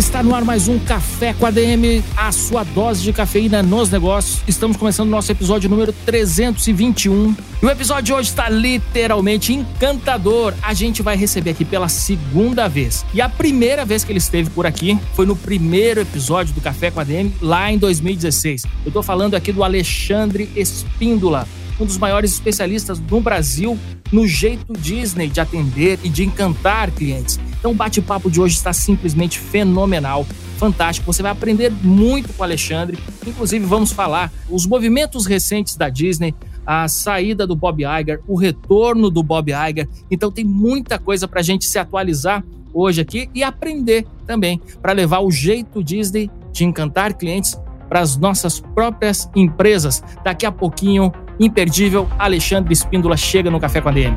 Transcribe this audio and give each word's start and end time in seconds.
Está 0.00 0.22
no 0.22 0.34
ar 0.34 0.42
mais 0.42 0.66
um 0.66 0.78
Café 0.78 1.34
com 1.34 1.44
a 1.44 1.50
DM, 1.50 2.02
a 2.16 2.32
sua 2.32 2.64
dose 2.64 3.02
de 3.02 3.12
cafeína 3.12 3.62
nos 3.62 3.90
negócios. 3.90 4.40
Estamos 4.48 4.78
começando 4.78 5.08
o 5.08 5.10
nosso 5.10 5.30
episódio 5.30 5.68
número 5.68 5.92
321. 6.06 7.36
E 7.62 7.66
o 7.66 7.68
episódio 7.68 8.04
de 8.04 8.12
hoje 8.14 8.30
está 8.30 8.48
literalmente 8.48 9.52
encantador. 9.52 10.54
A 10.62 10.72
gente 10.72 11.02
vai 11.02 11.18
receber 11.18 11.50
aqui 11.50 11.66
pela 11.66 11.86
segunda 11.90 12.66
vez. 12.66 13.04
E 13.12 13.20
a 13.20 13.28
primeira 13.28 13.84
vez 13.84 14.02
que 14.02 14.10
ele 14.10 14.18
esteve 14.18 14.48
por 14.48 14.64
aqui 14.64 14.98
foi 15.14 15.26
no 15.26 15.36
primeiro 15.36 16.00
episódio 16.00 16.54
do 16.54 16.62
Café 16.62 16.90
com 16.90 17.00
a 17.00 17.04
DM, 17.04 17.30
lá 17.42 17.70
em 17.70 17.76
2016. 17.76 18.62
Eu 18.64 18.88
estou 18.88 19.02
falando 19.02 19.34
aqui 19.34 19.52
do 19.52 19.62
Alexandre 19.62 20.48
Espíndola, 20.56 21.46
um 21.78 21.84
dos 21.84 21.98
maiores 21.98 22.32
especialistas 22.32 22.98
no 22.98 23.20
Brasil 23.20 23.78
no 24.10 24.26
jeito 24.26 24.72
Disney 24.72 25.28
de 25.28 25.40
atender 25.40 25.98
e 26.02 26.08
de 26.08 26.24
encantar 26.24 26.90
clientes. 26.90 27.38
Então 27.60 27.70
o 27.70 27.74
bate-papo 27.74 28.30
de 28.30 28.40
hoje 28.40 28.56
está 28.56 28.72
simplesmente 28.72 29.38
fenomenal, 29.38 30.26
fantástico. 30.56 31.12
Você 31.12 31.22
vai 31.22 31.30
aprender 31.30 31.70
muito 31.70 32.32
com 32.32 32.42
o 32.42 32.44
Alexandre. 32.44 32.98
Inclusive 33.24 33.64
vamos 33.64 33.92
falar 33.92 34.32
os 34.48 34.66
movimentos 34.66 35.26
recentes 35.26 35.76
da 35.76 35.88
Disney, 35.90 36.34
a 36.66 36.88
saída 36.88 37.46
do 37.46 37.54
Bob 37.54 37.84
Iger, 37.84 38.20
o 38.26 38.34
retorno 38.34 39.10
do 39.10 39.22
Bob 39.22 39.52
Iger. 39.52 39.88
Então 40.10 40.32
tem 40.32 40.44
muita 40.44 40.98
coisa 40.98 41.28
para 41.28 41.40
a 41.40 41.42
gente 41.44 41.66
se 41.66 41.78
atualizar 41.78 42.42
hoje 42.72 43.02
aqui 43.02 43.28
e 43.34 43.42
aprender 43.42 44.06
também 44.26 44.60
para 44.80 44.92
levar 44.92 45.20
o 45.20 45.30
jeito 45.30 45.84
Disney 45.84 46.30
de 46.52 46.64
encantar 46.64 47.14
clientes 47.14 47.58
para 47.88 48.00
as 48.00 48.16
nossas 48.16 48.60
próprias 48.60 49.28
empresas. 49.34 50.02
Daqui 50.24 50.46
a 50.46 50.52
pouquinho, 50.52 51.12
imperdível, 51.38 52.08
Alexandre 52.18 52.72
Espíndola 52.72 53.16
chega 53.16 53.50
no 53.50 53.60
Café 53.60 53.80
com 53.80 53.88
a 53.88 53.92
DM. 53.92 54.16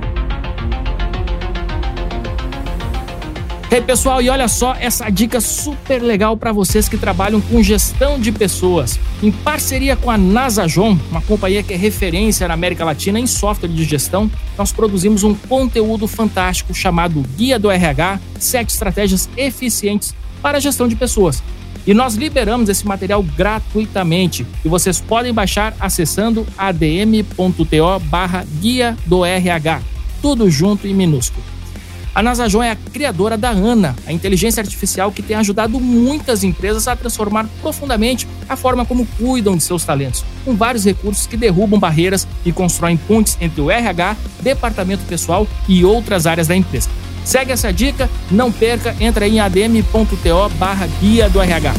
Hey 3.74 3.82
pessoal, 3.82 4.22
e 4.22 4.30
olha 4.30 4.48
só 4.48 4.76
essa 4.80 5.10
dica 5.10 5.42
super 5.42 6.00
legal 6.00 6.38
para 6.38 6.52
vocês 6.52 6.88
que 6.88 6.96
trabalham 6.96 7.42
com 7.42 7.64
gestão 7.64 8.20
de 8.20 8.32
pessoas. 8.32 9.00
Em 9.20 9.32
parceria 9.32 9.96
com 9.96 10.12
a 10.12 10.18
Nasajon, 10.18 10.96
uma 11.10 11.22
companhia 11.24 11.64
que 11.64 11.74
é 11.74 11.76
referência 11.76 12.48
na 12.48 12.54
América 12.54 12.86
Latina 12.86 13.20
em 13.20 13.26
software 13.26 13.70
de 13.70 13.84
gestão, 13.84 14.30
nós 14.56 14.72
produzimos 14.72 15.24
um 15.24 15.34
conteúdo 15.34 16.06
fantástico 16.06 16.72
chamado 16.72 17.24
Guia 17.36 17.58
do 17.58 17.72
RH: 17.72 18.20
Sete 18.38 18.70
Estratégias 18.70 19.28
Eficientes 19.36 20.14
para 20.40 20.60
a 20.60 20.62
Gestão 20.62 20.88
de 20.88 20.96
Pessoas. 20.96 21.42
E 21.88 21.96
nós 21.96 22.14
liberamos 22.14 22.70
esse 22.70 22.86
material 22.86 23.24
gratuitamente 23.24 24.46
e 24.64 24.70
vocês 24.70 25.02
podem 25.02 25.34
baixar 25.34 25.76
acessando 25.80 26.46
adm.to 26.56 28.00
barra 28.04 28.46
guia 28.62 28.96
do 29.08 29.26
RH. 29.26 29.82
Tudo 30.22 30.48
junto 30.48 30.86
e 30.86 30.94
minúsculo. 30.94 31.53
A 32.16 32.22
Nasajon 32.22 32.62
é 32.62 32.70
a 32.70 32.76
criadora 32.76 33.36
da 33.36 33.50
ANA, 33.50 33.96
a 34.06 34.14
inteligência 34.14 34.62
artificial 34.62 35.12
que 35.12 35.24
tem 35.24 35.36
ajudado 35.36 35.80
muitas 35.80 36.44
empresas 36.44 36.88
a 36.88 36.96
transformar 36.96 37.48
profundamente 37.60 38.28
a 38.48 38.56
forma 38.56 38.86
como 38.86 39.08
cuidam 39.18 39.58
de 39.58 39.64
seus 39.64 39.84
talentos, 39.84 40.24
com 40.46 40.56
vários 40.56 40.86
recursos 40.86 41.26
que 41.26 41.36
derrubam 41.36 41.80
barreiras 41.80 42.28
e 42.46 42.52
constroem 42.52 42.98
pontes 42.98 43.36
entre 43.42 43.62
o 43.62 43.72
RH, 43.72 44.16
departamento 44.42 45.04
pessoal 45.06 45.48
e 45.68 45.84
outras 45.84 46.28
áreas 46.28 46.48
da 46.48 46.56
empresa. 46.56 46.88
Segue 47.26 47.52
essa 47.52 47.74
dica, 47.74 48.08
não 48.30 48.52
perca, 48.52 48.96
entra 49.00 49.28
em 49.28 49.40
adm.to 49.40 50.50
barra 50.60 50.88
guia 51.02 51.28
do 51.30 51.42
RH. 51.42 51.74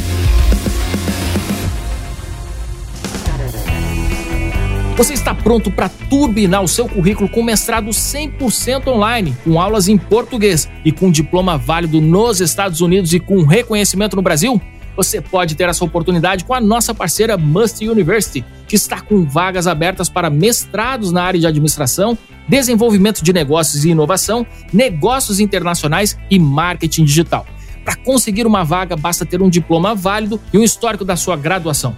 Você 4.97 5.12
está 5.12 5.34
pronto 5.34 5.72
para 5.72 5.88
turbinar 5.88 6.62
o 6.62 6.69
seu 6.69 6.88
currículo 6.88 7.28
com 7.28 7.43
mestrado 7.43 7.91
100% 7.91 8.87
online, 8.87 9.37
com 9.43 9.60
aulas 9.60 9.88
em 9.88 9.99
português 9.99 10.69
e 10.84 10.93
com 10.93 11.10
diploma 11.10 11.59
válido 11.59 12.00
nos 12.00 12.41
Estados 12.41 12.81
Unidos 12.81 13.12
e 13.12 13.19
com 13.19 13.43
reconhecimento 13.43 14.15
no 14.15 14.22
Brasil? 14.22 14.60
Você 14.97 15.21
pode 15.21 15.56
ter 15.56 15.69
essa 15.69 15.84
oportunidade 15.84 16.44
com 16.44 16.55
a 16.55 16.60
nossa 16.60 16.94
parceira 16.94 17.37
Must 17.37 17.88
University, 17.88 18.44
que 18.69 18.77
está 18.77 19.00
com 19.00 19.25
vagas 19.25 19.66
abertas 19.66 20.09
para 20.09 20.31
mestrados 20.31 21.11
na 21.11 21.25
área 21.25 21.41
de 21.41 21.47
administração, 21.49 22.16
desenvolvimento 22.47 23.21
de 23.21 23.32
negócios 23.32 23.84
e 23.84 23.91
inovação, 23.91 24.47
negócios 24.72 25.41
internacionais 25.41 26.16
e 26.31 26.38
marketing 26.38 27.05
digital. 27.05 27.44
Para 27.84 27.97
conseguir 27.97 28.47
uma 28.47 28.62
vaga, 28.62 28.94
basta 28.94 29.26
ter 29.26 29.43
um 29.43 29.50
diploma 29.50 29.93
válido 29.93 30.41
e 30.53 30.59
um 30.59 30.62
histórico 30.62 31.05
da 31.05 31.16
sua 31.16 31.37
graduação. 31.37 31.97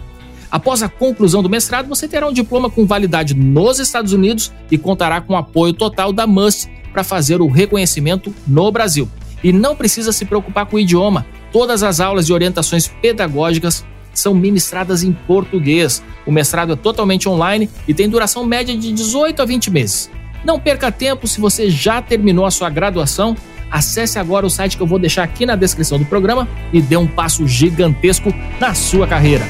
Após 0.51 0.83
a 0.83 0.89
conclusão 0.89 1.43
do 1.43 1.51
mestrado, 1.51 1.89
você 1.89 2.07
terá 2.07 2.27
um 2.27 2.33
diploma 2.33 2.71
com 2.71 2.87
validade 2.87 3.34
nos 3.34 3.79
Estados 3.79 4.12
Unidos 4.12 4.53
e 4.71 4.79
contará 4.79 5.21
com 5.21 5.34
o 5.34 5.37
apoio 5.37 5.73
total 5.73 6.12
da 6.12 6.27
MUST 6.27 6.71
para 6.93 7.05
fazer 7.05 7.41
o 7.41 7.49
reconhecimento 7.49 8.34
no 8.47 8.71
Brasil. 8.71 9.09
E 9.43 9.53
não 9.53 9.77
precisa 9.77 10.12
se 10.12 10.25
preocupar 10.25 10.67
com 10.67 10.77
o 10.77 10.81
idioma. 10.81 11.27
Todas 11.53 11.83
as 11.83 12.01
aulas 12.01 12.29
e 12.29 12.33
orientações 12.33 12.89
pedagógicas 12.89 13.84
são 14.15 14.34
ministradas 14.34 15.03
em 15.03 15.12
português. 15.12 16.03
O 16.25 16.33
mestrado 16.33 16.73
é 16.73 16.77
totalmente 16.77 17.28
online 17.28 17.69
e 17.87 17.93
tem 17.93 18.09
duração 18.09 18.45
média 18.45 18.77
de 18.77 18.93
18 18.93 19.43
a 19.43 19.45
20 19.45 19.71
meses. 19.71 20.11
Não 20.45 20.59
perca 20.59 20.91
tempo 20.91 21.27
se 21.27 21.41
você 21.41 21.69
já 21.69 22.01
terminou 22.01 22.47
a 22.47 22.51
sua 22.51 22.71
graduação. 22.71 23.37
Acesse 23.71 24.19
agora 24.19 24.47
o 24.47 24.51
site 24.51 24.77
que 24.77 24.83
eu 24.83 24.87
vou 24.87 24.99
deixar 24.99 25.25
aqui 25.25 25.45
na 25.45 25.57
descrição 25.57 25.99
do 25.99 26.05
programa 26.05 26.49
e 26.73 26.81
dê 26.81 26.97
um 26.97 27.07
passo 27.07 27.47
gigantesco 27.47 28.33
na 28.61 28.75
sua 28.75 29.07
carreira. 29.07 29.45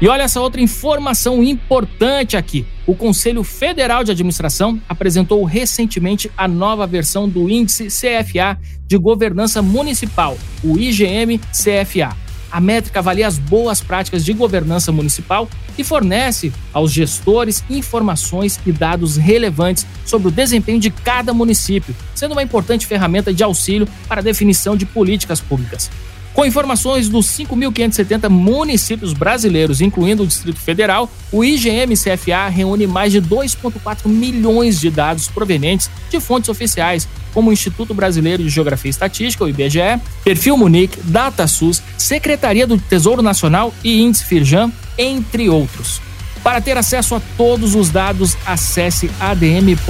E 0.00 0.08
olha 0.08 0.22
essa 0.22 0.40
outra 0.40 0.62
informação 0.62 1.44
importante 1.44 2.34
aqui. 2.34 2.64
O 2.86 2.94
Conselho 2.94 3.44
Federal 3.44 4.02
de 4.02 4.10
Administração 4.10 4.80
apresentou 4.88 5.44
recentemente 5.44 6.30
a 6.38 6.48
nova 6.48 6.86
versão 6.86 7.28
do 7.28 7.50
Índice 7.50 7.88
CFA 7.88 8.58
de 8.86 8.96
Governança 8.96 9.60
Municipal, 9.60 10.38
o 10.64 10.78
IGM-CFA. 10.78 12.16
A 12.50 12.60
métrica 12.60 12.98
avalia 12.98 13.26
as 13.26 13.38
boas 13.38 13.82
práticas 13.82 14.24
de 14.24 14.32
governança 14.32 14.90
municipal 14.90 15.46
e 15.76 15.84
fornece 15.84 16.50
aos 16.72 16.90
gestores 16.90 17.62
informações 17.68 18.58
e 18.64 18.72
dados 18.72 19.18
relevantes 19.18 19.86
sobre 20.06 20.28
o 20.28 20.32
desempenho 20.32 20.80
de 20.80 20.90
cada 20.90 21.34
município, 21.34 21.94
sendo 22.14 22.32
uma 22.32 22.42
importante 22.42 22.86
ferramenta 22.86 23.34
de 23.34 23.44
auxílio 23.44 23.86
para 24.08 24.20
a 24.20 24.24
definição 24.24 24.76
de 24.76 24.86
políticas 24.86 25.40
públicas. 25.40 25.90
Com 26.32 26.44
informações 26.44 27.08
dos 27.08 27.26
5.570 27.26 28.28
municípios 28.28 29.12
brasileiros, 29.12 29.80
incluindo 29.80 30.22
o 30.22 30.26
Distrito 30.26 30.60
Federal, 30.60 31.10
o 31.32 31.44
IGM-CFA 31.44 32.48
reúne 32.48 32.86
mais 32.86 33.12
de 33.12 33.20
2,4 33.20 34.06
milhões 34.06 34.78
de 34.80 34.90
dados 34.90 35.28
provenientes 35.28 35.90
de 36.08 36.20
fontes 36.20 36.48
oficiais, 36.48 37.08
como 37.34 37.50
o 37.50 37.52
Instituto 37.52 37.92
Brasileiro 37.92 38.42
de 38.42 38.48
Geografia 38.48 38.88
e 38.88 38.90
Estatística, 38.90 39.44
o 39.44 39.48
IBGE, 39.48 40.00
Perfil 40.24 40.56
Munique, 40.56 41.00
DataSUS, 41.02 41.82
Secretaria 41.98 42.66
do 42.66 42.78
Tesouro 42.78 43.22
Nacional 43.22 43.74
e 43.82 44.00
Índice 44.00 44.24
Firjan, 44.24 44.70
entre 44.96 45.48
outros. 45.48 46.00
Para 46.42 46.60
ter 46.60 46.76
acesso 46.76 47.14
a 47.14 47.20
todos 47.36 47.74
os 47.74 47.90
dados, 47.90 48.36
acesse 48.46 49.10
adm.to/igm. 49.20 49.80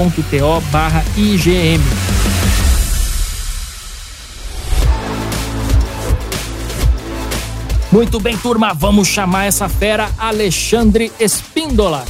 Muito 7.92 8.20
bem, 8.20 8.38
turma, 8.38 8.72
vamos 8.72 9.08
chamar 9.08 9.46
essa 9.46 9.69
fera 9.69 10.08
Alexandre 10.16 11.10
Espíndola. 11.19 12.04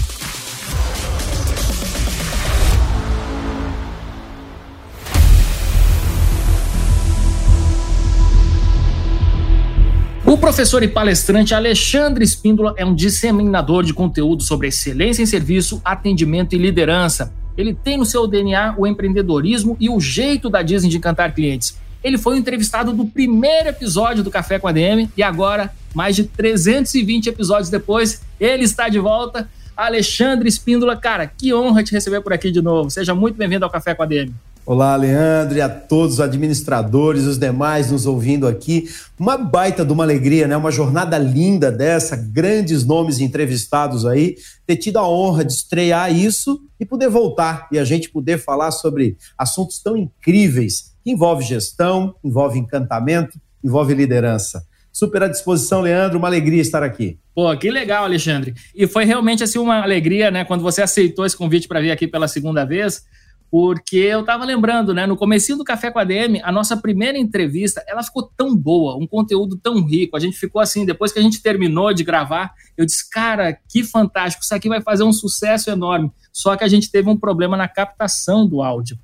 O 10.27 10.37
professor 10.37 10.82
e 10.82 10.88
palestrante 10.88 11.55
Alexandre 11.55 12.25
Espíndola 12.25 12.75
é 12.76 12.85
um 12.85 12.94
disseminador 12.94 13.83
de 13.83 13.94
conteúdo 13.94 14.43
sobre 14.43 14.69
excelência 14.69 15.23
em 15.23 15.26
serviço, 15.26 15.81
atendimento 15.83 16.55
e 16.55 16.59
liderança. 16.59 17.33
Ele 17.56 17.73
tem 17.73 17.97
no 17.97 18.05
seu 18.05 18.26
DNA 18.26 18.75
o 18.76 18.87
empreendedorismo 18.87 19.79
e 19.81 19.88
o 19.88 19.99
jeito 19.99 20.50
da 20.50 20.61
Disney 20.61 20.91
de 20.91 20.99
encantar 20.99 21.35
clientes. 21.35 21.75
Ele 22.02 22.17
foi 22.17 22.38
entrevistado 22.38 22.93
do 22.93 23.05
primeiro 23.05 23.69
episódio 23.69 24.25
do 24.25 24.31
Café 24.31 24.58
com 24.58 24.67
a 24.67 24.73
DM 24.73 25.11
e 25.17 25.23
agora, 25.23 25.73
mais 25.94 26.17
de 26.17 26.25
320 26.25 27.29
episódios 27.29 27.69
depois, 27.69 28.23
ele 28.38 28.64
está 28.64 28.88
de 28.88 28.99
volta. 28.99 29.49
Alexandre 29.76 30.49
Espíndola. 30.49 30.97
Cara, 30.97 31.26
que 31.26 31.55
honra 31.55 31.82
te 31.82 31.93
receber 31.93 32.20
por 32.20 32.32
aqui 32.32 32.50
de 32.50 32.61
novo. 32.61 32.91
Seja 32.91 33.14
muito 33.14 33.37
bem-vindo 33.37 33.64
ao 33.64 33.70
Café 33.70 33.94
com 33.94 34.02
a 34.02 34.06
DM. 34.06 34.32
Olá, 34.67 34.94
Leandro, 34.94 35.56
e 35.56 35.61
a 35.61 35.69
todos 35.69 36.14
os 36.14 36.20
administradores, 36.20 37.25
os 37.25 37.38
demais 37.38 37.91
nos 37.91 38.06
ouvindo 38.06 38.47
aqui. 38.47 38.88
Uma 39.19 39.37
baita 39.37 39.85
de 39.85 39.93
uma 39.93 40.05
alegria, 40.05 40.47
né? 40.47 40.56
Uma 40.56 40.70
jornada 40.70 41.19
linda 41.19 41.73
dessa, 41.73 42.14
grandes 42.14 42.85
nomes 42.85 43.20
entrevistados 43.20 44.05
aí. 44.05 44.37
Ter 44.67 44.76
tido 44.76 44.99
a 44.99 45.08
honra 45.08 45.44
de 45.44 45.52
estrear 45.52 46.14
isso 46.14 46.61
e 46.79 46.85
poder 46.85 47.08
voltar 47.08 47.69
e 47.73 47.79
a 47.79 47.85
gente 47.85 48.11
poder 48.11 48.38
falar 48.38 48.70
sobre 48.70 49.17
assuntos 49.37 49.82
tão 49.82 49.97
incríveis 49.97 50.90
que 51.02 51.11
envolve 51.11 51.44
gestão, 51.44 52.14
envolve 52.23 52.58
encantamento, 52.58 53.38
envolve 53.62 53.94
liderança. 53.94 54.64
Super 54.93 55.23
à 55.23 55.29
disposição, 55.29 55.81
Leandro, 55.81 56.19
uma 56.19 56.29
alegria 56.29 56.61
estar 56.61 56.82
aqui. 56.82 57.19
Pô, 57.35 57.56
que 57.56 57.70
legal, 57.70 58.05
Alexandre. 58.05 58.55
E 58.75 58.87
foi 58.87 59.05
realmente 59.05 59.43
assim 59.44 59.58
uma 59.58 59.82
alegria, 59.82 60.31
né, 60.31 60.44
quando 60.44 60.62
você 60.62 60.82
aceitou 60.82 61.25
esse 61.25 61.37
convite 61.37 61.69
para 61.69 61.81
vir 61.81 61.91
aqui 61.91 62.08
pela 62.08 62.26
segunda 62.26 62.64
vez 62.64 63.05
porque 63.50 63.97
eu 63.97 64.20
estava 64.20 64.44
lembrando, 64.44 64.94
né, 64.94 65.06
no 65.06 65.17
comecinho 65.17 65.58
do 65.58 65.64
Café 65.64 65.91
com 65.91 65.99
a 65.99 66.05
DM, 66.05 66.41
a 66.43 66.52
nossa 66.52 66.76
primeira 66.76 67.19
entrevista, 67.19 67.82
ela 67.87 68.02
ficou 68.02 68.31
tão 68.37 68.56
boa, 68.56 68.97
um 68.97 69.06
conteúdo 69.06 69.56
tão 69.56 69.85
rico, 69.85 70.17
a 70.17 70.20
gente 70.20 70.37
ficou 70.37 70.62
assim, 70.62 70.87
depois 70.87 71.12
que 71.12 71.19
a 71.19 71.23
gente 71.23 71.43
terminou 71.43 71.93
de 71.93 72.05
gravar, 72.05 72.52
eu 72.76 72.87
disse, 72.87 73.11
cara, 73.11 73.58
que 73.69 73.82
fantástico, 73.82 74.44
isso 74.44 74.55
aqui 74.55 74.69
vai 74.69 74.81
fazer 74.81 75.02
um 75.02 75.12
sucesso 75.12 75.69
enorme, 75.69 76.12
só 76.32 76.56
que 76.56 76.62
a 76.62 76.69
gente 76.69 76.91
teve 76.91 77.08
um 77.08 77.17
problema 77.17 77.56
na 77.56 77.67
captação 77.67 78.47
do 78.47 78.62
áudio. 78.62 78.97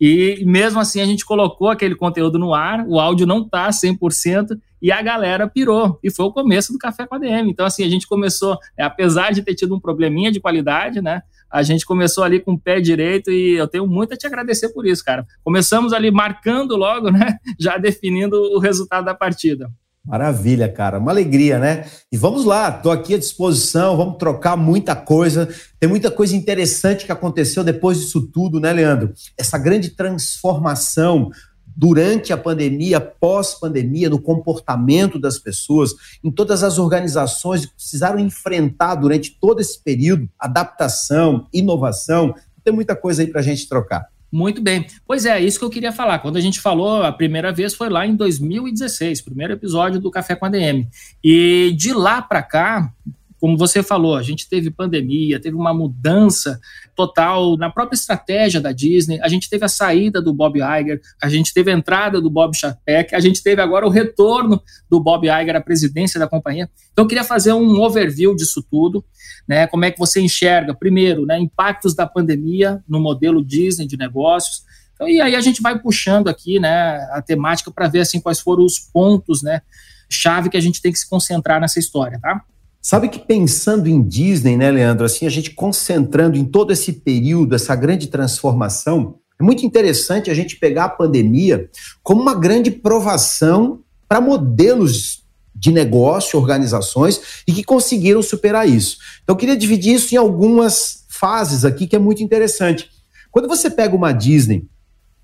E 0.00 0.42
mesmo 0.46 0.80
assim 0.80 1.00
a 1.00 1.04
gente 1.04 1.24
colocou 1.24 1.68
aquele 1.68 1.94
conteúdo 1.94 2.38
no 2.38 2.54
ar, 2.54 2.84
o 2.86 2.98
áudio 2.98 3.26
não 3.26 3.46
tá 3.46 3.68
100%, 3.68 4.58
e 4.80 4.90
a 4.90 5.02
galera 5.02 5.46
pirou. 5.46 5.98
E 6.02 6.10
foi 6.10 6.24
o 6.24 6.32
começo 6.32 6.72
do 6.72 6.78
Café 6.78 7.06
com 7.06 7.16
a 7.16 7.18
DM. 7.18 7.50
Então, 7.50 7.66
assim, 7.66 7.84
a 7.84 7.88
gente 7.88 8.06
começou, 8.06 8.56
é, 8.78 8.82
apesar 8.82 9.30
de 9.30 9.42
ter 9.42 9.54
tido 9.54 9.74
um 9.74 9.80
probleminha 9.80 10.32
de 10.32 10.40
qualidade, 10.40 11.02
né? 11.02 11.22
a 11.50 11.62
gente 11.62 11.84
começou 11.84 12.22
ali 12.22 12.38
com 12.38 12.52
o 12.52 12.58
pé 12.58 12.80
direito 12.80 13.30
e 13.30 13.54
eu 13.54 13.66
tenho 13.66 13.86
muito 13.86 14.14
a 14.14 14.16
te 14.16 14.26
agradecer 14.26 14.68
por 14.68 14.86
isso, 14.86 15.04
cara. 15.04 15.26
Começamos 15.42 15.92
ali 15.92 16.10
marcando 16.10 16.76
logo, 16.76 17.10
né? 17.10 17.38
Já 17.58 17.76
definindo 17.76 18.36
o 18.36 18.58
resultado 18.58 19.04
da 19.04 19.14
partida. 19.14 19.68
Maravilha, 20.04 20.68
cara. 20.68 20.98
Uma 20.98 21.10
alegria, 21.10 21.58
né? 21.58 21.86
E 22.10 22.16
vamos 22.16 22.44
lá, 22.44 22.70
estou 22.70 22.90
aqui 22.90 23.14
à 23.14 23.18
disposição, 23.18 23.96
vamos 23.96 24.16
trocar 24.16 24.56
muita 24.56 24.96
coisa. 24.96 25.48
Tem 25.78 25.88
muita 25.88 26.10
coisa 26.10 26.34
interessante 26.34 27.04
que 27.04 27.12
aconteceu 27.12 27.62
depois 27.62 27.98
disso 27.98 28.22
tudo, 28.22 28.58
né, 28.58 28.72
Leandro? 28.72 29.12
Essa 29.36 29.58
grande 29.58 29.90
transformação 29.90 31.30
durante 31.76 32.32
a 32.32 32.36
pandemia, 32.36 33.00
pós-pandemia, 33.00 34.10
no 34.10 34.20
comportamento 34.20 35.18
das 35.18 35.38
pessoas, 35.38 35.92
em 36.24 36.30
todas 36.30 36.62
as 36.62 36.78
organizações 36.78 37.66
que 37.66 37.74
precisaram 37.74 38.18
enfrentar 38.18 38.96
durante 38.96 39.38
todo 39.38 39.60
esse 39.60 39.82
período 39.82 40.28
adaptação, 40.38 41.46
inovação. 41.52 42.34
Tem 42.64 42.72
muita 42.72 42.96
coisa 42.96 43.22
aí 43.22 43.28
para 43.28 43.40
a 43.40 43.44
gente 43.44 43.68
trocar. 43.68 44.08
Muito 44.32 44.62
bem. 44.62 44.86
Pois 45.06 45.26
é, 45.26 45.40
isso 45.40 45.58
que 45.58 45.64
eu 45.64 45.70
queria 45.70 45.92
falar. 45.92 46.20
Quando 46.20 46.36
a 46.36 46.40
gente 46.40 46.60
falou 46.60 47.02
a 47.02 47.12
primeira 47.12 47.52
vez 47.52 47.74
foi 47.74 47.88
lá 47.88 48.06
em 48.06 48.14
2016, 48.14 49.22
primeiro 49.22 49.54
episódio 49.54 50.00
do 50.00 50.10
Café 50.10 50.36
com 50.36 50.46
a 50.46 50.48
DM. 50.48 50.88
E 51.22 51.74
de 51.76 51.92
lá 51.92 52.22
para 52.22 52.42
cá, 52.42 52.92
como 53.40 53.56
você 53.56 53.82
falou, 53.82 54.16
a 54.16 54.22
gente 54.22 54.46
teve 54.46 54.70
pandemia, 54.70 55.40
teve 55.40 55.56
uma 55.56 55.72
mudança 55.72 56.60
total 56.94 57.56
na 57.56 57.70
própria 57.70 57.96
estratégia 57.96 58.60
da 58.60 58.70
Disney, 58.70 59.18
a 59.22 59.28
gente 59.28 59.48
teve 59.48 59.64
a 59.64 59.68
saída 59.68 60.20
do 60.20 60.34
Bob 60.34 60.58
Iger, 60.58 61.00
a 61.22 61.28
gente 61.28 61.54
teve 61.54 61.70
a 61.70 61.74
entrada 61.74 62.20
do 62.20 62.28
Bob 62.28 62.54
Chapek, 62.54 63.14
a 63.14 63.20
gente 63.20 63.42
teve 63.42 63.62
agora 63.62 63.86
o 63.86 63.90
retorno 63.90 64.62
do 64.90 65.00
Bob 65.00 65.26
Iger 65.26 65.56
à 65.56 65.60
presidência 65.60 66.20
da 66.20 66.28
companhia. 66.28 66.68
Então 66.92 67.06
eu 67.06 67.08
queria 67.08 67.24
fazer 67.24 67.54
um 67.54 67.80
overview 67.80 68.36
disso 68.36 68.62
tudo, 68.70 69.02
né? 69.48 69.66
Como 69.66 69.86
é 69.86 69.90
que 69.90 69.98
você 69.98 70.20
enxerga, 70.20 70.74
primeiro, 70.74 71.24
né, 71.24 71.38
impactos 71.38 71.94
da 71.94 72.06
pandemia 72.06 72.84
no 72.86 73.00
modelo 73.00 73.42
Disney 73.42 73.86
de 73.86 73.96
negócios, 73.96 74.62
então, 74.94 75.08
e 75.08 75.18
aí 75.18 75.34
a 75.34 75.40
gente 75.40 75.62
vai 75.62 75.78
puxando 75.78 76.28
aqui, 76.28 76.60
né, 76.60 76.98
a 77.12 77.22
temática 77.22 77.70
para 77.70 77.88
ver 77.88 78.00
assim 78.00 78.20
quais 78.20 78.38
foram 78.38 78.66
os 78.66 78.78
pontos, 78.78 79.42
né, 79.42 79.62
chave 80.10 80.50
que 80.50 80.58
a 80.58 80.60
gente 80.60 80.82
tem 80.82 80.92
que 80.92 80.98
se 80.98 81.08
concentrar 81.08 81.58
nessa 81.58 81.78
história, 81.78 82.18
tá? 82.20 82.44
Sabe 82.82 83.08
que 83.08 83.18
pensando 83.18 83.88
em 83.88 84.02
Disney, 84.02 84.56
né, 84.56 84.70
Leandro, 84.70 85.04
assim, 85.04 85.26
a 85.26 85.30
gente 85.30 85.50
concentrando 85.50 86.38
em 86.38 86.44
todo 86.44 86.72
esse 86.72 86.92
período, 86.94 87.54
essa 87.54 87.76
grande 87.76 88.06
transformação, 88.06 89.16
é 89.38 89.42
muito 89.42 89.66
interessante 89.66 90.30
a 90.30 90.34
gente 90.34 90.56
pegar 90.56 90.84
a 90.84 90.88
pandemia 90.88 91.68
como 92.02 92.22
uma 92.22 92.34
grande 92.34 92.70
provação 92.70 93.80
para 94.08 94.20
modelos 94.20 95.24
de 95.54 95.70
negócio, 95.70 96.38
organizações 96.38 97.42
e 97.46 97.52
que 97.52 97.62
conseguiram 97.62 98.22
superar 98.22 98.66
isso. 98.66 98.96
Então, 99.22 99.34
eu 99.34 99.38
queria 99.38 99.56
dividir 99.56 99.94
isso 99.94 100.14
em 100.14 100.18
algumas 100.18 101.04
fases 101.08 101.66
aqui 101.66 101.86
que 101.86 101.96
é 101.96 101.98
muito 101.98 102.22
interessante. 102.22 102.88
Quando 103.30 103.46
você 103.46 103.68
pega 103.68 103.94
uma 103.94 104.12
Disney 104.12 104.66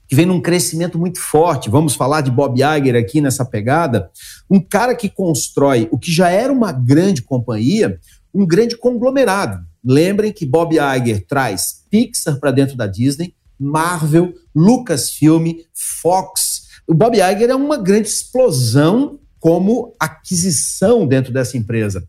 que 0.08 0.14
vem 0.14 0.26
num 0.26 0.40
crescimento 0.40 0.98
muito 0.98 1.20
forte. 1.20 1.70
Vamos 1.70 1.94
falar 1.94 2.20
de 2.20 2.30
Bob 2.30 2.60
Iger 2.60 2.96
aqui 2.96 3.20
nessa 3.20 3.44
pegada. 3.44 4.10
Um 4.48 4.60
cara 4.60 4.94
que 4.94 5.08
constrói 5.08 5.88
o 5.90 5.98
que 5.98 6.12
já 6.12 6.28
era 6.28 6.52
uma 6.52 6.72
grande 6.72 7.22
companhia, 7.22 7.98
um 8.32 8.46
grande 8.46 8.76
conglomerado. 8.76 9.64
Lembrem 9.84 10.32
que 10.32 10.46
Bob 10.46 10.76
Iger 10.76 11.24
traz 11.26 11.84
Pixar 11.90 12.38
para 12.38 12.50
dentro 12.50 12.76
da 12.76 12.86
Disney, 12.86 13.34
Marvel, 13.58 14.32
Lucasfilm, 14.54 15.52
Fox. 15.72 16.66
O 16.86 16.94
Bob 16.94 17.16
Iger 17.16 17.50
é 17.50 17.54
uma 17.54 17.76
grande 17.76 18.08
explosão 18.08 19.18
como 19.40 19.94
aquisição 19.98 21.06
dentro 21.06 21.32
dessa 21.32 21.56
empresa. 21.56 22.06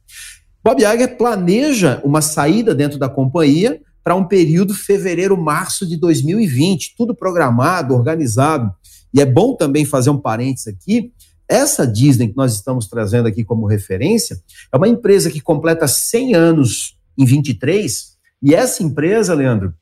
Bob 0.63 0.81
Iger 0.81 1.17
planeja 1.17 2.01
uma 2.03 2.21
saída 2.21 2.75
dentro 2.75 2.99
da 2.99 3.07
companhia 3.07 3.81
para 4.07 4.15
um 4.15 4.23
período 4.23 4.73
fevereiro-março 4.73 5.85
de 5.85 5.97
2020, 5.97 6.95
tudo 6.97 7.13
programado, 7.13 7.93
organizado. 7.93 8.71
E 9.13 9.19
é 9.19 9.25
bom 9.25 9.53
também 9.53 9.83
fazer 9.83 10.09
um 10.09 10.17
parênteses 10.17 10.65
aqui. 10.69 11.11
Essa 11.45 11.85
Disney 11.85 12.29
que 12.29 12.37
nós 12.37 12.53
estamos 12.53 12.87
trazendo 12.87 13.27
aqui 13.27 13.43
como 13.43 13.67
referência 13.67 14.41
é 14.73 14.77
uma 14.77 14.87
empresa 14.87 15.29
que 15.29 15.41
completa 15.41 15.89
100 15.89 16.35
anos 16.35 16.97
em 17.17 17.25
23, 17.25 18.15
e 18.41 18.55
essa 18.55 18.81
empresa, 18.81 19.33
Leandro, 19.33 19.73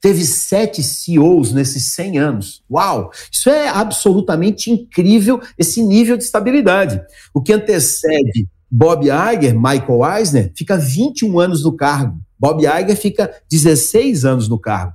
teve 0.00 0.24
sete 0.24 0.80
CEOs 0.80 1.52
nesses 1.52 1.94
100 1.94 2.18
anos. 2.20 2.62
Uau! 2.70 3.10
Isso 3.28 3.50
é 3.50 3.66
absolutamente 3.66 4.70
incrível, 4.70 5.40
esse 5.58 5.82
nível 5.82 6.16
de 6.16 6.22
estabilidade. 6.22 7.02
O 7.34 7.42
que 7.42 7.52
antecede 7.52 8.46
Bob 8.70 9.06
Iger, 9.06 9.52
Michael 9.56 10.16
Eisner, 10.16 10.52
fica 10.56 10.76
21 10.76 11.40
anos 11.40 11.64
no 11.64 11.74
cargo. 11.74 12.23
Bob 12.38 12.64
Iger 12.64 12.96
fica 12.96 13.32
16 13.50 14.24
anos 14.24 14.48
no 14.48 14.58
cargo. 14.58 14.94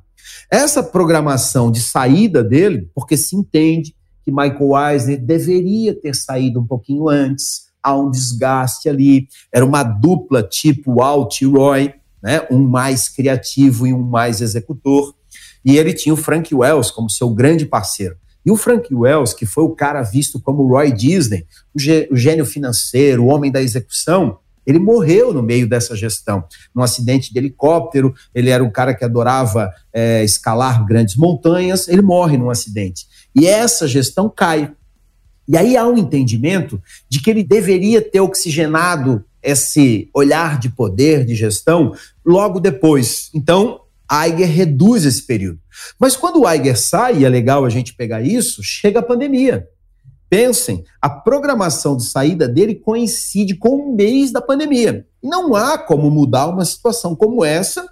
Essa 0.51 0.81
programação 0.81 1.71
de 1.71 1.79
saída 1.79 2.43
dele, 2.43 2.89
porque 2.93 3.15
se 3.15 3.35
entende 3.35 3.95
que 4.23 4.31
Michael 4.31 4.91
Eisner 4.91 5.21
deveria 5.23 5.93
ter 5.93 6.15
saído 6.15 6.59
um 6.59 6.65
pouquinho 6.65 7.07
antes, 7.07 7.69
há 7.81 7.95
um 7.95 8.09
desgaste 8.09 8.89
ali, 8.89 9.27
era 9.51 9.65
uma 9.65 9.83
dupla 9.83 10.43
tipo 10.43 11.01
Alt 11.01 11.41
e 11.41 11.45
Roy, 11.45 11.93
né? 12.21 12.45
um 12.51 12.59
mais 12.59 13.07
criativo 13.09 13.87
e 13.87 13.93
um 13.93 14.01
mais 14.01 14.41
executor, 14.41 15.15
e 15.63 15.77
ele 15.77 15.93
tinha 15.93 16.13
o 16.13 16.17
Frank 16.17 16.53
Wells 16.53 16.91
como 16.91 17.09
seu 17.09 17.29
grande 17.29 17.65
parceiro. 17.65 18.15
E 18.45 18.51
o 18.51 18.55
Frank 18.55 18.93
Wells, 18.93 19.35
que 19.35 19.45
foi 19.45 19.63
o 19.63 19.75
cara 19.75 20.01
visto 20.01 20.39
como 20.39 20.67
Roy 20.67 20.91
Disney, 20.91 21.45
o 22.09 22.15
gênio 22.15 22.45
financeiro, 22.45 23.23
o 23.23 23.27
homem 23.27 23.51
da 23.51 23.61
execução, 23.61 24.39
ele 24.65 24.79
morreu 24.79 25.33
no 25.33 25.41
meio 25.41 25.67
dessa 25.67 25.95
gestão, 25.95 26.43
num 26.75 26.83
acidente 26.83 27.31
de 27.31 27.39
helicóptero. 27.39 28.13
Ele 28.33 28.49
era 28.49 28.63
um 28.63 28.71
cara 28.71 28.93
que 28.93 29.03
adorava 29.03 29.71
é, 29.91 30.23
escalar 30.23 30.85
grandes 30.85 31.15
montanhas. 31.15 31.87
Ele 31.87 32.01
morre 32.01 32.37
num 32.37 32.49
acidente. 32.49 33.07
E 33.35 33.47
essa 33.47 33.87
gestão 33.87 34.29
cai. 34.29 34.71
E 35.47 35.57
aí 35.57 35.75
há 35.75 35.87
um 35.87 35.97
entendimento 35.97 36.81
de 37.09 37.19
que 37.21 37.29
ele 37.29 37.43
deveria 37.43 38.01
ter 38.01 38.21
oxigenado 38.21 39.25
esse 39.41 40.09
olhar 40.13 40.59
de 40.59 40.69
poder, 40.69 41.25
de 41.25 41.33
gestão, 41.33 41.93
logo 42.25 42.59
depois. 42.59 43.29
Então, 43.33 43.81
Aiger 44.07 44.49
reduz 44.49 45.05
esse 45.05 45.25
período. 45.25 45.59
Mas 45.99 46.15
quando 46.15 46.41
o 46.41 46.47
Aiger 46.47 46.79
sai, 46.79 47.19
e 47.19 47.25
é 47.25 47.29
legal 47.29 47.65
a 47.65 47.69
gente 47.69 47.93
pegar 47.93 48.21
isso, 48.21 48.61
chega 48.63 48.99
a 48.99 49.03
pandemia. 49.03 49.67
Pensem, 50.29 50.83
a 51.01 51.09
programação 51.09 51.97
de 51.97 52.05
saída 52.05 52.47
dele 52.47 52.75
coincide 52.75 53.55
com 53.55 53.69
o 53.69 53.95
mês 53.95 54.31
da 54.31 54.41
pandemia. 54.41 55.07
Não 55.23 55.55
há 55.55 55.77
como 55.77 56.11
mudar 56.11 56.47
uma 56.47 56.63
situação 56.63 57.15
como 57.15 57.43
essa, 57.43 57.87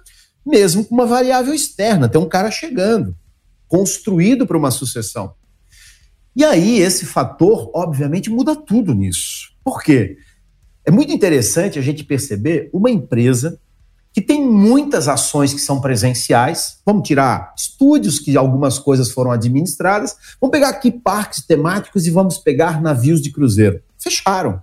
mesmo 0.46 0.84
com 0.84 0.94
uma 0.94 1.06
variável 1.06 1.52
externa. 1.52 2.08
Tem 2.08 2.20
um 2.20 2.28
cara 2.28 2.50
chegando, 2.50 3.16
construído 3.66 4.46
para 4.46 4.56
uma 4.56 4.70
sucessão. 4.70 5.34
E 6.36 6.44
aí, 6.44 6.78
esse 6.78 7.04
fator, 7.04 7.70
obviamente, 7.74 8.30
muda 8.30 8.54
tudo 8.54 8.94
nisso. 8.94 9.50
Por 9.64 9.82
quê? 9.82 10.16
É 10.84 10.90
muito 10.92 11.12
interessante 11.12 11.78
a 11.78 11.82
gente 11.82 12.04
perceber 12.04 12.70
uma 12.72 12.88
empresa 12.88 13.60
que 14.18 14.26
tem 14.26 14.44
muitas 14.44 15.06
ações 15.06 15.54
que 15.54 15.60
são 15.60 15.80
presenciais. 15.80 16.78
Vamos 16.84 17.06
tirar 17.06 17.54
estúdios, 17.56 18.18
que 18.18 18.36
algumas 18.36 18.76
coisas 18.76 19.12
foram 19.12 19.30
administradas. 19.30 20.16
Vamos 20.40 20.50
pegar 20.50 20.70
aqui 20.70 20.90
parques 20.90 21.46
temáticos 21.46 22.04
e 22.04 22.10
vamos 22.10 22.36
pegar 22.36 22.82
navios 22.82 23.22
de 23.22 23.30
cruzeiro. 23.30 23.80
Fecharam. 23.96 24.60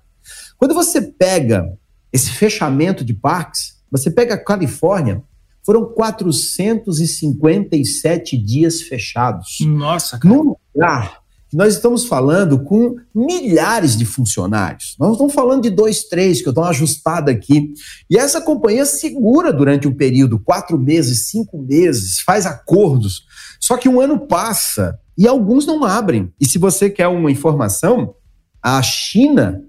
Quando 0.58 0.74
você 0.74 1.02
pega 1.02 1.72
esse 2.12 2.32
fechamento 2.32 3.06
de 3.06 3.14
parques, 3.14 3.76
Você 3.90 4.12
pega 4.12 4.34
a 4.34 4.44
Califórnia, 4.44 5.24
foram 5.64 5.86
457 5.86 8.38
dias 8.38 8.82
fechados. 8.82 9.60
Nossa, 9.62 10.20
cara. 10.20 10.36
Num 10.36 10.58
lugar 10.76 11.22
nós 11.56 11.76
estamos 11.76 12.06
falando 12.06 12.60
com 12.64 12.98
milhares 13.14 13.96
de 13.96 14.06
funcionários. 14.06 14.96
Nós 15.00 15.08
não 15.08 15.14
estamos 15.14 15.34
falando 15.34 15.64
de 15.64 15.70
dois, 15.70 16.04
três, 16.04 16.42
que 16.42 16.48
eu 16.48 16.52
estou 16.52 16.66
ajustado 16.66 17.32
aqui. 17.32 17.74
E 18.10 18.18
essa 18.18 18.42
companhia 18.42 18.86
segura 18.86 19.54
durante 19.54 19.88
um 19.88 19.94
período, 19.94 20.38
quatro 20.38 20.78
meses, 20.78 21.28
cinco 21.30 21.58
meses, 21.58 22.20
faz 22.20 22.46
acordos. 22.46 23.24
Só 23.60 23.78
que 23.78 23.88
um 23.88 24.02
ano 24.02 24.28
passa 24.28 25.00
e 25.18 25.28
alguns 25.28 25.66
não 25.66 25.86
abrem. 25.86 26.34
E 26.40 26.46
se 26.46 26.58
você 26.58 26.90
quer 26.90 27.08
uma 27.08 27.32
informação, 27.32 28.16
a 28.62 28.82
China 28.82 29.64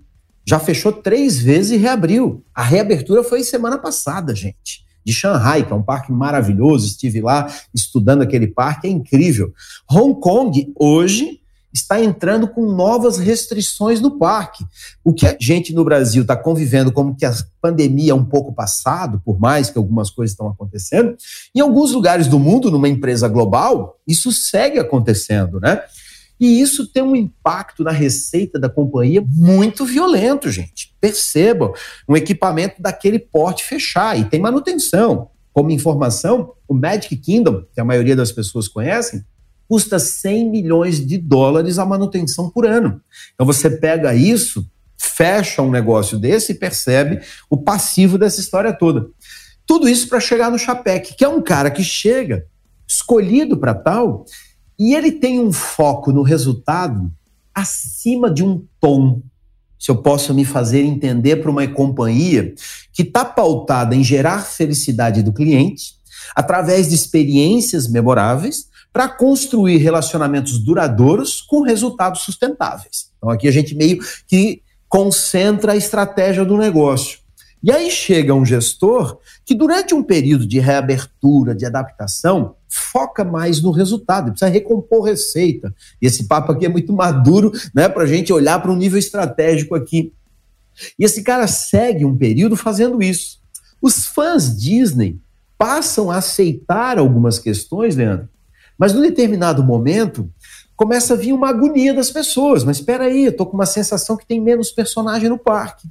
já 0.44 0.58
fechou 0.58 0.92
três 0.92 1.38
vezes 1.38 1.70
e 1.70 1.76
reabriu. 1.76 2.44
A 2.52 2.64
reabertura 2.64 3.22
foi 3.22 3.44
semana 3.44 3.78
passada, 3.78 4.34
gente 4.34 4.84
de 5.06 5.12
Shanghai, 5.12 5.64
que 5.64 5.72
é 5.72 5.76
um 5.76 5.84
parque 5.84 6.10
maravilhoso, 6.10 6.84
estive 6.84 7.20
lá 7.20 7.46
estudando 7.72 8.22
aquele 8.22 8.48
parque, 8.48 8.88
é 8.88 8.90
incrível. 8.90 9.52
Hong 9.88 10.20
Kong, 10.20 10.72
hoje, 10.76 11.40
está 11.76 12.02
entrando 12.02 12.48
com 12.48 12.72
novas 12.72 13.18
restrições 13.18 14.00
no 14.00 14.18
parque. 14.18 14.64
O 15.04 15.12
que 15.12 15.26
a 15.26 15.36
gente 15.38 15.74
no 15.74 15.84
Brasil 15.84 16.22
está 16.22 16.34
convivendo 16.34 16.90
como 16.90 17.14
que 17.14 17.24
a 17.24 17.34
pandemia 17.60 18.12
é 18.12 18.14
um 18.14 18.24
pouco 18.24 18.52
passado, 18.52 19.20
por 19.24 19.38
mais 19.38 19.68
que 19.68 19.76
algumas 19.76 20.10
coisas 20.10 20.32
estão 20.32 20.48
acontecendo, 20.48 21.14
em 21.54 21.60
alguns 21.60 21.92
lugares 21.92 22.26
do 22.26 22.38
mundo, 22.38 22.70
numa 22.70 22.88
empresa 22.88 23.28
global, 23.28 23.98
isso 24.06 24.32
segue 24.32 24.78
acontecendo, 24.78 25.60
né? 25.60 25.82
E 26.38 26.60
isso 26.60 26.86
tem 26.86 27.02
um 27.02 27.16
impacto 27.16 27.82
na 27.82 27.90
receita 27.90 28.58
da 28.58 28.68
companhia 28.68 29.24
muito 29.26 29.86
violento, 29.86 30.50
gente. 30.50 30.94
Percebam, 31.00 31.72
um 32.06 32.16
equipamento 32.16 32.80
daquele 32.80 33.18
porte 33.18 33.64
fechar 33.64 34.18
e 34.18 34.24
tem 34.24 34.40
manutenção. 34.40 35.30
Como 35.52 35.70
informação, 35.70 36.52
o 36.68 36.74
Magic 36.74 37.16
Kingdom, 37.16 37.64
que 37.72 37.80
a 37.80 37.84
maioria 37.84 38.14
das 38.14 38.30
pessoas 38.32 38.68
conhecem, 38.68 39.24
custa 39.68 39.98
100 39.98 40.50
milhões 40.50 41.04
de 41.04 41.18
dólares 41.18 41.78
a 41.78 41.86
manutenção 41.86 42.50
por 42.50 42.66
ano. 42.66 43.00
Então 43.34 43.46
você 43.46 43.68
pega 43.70 44.14
isso, 44.14 44.66
fecha 44.96 45.62
um 45.62 45.70
negócio 45.70 46.18
desse 46.18 46.52
e 46.52 46.54
percebe 46.54 47.20
o 47.50 47.56
passivo 47.56 48.18
dessa 48.18 48.40
história 48.40 48.72
toda. 48.72 49.08
Tudo 49.66 49.88
isso 49.88 50.08
para 50.08 50.20
chegar 50.20 50.50
no 50.50 50.58
Chapec, 50.58 51.14
que 51.14 51.24
é 51.24 51.28
um 51.28 51.42
cara 51.42 51.70
que 51.70 51.82
chega 51.82 52.46
escolhido 52.86 53.56
para 53.56 53.74
tal 53.74 54.24
e 54.78 54.94
ele 54.94 55.12
tem 55.12 55.40
um 55.40 55.52
foco 55.52 56.12
no 56.12 56.22
resultado 56.22 57.10
acima 57.54 58.30
de 58.30 58.44
um 58.44 58.64
tom. 58.80 59.22
Se 59.78 59.90
eu 59.90 59.96
posso 59.96 60.32
me 60.32 60.44
fazer 60.44 60.82
entender 60.82 61.36
para 61.36 61.50
uma 61.50 61.66
companhia 61.66 62.54
que 62.92 63.02
está 63.02 63.24
pautada 63.24 63.94
em 63.94 64.04
gerar 64.04 64.44
felicidade 64.44 65.22
do 65.22 65.32
cliente, 65.32 65.96
através 66.34 66.88
de 66.88 66.94
experiências 66.94 67.88
memoráveis, 67.88 68.68
para 68.96 69.10
construir 69.10 69.76
relacionamentos 69.76 70.58
duradouros 70.58 71.42
com 71.42 71.60
resultados 71.60 72.22
sustentáveis. 72.22 73.10
Então, 73.18 73.28
aqui 73.28 73.46
a 73.46 73.50
gente 73.50 73.74
meio 73.74 73.98
que 74.26 74.62
concentra 74.88 75.72
a 75.72 75.76
estratégia 75.76 76.46
do 76.46 76.56
negócio. 76.56 77.18
E 77.62 77.70
aí 77.70 77.90
chega 77.90 78.32
um 78.32 78.42
gestor 78.42 79.18
que, 79.44 79.54
durante 79.54 79.94
um 79.94 80.02
período 80.02 80.46
de 80.46 80.58
reabertura, 80.58 81.54
de 81.54 81.66
adaptação, 81.66 82.54
foca 82.70 83.22
mais 83.22 83.60
no 83.60 83.70
resultado, 83.70 84.30
precisa 84.30 84.50
recompor 84.50 85.02
receita. 85.02 85.74
E 86.00 86.06
esse 86.06 86.26
papo 86.26 86.52
aqui 86.52 86.64
é 86.64 86.70
muito 86.70 86.90
maduro 86.90 87.52
né, 87.74 87.90
para 87.90 88.04
a 88.04 88.06
gente 88.06 88.32
olhar 88.32 88.62
para 88.62 88.72
um 88.72 88.76
nível 88.76 88.98
estratégico 88.98 89.74
aqui. 89.74 90.10
E 90.98 91.04
esse 91.04 91.22
cara 91.22 91.46
segue 91.46 92.06
um 92.06 92.16
período 92.16 92.56
fazendo 92.56 93.02
isso. 93.02 93.42
Os 93.78 94.06
fãs 94.06 94.58
Disney 94.58 95.18
passam 95.58 96.10
a 96.10 96.16
aceitar 96.16 96.96
algumas 96.96 97.38
questões, 97.38 97.94
Leandro, 97.94 98.30
mas 98.78 98.92
num 98.92 99.02
determinado 99.02 99.62
momento 99.62 100.30
começa 100.76 101.14
a 101.14 101.16
vir 101.16 101.32
uma 101.32 101.48
agonia 101.48 101.94
das 101.94 102.10
pessoas. 102.10 102.62
Mas 102.62 102.78
espera 102.78 103.04
aí, 103.04 103.24
eu 103.24 103.30
estou 103.30 103.46
com 103.46 103.56
uma 103.56 103.66
sensação 103.66 104.16
que 104.16 104.26
tem 104.26 104.40
menos 104.40 104.70
personagem 104.70 105.28
no 105.28 105.38
parque. 105.38 105.88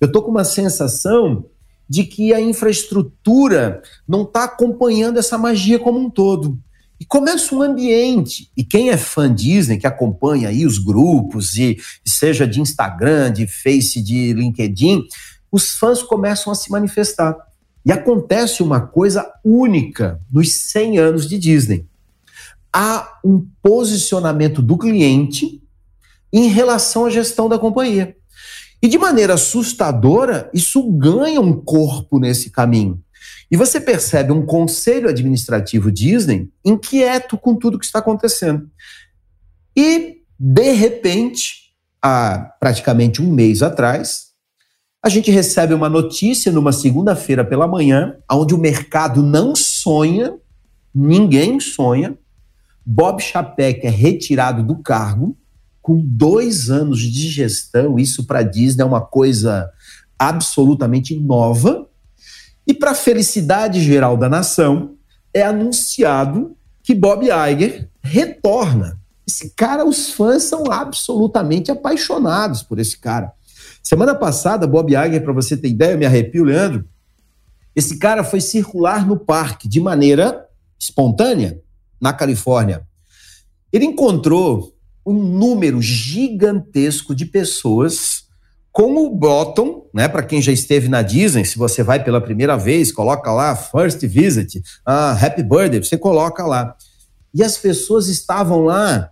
Eu 0.00 0.06
estou 0.06 0.22
com 0.22 0.30
uma 0.30 0.44
sensação 0.44 1.44
de 1.88 2.04
que 2.04 2.32
a 2.32 2.40
infraestrutura 2.40 3.82
não 4.08 4.22
está 4.22 4.44
acompanhando 4.44 5.18
essa 5.18 5.36
magia 5.36 5.78
como 5.78 5.98
um 5.98 6.08
todo. 6.08 6.58
E 6.98 7.04
começa 7.04 7.54
um 7.54 7.60
ambiente. 7.60 8.50
E 8.56 8.62
quem 8.62 8.90
é 8.90 8.96
fã 8.96 9.32
Disney, 9.32 9.76
que 9.76 9.86
acompanha 9.86 10.48
aí 10.48 10.64
os 10.64 10.78
grupos, 10.78 11.56
e 11.56 11.76
seja 12.06 12.46
de 12.46 12.60
Instagram, 12.60 13.32
de 13.32 13.46
Face, 13.46 14.00
de 14.00 14.32
LinkedIn, 14.32 15.04
os 15.50 15.72
fãs 15.72 16.02
começam 16.02 16.52
a 16.52 16.56
se 16.56 16.70
manifestar. 16.70 17.36
E 17.84 17.90
acontece 17.90 18.62
uma 18.62 18.80
coisa 18.80 19.30
única 19.44 20.20
nos 20.30 20.54
100 20.54 20.98
anos 20.98 21.28
de 21.28 21.36
Disney. 21.36 21.86
Há 22.72 23.18
um 23.24 23.46
posicionamento 23.62 24.62
do 24.62 24.78
cliente 24.78 25.62
em 26.32 26.48
relação 26.48 27.06
à 27.06 27.10
gestão 27.10 27.48
da 27.48 27.58
companhia. 27.58 28.16
E 28.82 28.88
de 28.88 28.98
maneira 28.98 29.34
assustadora, 29.34 30.50
isso 30.52 30.82
ganha 30.92 31.40
um 31.40 31.52
corpo 31.52 32.18
nesse 32.18 32.50
caminho. 32.50 33.00
E 33.50 33.56
você 33.56 33.80
percebe 33.80 34.32
um 34.32 34.44
conselho 34.44 35.08
administrativo 35.08 35.92
Disney 35.92 36.50
inquieto 36.64 37.36
com 37.36 37.54
tudo 37.54 37.78
que 37.78 37.84
está 37.84 37.98
acontecendo. 37.98 38.68
E, 39.76 40.22
de 40.38 40.72
repente, 40.72 41.74
há 42.02 42.54
praticamente 42.58 43.22
um 43.22 43.30
mês 43.30 43.62
atrás, 43.62 44.32
a 45.04 45.08
gente 45.08 45.30
recebe 45.30 45.74
uma 45.74 45.88
notícia 45.88 46.50
numa 46.50 46.72
segunda-feira 46.72 47.44
pela 47.44 47.66
manhã, 47.66 48.16
onde 48.30 48.54
o 48.54 48.58
mercado 48.58 49.22
não 49.22 49.54
sonha, 49.54 50.34
ninguém 50.94 51.60
sonha. 51.60 52.16
Bob 52.84 53.20
Chapek 53.20 53.86
é 53.86 53.90
retirado 53.90 54.62
do 54.62 54.76
cargo 54.76 55.36
com 55.80 56.00
dois 56.00 56.70
anos 56.70 57.00
de 57.00 57.28
gestão, 57.28 57.98
isso 57.98 58.24
para 58.24 58.42
Disney 58.42 58.82
é 58.82 58.86
uma 58.86 59.00
coisa 59.00 59.70
absolutamente 60.18 61.18
nova. 61.18 61.88
E 62.64 62.72
para 62.72 62.92
a 62.92 62.94
felicidade 62.94 63.80
geral 63.80 64.16
da 64.16 64.28
nação, 64.28 64.94
é 65.34 65.42
anunciado 65.42 66.56
que 66.82 66.94
Bob 66.94 67.26
Iger 67.26 67.88
retorna. 68.00 69.00
Esse 69.26 69.50
cara, 69.50 69.84
os 69.84 70.10
fãs 70.10 70.44
são 70.44 70.70
absolutamente 70.70 71.70
apaixonados 71.70 72.62
por 72.62 72.78
esse 72.78 72.98
cara. 72.98 73.32
Semana 73.82 74.14
passada, 74.14 74.66
Bob 74.66 74.90
Iger, 74.92 75.22
para 75.22 75.32
você 75.32 75.56
ter 75.56 75.68
ideia, 75.68 75.96
me 75.96 76.06
arrepio, 76.06 76.44
Leandro, 76.44 76.84
esse 77.74 77.98
cara 77.98 78.22
foi 78.22 78.40
circular 78.40 79.06
no 79.06 79.18
parque 79.18 79.66
de 79.68 79.80
maneira 79.80 80.46
espontânea, 80.78 81.60
na 82.02 82.12
Califórnia. 82.12 82.82
Ele 83.72 83.84
encontrou 83.84 84.74
um 85.06 85.14
número 85.14 85.80
gigantesco 85.80 87.14
de 87.14 87.24
pessoas 87.24 88.24
como 88.72 89.08
botam, 89.10 89.84
né, 89.92 90.08
para 90.08 90.22
quem 90.22 90.40
já 90.40 90.50
esteve 90.50 90.88
na 90.88 91.02
Disney, 91.02 91.44
se 91.44 91.58
você 91.58 91.82
vai 91.82 92.02
pela 92.02 92.22
primeira 92.22 92.56
vez, 92.56 92.90
coloca 92.90 93.30
lá 93.30 93.54
First 93.54 94.00
Visit, 94.06 94.62
ah, 94.84 95.12
Happy 95.12 95.42
Birthday, 95.42 95.78
você 95.78 95.98
coloca 95.98 96.44
lá. 96.44 96.74
E 97.34 97.42
as 97.44 97.58
pessoas 97.58 98.08
estavam 98.08 98.62
lá, 98.62 99.10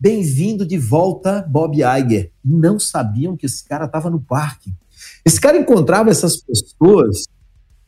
bem-vindo 0.00 0.64
de 0.64 0.78
volta, 0.78 1.46
Bob 1.46 1.76
Iger. 1.76 2.32
Não 2.42 2.80
sabiam 2.80 3.36
que 3.36 3.44
esse 3.44 3.62
cara 3.64 3.84
estava 3.84 4.08
no 4.08 4.20
parque. 4.20 4.72
Esse 5.24 5.38
cara 5.38 5.58
encontrava 5.58 6.10
essas 6.10 6.38
pessoas, 6.38 7.24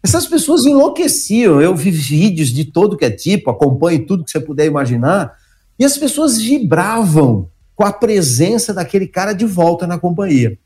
essas 0.05 0.27
pessoas 0.27 0.67
enlouqueciam. 0.67 1.63
Eu 1.63 1.75
vi 1.75 1.91
vídeos 1.91 2.51
de 2.51 2.67
todo 2.67 2.97
que 2.97 3.07
é 3.07 3.11
tipo, 3.11 3.51
acompanho 3.51 4.07
tudo 4.07 4.23
que 4.23 4.31
você 4.31 4.39
puder 4.39 4.67
imaginar. 4.67 5.33
E 5.79 5.85
as 5.85 5.97
pessoas 5.97 6.37
vibravam 6.37 7.49
com 7.75 7.85
a 7.85 7.93
presença 7.93 8.75
daquele 8.75 9.07
cara 9.07 9.33
de 9.33 9.47
volta 9.47 9.87
na 9.87 9.99
companhia. 9.99 10.59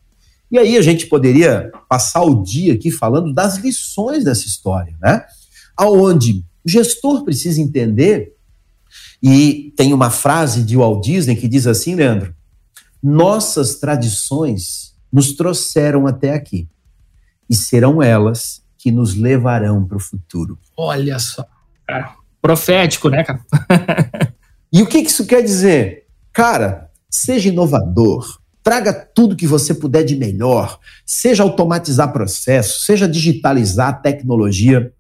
E 0.51 0.59
aí 0.59 0.77
a 0.77 0.83
gente 0.83 1.07
poderia 1.07 1.71
passar 1.89 2.23
o 2.23 2.43
dia 2.43 2.75
aqui 2.75 2.91
falando 2.91 3.33
das 3.33 3.59
lições 3.59 4.25
dessa 4.25 4.45
história, 4.45 4.97
né? 5.01 5.25
Aonde 5.77 6.45
o 6.67 6.69
gestor 6.69 7.23
precisa 7.23 7.61
entender 7.61 8.35
e 9.23 9.73
tem 9.77 9.93
uma 9.93 10.11
frase 10.11 10.65
de 10.65 10.77
Walt 10.77 11.05
Disney 11.05 11.37
que 11.37 11.47
diz 11.47 11.67
assim, 11.67 11.95
Leandro: 11.95 12.35
nossas 13.01 13.77
tradições 13.77 14.95
nos 15.13 15.33
trouxeram 15.33 16.09
até 16.09 16.35
aqui 16.35 16.67
e 17.49 17.55
serão 17.55 18.03
elas 18.03 18.67
que 18.79 18.93
nos 18.93 19.15
levarão 19.17 19.85
para 19.85 19.97
o 19.97 20.01
futuro. 20.01 20.59
Olha 20.77 21.19
só, 21.19 21.45
cara, 21.87 22.15
profético, 22.41 23.09
né, 23.09 23.25
cara? 23.25 23.45
E 24.71 24.83
o 24.83 24.87
que 24.87 24.99
isso 24.99 25.27
quer 25.27 25.43
dizer? 25.43 26.07
Cara, 26.31 26.91
seja 27.09 27.49
inovador, 27.49 28.39
traga 28.63 28.93
tudo 28.93 29.35
que 29.35 29.47
você 29.47 29.73
puder 29.73 30.05
de 30.05 30.15
melhor, 30.15 30.79
seja 31.07 31.43
automatizar 31.43 32.13
processo, 32.13 32.85
seja 32.85 33.09
digitalizar 33.09 34.03
tecnologia, 34.03 34.93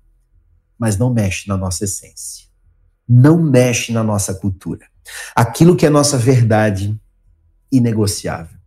mas 0.79 0.97
não 0.97 1.13
mexe 1.13 1.47
na 1.47 1.57
nossa 1.57 1.85
essência. 1.85 2.47
Não 3.07 3.39
mexe 3.39 3.93
na 3.93 4.03
nossa 4.03 4.33
cultura. 4.35 4.87
Aquilo 5.37 5.77
que 5.77 5.85
é 5.85 5.91
nossa 5.91 6.17
verdade 6.17 6.99
inegociável. 7.71 8.58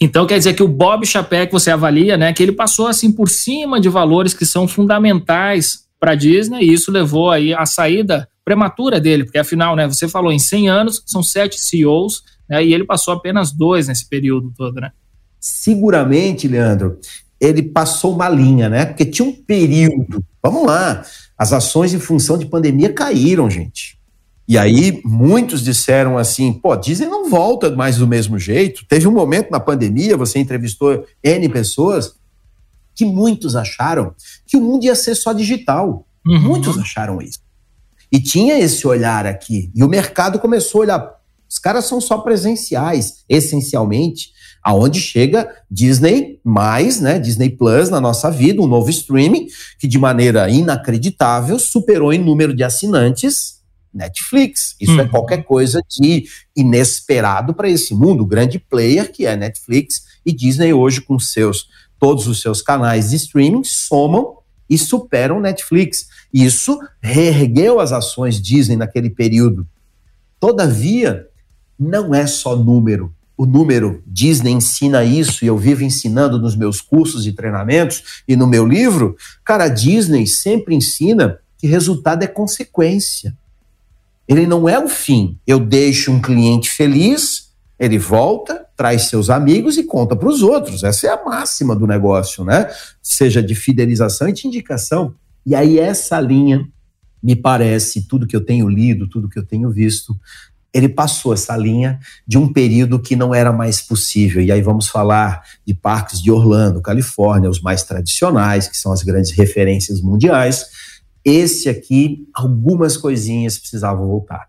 Então 0.00 0.26
quer 0.26 0.38
dizer 0.38 0.54
que 0.54 0.62
o 0.62 0.68
Bob 0.68 1.06
Chapek 1.06 1.52
você 1.52 1.70
avalia, 1.70 2.16
né, 2.16 2.32
que 2.32 2.42
ele 2.42 2.52
passou 2.52 2.86
assim 2.86 3.10
por 3.10 3.28
cima 3.28 3.80
de 3.80 3.88
valores 3.88 4.34
que 4.34 4.44
são 4.44 4.68
fundamentais 4.68 5.86
para 5.98 6.12
a 6.12 6.14
Disney 6.14 6.64
e 6.64 6.72
isso 6.72 6.90
levou 6.90 7.30
aí 7.30 7.54
a 7.54 7.64
saída 7.66 8.28
prematura 8.44 9.00
dele, 9.00 9.24
porque 9.24 9.38
afinal, 9.38 9.74
né, 9.74 9.88
você 9.88 10.06
falou 10.06 10.30
em 10.30 10.38
100 10.38 10.68
anos, 10.68 11.02
são 11.04 11.22
sete 11.22 11.58
CEOs, 11.58 12.22
né, 12.48 12.64
e 12.64 12.72
ele 12.72 12.84
passou 12.84 13.12
apenas 13.12 13.50
dois 13.50 13.88
nesse 13.88 14.08
período 14.08 14.52
todo, 14.56 14.80
né? 14.80 14.92
Seguramente, 15.40 16.46
Leandro, 16.46 16.98
ele 17.40 17.62
passou 17.62 18.14
uma 18.14 18.28
linha, 18.28 18.68
né? 18.68 18.86
Porque 18.86 19.04
tinha 19.04 19.28
um 19.28 19.32
período. 19.32 20.24
Vamos 20.42 20.66
lá, 20.66 21.04
as 21.36 21.52
ações 21.52 21.92
em 21.92 21.98
função 21.98 22.38
de 22.38 22.46
pandemia 22.46 22.92
caíram, 22.92 23.50
gente. 23.50 23.98
E 24.48 24.56
aí 24.56 25.00
muitos 25.04 25.62
disseram 25.62 26.16
assim: 26.16 26.52
pô, 26.52 26.76
Disney 26.76 27.08
não 27.08 27.28
volta 27.28 27.70
mais 27.74 27.96
do 27.96 28.06
mesmo 28.06 28.38
jeito. 28.38 28.84
Teve 28.86 29.08
um 29.08 29.12
momento 29.12 29.50
na 29.50 29.60
pandemia, 29.60 30.16
você 30.16 30.38
entrevistou 30.38 31.04
N 31.22 31.48
pessoas, 31.48 32.14
que 32.94 33.04
muitos 33.04 33.56
acharam 33.56 34.14
que 34.46 34.56
o 34.56 34.60
mundo 34.60 34.84
ia 34.84 34.94
ser 34.94 35.14
só 35.14 35.32
digital. 35.32 36.06
Uhum. 36.24 36.40
Muitos 36.40 36.78
acharam 36.78 37.20
isso. 37.20 37.40
E 38.10 38.20
tinha 38.20 38.58
esse 38.58 38.86
olhar 38.86 39.26
aqui. 39.26 39.70
E 39.74 39.82
o 39.82 39.88
mercado 39.88 40.38
começou 40.38 40.80
a 40.80 40.84
olhar. 40.84 41.16
Os 41.48 41.58
caras 41.58 41.84
são 41.84 42.00
só 42.00 42.18
presenciais, 42.18 43.24
essencialmente 43.28 44.36
aonde 44.66 45.00
chega 45.00 45.48
Disney 45.70 46.40
mais, 46.42 47.00
né, 47.00 47.20
Disney 47.20 47.50
Plus 47.50 47.88
na 47.88 48.00
nossa 48.00 48.32
vida, 48.32 48.60
um 48.60 48.66
novo 48.66 48.90
streaming 48.90 49.46
que 49.78 49.86
de 49.86 49.96
maneira 49.96 50.50
inacreditável 50.50 51.56
superou 51.56 52.12
em 52.12 52.18
número 52.18 52.52
de 52.52 52.64
assinantes 52.64 53.55
Netflix. 53.96 54.76
Isso 54.80 54.92
é 54.92 55.02
hum. 55.02 55.06
é 55.06 55.08
qualquer 55.08 55.44
coisa 55.44 55.82
de 55.88 56.24
inesperado 56.54 57.54
para 57.54 57.68
esse 57.68 57.94
mundo, 57.94 58.22
o 58.22 58.26
grande 58.26 58.58
player 58.58 59.10
que 59.10 59.26
é 59.26 59.36
Netflix 59.36 60.02
e 60.24 60.32
Disney 60.32 60.72
hoje 60.72 61.00
com 61.00 61.18
seus 61.18 61.68
todos 61.98 62.26
os 62.26 62.42
seus 62.42 62.60
canais 62.60 63.10
de 63.10 63.16
streaming 63.16 63.64
somam 63.64 64.36
e 64.68 64.76
superam 64.76 65.40
Netflix. 65.40 66.08
Isso 66.32 66.78
reergueu 67.00 67.80
as 67.80 67.90
ações 67.90 68.40
Disney 68.40 68.76
naquele 68.76 69.08
período. 69.08 69.66
Todavia, 70.38 71.26
não 71.78 72.14
é 72.14 72.26
só 72.26 72.54
número 72.54 73.14
o 73.36 73.44
número 73.44 74.02
Disney 74.06 74.52
ensina 74.52 75.04
isso 75.04 75.44
e 75.44 75.48
eu 75.48 75.58
vivo 75.58 75.84
ensinando 75.84 76.38
nos 76.38 76.56
meus 76.56 76.80
cursos 76.80 77.26
e 77.26 77.32
treinamentos 77.32 78.22
e 78.26 78.34
no 78.34 78.46
meu 78.46 78.66
livro, 78.66 79.16
cara, 79.44 79.64
a 79.64 79.68
Disney 79.68 80.26
sempre 80.26 80.74
ensina 80.74 81.38
que 81.58 81.66
resultado 81.66 82.22
é 82.22 82.26
consequência. 82.26 83.36
Ele 84.28 84.46
não 84.46 84.68
é 84.68 84.78
o 84.78 84.88
fim. 84.88 85.38
Eu 85.46 85.60
deixo 85.60 86.10
um 86.10 86.20
cliente 86.20 86.70
feliz, 86.70 87.52
ele 87.78 87.98
volta, 87.98 88.66
traz 88.76 89.08
seus 89.08 89.30
amigos 89.30 89.76
e 89.76 89.84
conta 89.84 90.16
para 90.16 90.28
os 90.28 90.42
outros. 90.42 90.82
Essa 90.82 91.06
é 91.06 91.10
a 91.10 91.24
máxima 91.24 91.76
do 91.76 91.86
negócio, 91.86 92.44
né? 92.44 92.68
Seja 93.02 93.42
de 93.42 93.54
fidelização 93.54 94.28
e 94.28 94.32
de 94.32 94.46
indicação. 94.46 95.14
E 95.44 95.54
aí 95.54 95.78
essa 95.78 96.18
linha 96.20 96.66
me 97.22 97.36
parece, 97.36 98.06
tudo 98.06 98.26
que 98.26 98.36
eu 98.36 98.44
tenho 98.44 98.68
lido, 98.68 99.08
tudo 99.08 99.28
que 99.28 99.38
eu 99.38 99.44
tenho 99.44 99.70
visto, 99.70 100.16
ele 100.72 100.88
passou 100.88 101.32
essa 101.32 101.56
linha 101.56 101.98
de 102.26 102.36
um 102.36 102.52
período 102.52 102.98
que 102.98 103.16
não 103.16 103.34
era 103.34 103.52
mais 103.52 103.80
possível. 103.80 104.42
E 104.42 104.52
aí 104.52 104.60
vamos 104.60 104.88
falar 104.88 105.42
de 105.66 105.72
parques 105.72 106.20
de 106.20 106.30
Orlando, 106.30 106.82
Califórnia, 106.82 107.48
os 107.48 107.62
mais 107.62 107.82
tradicionais, 107.82 108.68
que 108.68 108.76
são 108.76 108.92
as 108.92 109.02
grandes 109.02 109.30
referências 109.30 110.02
mundiais. 110.02 110.66
Esse 111.26 111.68
aqui, 111.68 112.28
algumas 112.32 112.96
coisinhas 112.96 113.58
precisavam 113.58 114.06
voltar. 114.06 114.46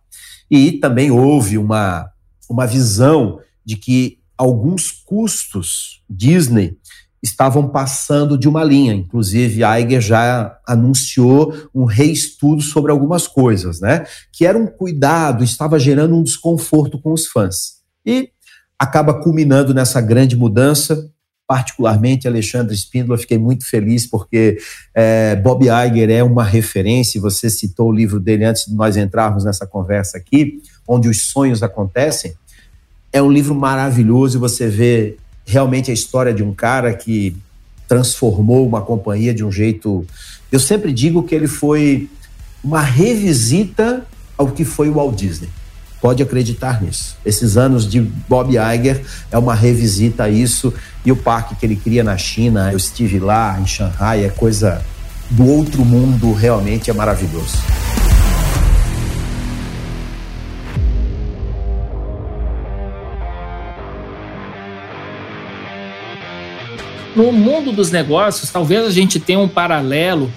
E 0.49 0.73
também 0.73 1.09
houve 1.09 1.57
uma, 1.57 2.07
uma 2.47 2.67
visão 2.67 3.39
de 3.65 3.75
que 3.75 4.19
alguns 4.37 4.91
custos 4.91 6.03
Disney 6.07 6.77
estavam 7.21 7.67
passando 7.67 8.37
de 8.37 8.47
uma 8.47 8.63
linha. 8.63 8.93
Inclusive, 8.93 9.61
Iger 9.63 10.01
já 10.01 10.59
anunciou 10.67 11.51
um 11.73 11.83
reestudo 11.83 12.61
sobre 12.61 12.91
algumas 12.91 13.27
coisas, 13.27 13.81
né? 13.81 14.05
Que 14.31 14.45
era 14.45 14.55
um 14.55 14.67
cuidado, 14.67 15.43
estava 15.43 15.79
gerando 15.79 16.15
um 16.15 16.21
desconforto 16.21 17.01
com 17.01 17.11
os 17.11 17.25
fãs. 17.25 17.77
E 18.05 18.29
acaba 18.77 19.19
culminando 19.19 19.73
nessa 19.73 19.99
grande 19.99 20.35
mudança. 20.35 21.09
Particularmente, 21.47 22.27
Alexandre 22.27 22.75
Spindler, 22.75 23.17
fiquei 23.17 23.37
muito 23.37 23.65
feliz 23.65 24.05
porque 24.05 24.57
é, 24.93 25.33
Bob 25.37 25.65
Iger 25.65 26.09
é 26.09 26.21
uma 26.21 26.43
referência. 26.43 27.21
Você 27.21 27.49
citou 27.49 27.89
o 27.89 27.93
livro 27.93 28.19
dele 28.19 28.43
antes 28.43 28.65
de 28.65 28.75
nós 28.75 28.97
entrarmos 28.97 29.45
nessa 29.45 29.65
conversa 29.65 30.17
aqui, 30.17 30.61
onde 30.85 31.07
os 31.07 31.23
sonhos 31.23 31.63
acontecem. 31.63 32.33
É 33.13 33.21
um 33.21 33.31
livro 33.31 33.55
maravilhoso 33.55 34.39
você 34.39 34.67
vê 34.67 35.15
realmente 35.45 35.89
a 35.89 35.93
história 35.93 36.33
de 36.33 36.43
um 36.43 36.53
cara 36.53 36.93
que 36.93 37.37
transformou 37.87 38.67
uma 38.67 38.81
companhia 38.81 39.33
de 39.33 39.45
um 39.45 39.51
jeito. 39.51 40.05
Eu 40.51 40.59
sempre 40.59 40.91
digo 40.91 41.23
que 41.23 41.33
ele 41.33 41.47
foi 41.47 42.09
uma 42.61 42.81
revisita 42.81 44.05
ao 44.37 44.51
que 44.51 44.65
foi 44.65 44.89
o 44.89 44.95
Walt 44.95 45.15
Disney. 45.15 45.49
Pode 46.01 46.21
acreditar 46.21 46.81
nisso. 46.81 47.17
Esses 47.25 47.57
anos 47.57 47.89
de 47.89 48.01
Bob 48.01 48.55
Iger 48.55 49.01
é 49.31 49.37
uma 49.37 49.55
revisita 49.55 50.23
a 50.23 50.29
isso 50.29 50.73
e 51.05 51.11
o 51.11 51.15
parque 51.15 51.55
que 51.55 51.65
ele 51.65 51.75
cria 51.75 52.03
na 52.03 52.17
China, 52.17 52.71
eu 52.71 52.77
estive 52.77 53.19
lá 53.19 53.59
em 53.59 53.65
Shanghai, 53.65 54.25
é 54.25 54.29
coisa 54.29 54.81
do 55.31 55.45
outro 55.47 55.83
mundo, 55.83 56.33
realmente 56.33 56.89
é 56.89 56.93
maravilhoso. 56.93 57.57
no 67.17 67.31
mundo 67.31 67.71
dos 67.71 67.89
negócios, 67.89 68.51
talvez 68.51 68.85
a 68.85 68.91
gente 68.91 69.19
tenha 69.19 69.39
um 69.39 69.47
paralelo 69.47 70.31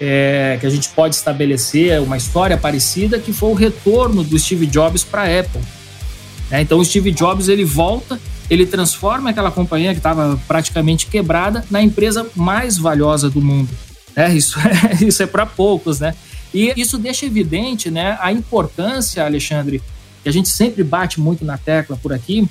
é, 0.00 0.56
que 0.60 0.66
a 0.66 0.70
gente 0.70 0.88
pode 0.90 1.14
estabelecer, 1.14 2.00
uma 2.00 2.16
história 2.16 2.56
parecida, 2.56 3.18
que 3.18 3.32
foi 3.32 3.50
o 3.50 3.54
retorno 3.54 4.22
do 4.22 4.38
Steve 4.38 4.66
Jobs 4.66 5.04
para 5.04 5.22
a 5.22 5.40
Apple. 5.40 5.60
É, 6.50 6.60
então, 6.60 6.78
o 6.78 6.84
Steve 6.84 7.10
Jobs 7.10 7.48
ele 7.48 7.64
volta, 7.64 8.18
ele 8.48 8.64
transforma 8.64 9.30
aquela 9.30 9.50
companhia 9.50 9.92
que 9.92 9.98
estava 9.98 10.40
praticamente 10.46 11.06
quebrada 11.06 11.64
na 11.70 11.82
empresa 11.82 12.26
mais 12.34 12.78
valiosa 12.78 13.28
do 13.28 13.40
mundo. 13.40 13.70
É, 14.16 14.32
isso 14.34 14.58
é, 14.60 15.04
isso 15.04 15.22
é 15.22 15.26
para 15.26 15.44
poucos, 15.44 16.00
né? 16.00 16.14
E 16.52 16.72
isso 16.76 16.96
deixa 16.96 17.26
evidente 17.26 17.90
né, 17.90 18.16
a 18.20 18.32
importância, 18.32 19.24
Alexandre, 19.24 19.82
que 20.22 20.28
a 20.28 20.32
gente 20.32 20.48
sempre 20.48 20.82
bate 20.82 21.20
muito 21.20 21.44
na 21.44 21.58
tecla 21.58 21.96
por 21.96 22.12
aqui, 22.12 22.48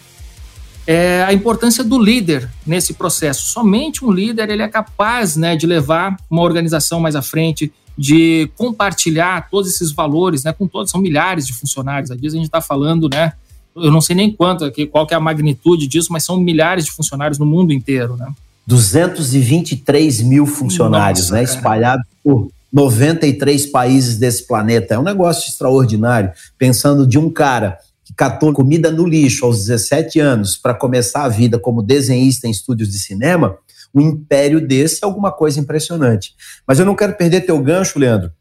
é 0.88 1.22
a 1.26 1.34
importância 1.34 1.84
do 1.84 2.02
líder 2.02 2.50
nesse 2.66 2.94
processo. 2.94 3.52
Somente 3.52 4.06
um 4.06 4.12
líder 4.12 4.50
ele 4.50 4.64
é 4.64 4.68
capaz 4.70 5.36
né, 5.36 5.58
de 5.58 5.68
levar 5.68 6.16
uma 6.32 6.42
organização 6.42 7.02
mais 7.02 7.14
à 7.14 7.22
frente, 7.22 7.72
de 7.98 8.50
compartilhar 8.56 9.50
todos 9.50 9.70
esses 9.70 9.92
valores, 9.92 10.46
né, 10.46 10.54
com 10.54 10.66
todos, 10.66 10.90
são 10.90 11.02
milhares 11.02 11.46
de 11.46 11.52
funcionários. 11.52 12.10
Às 12.10 12.18
vezes 12.20 12.36
a 12.36 12.38
gente 12.38 12.48
está 12.48 12.62
falando, 12.62 13.10
né, 13.10 13.34
eu 13.76 13.92
não 13.92 14.00
sei 14.00 14.16
nem 14.16 14.32
quanto, 14.32 14.72
qual 14.90 15.06
que 15.06 15.14
é 15.14 15.18
a 15.18 15.20
magnitude 15.20 15.88
disso, 15.88 16.12
mas 16.12 16.24
são 16.24 16.38
milhares 16.40 16.86
de 16.86 16.92
funcionários 16.92 17.38
no 17.38 17.46
mundo 17.46 17.74
inteiro, 17.74 18.16
né? 18.16 18.32
223 18.66 20.22
mil 20.22 20.46
funcionários, 20.46 21.24
Nossa, 21.24 21.36
né, 21.36 21.44
espalhados 21.44 22.06
por 22.24 22.50
93 22.72 23.66
países 23.68 24.18
desse 24.18 24.46
planeta. 24.46 24.96
É 24.96 25.00
um 25.00 25.04
negócio 25.04 25.50
extraordinário, 25.50 26.32
pensando 26.58 27.08
de 27.08 27.18
um 27.18 27.30
cara 27.30 27.78
catou 28.18 28.52
comida 28.52 28.92
no 28.92 29.06
lixo 29.06 29.46
aos 29.46 29.60
17 29.68 30.20
anos 30.20 30.58
para 30.58 30.74
começar 30.74 31.24
a 31.24 31.30
vida 31.30 31.60
como 31.60 31.84
desenhista 31.84 32.48
em 32.48 32.52
estúdios 32.52 32.92
de 32.92 32.98
cinema, 32.98 33.60
um 33.94 34.02
império 34.02 34.60
desse 34.60 35.04
é 35.04 35.06
alguma 35.06 35.32
coisa 35.32 35.60
impressionante. 35.60 36.34
Mas 36.68 36.80
eu 36.80 36.86
não 36.86 36.96
quero 36.96 37.16
perder 37.16 37.42
teu 37.42 37.60
gancho, 37.62 38.00
Leandro, 38.00 38.32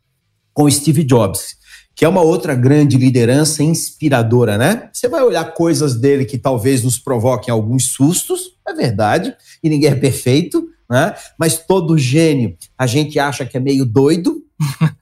com 0.54 0.68
Steve 0.70 1.04
Jobs, 1.04 1.56
que 1.94 2.06
é 2.06 2.08
uma 2.08 2.22
outra 2.22 2.54
grande 2.54 2.96
liderança 2.96 3.62
inspiradora, 3.62 4.56
né? 4.56 4.88
Você 4.92 5.08
vai 5.08 5.22
olhar 5.22 5.44
coisas 5.52 5.94
dele 5.94 6.24
que 6.24 6.38
talvez 6.38 6.82
nos 6.82 6.98
provoquem 6.98 7.52
alguns 7.52 7.92
sustos, 7.92 8.56
é 8.66 8.72
verdade, 8.72 9.34
e 9.62 9.68
ninguém 9.68 9.90
é 9.90 9.94
perfeito, 9.94 10.66
né? 10.90 11.14
Mas 11.38 11.58
todo 11.58 11.98
gênio 11.98 12.56
a 12.78 12.86
gente 12.86 13.18
acha 13.18 13.44
que 13.44 13.56
é 13.56 13.60
meio 13.60 13.84
doido, 13.84 14.42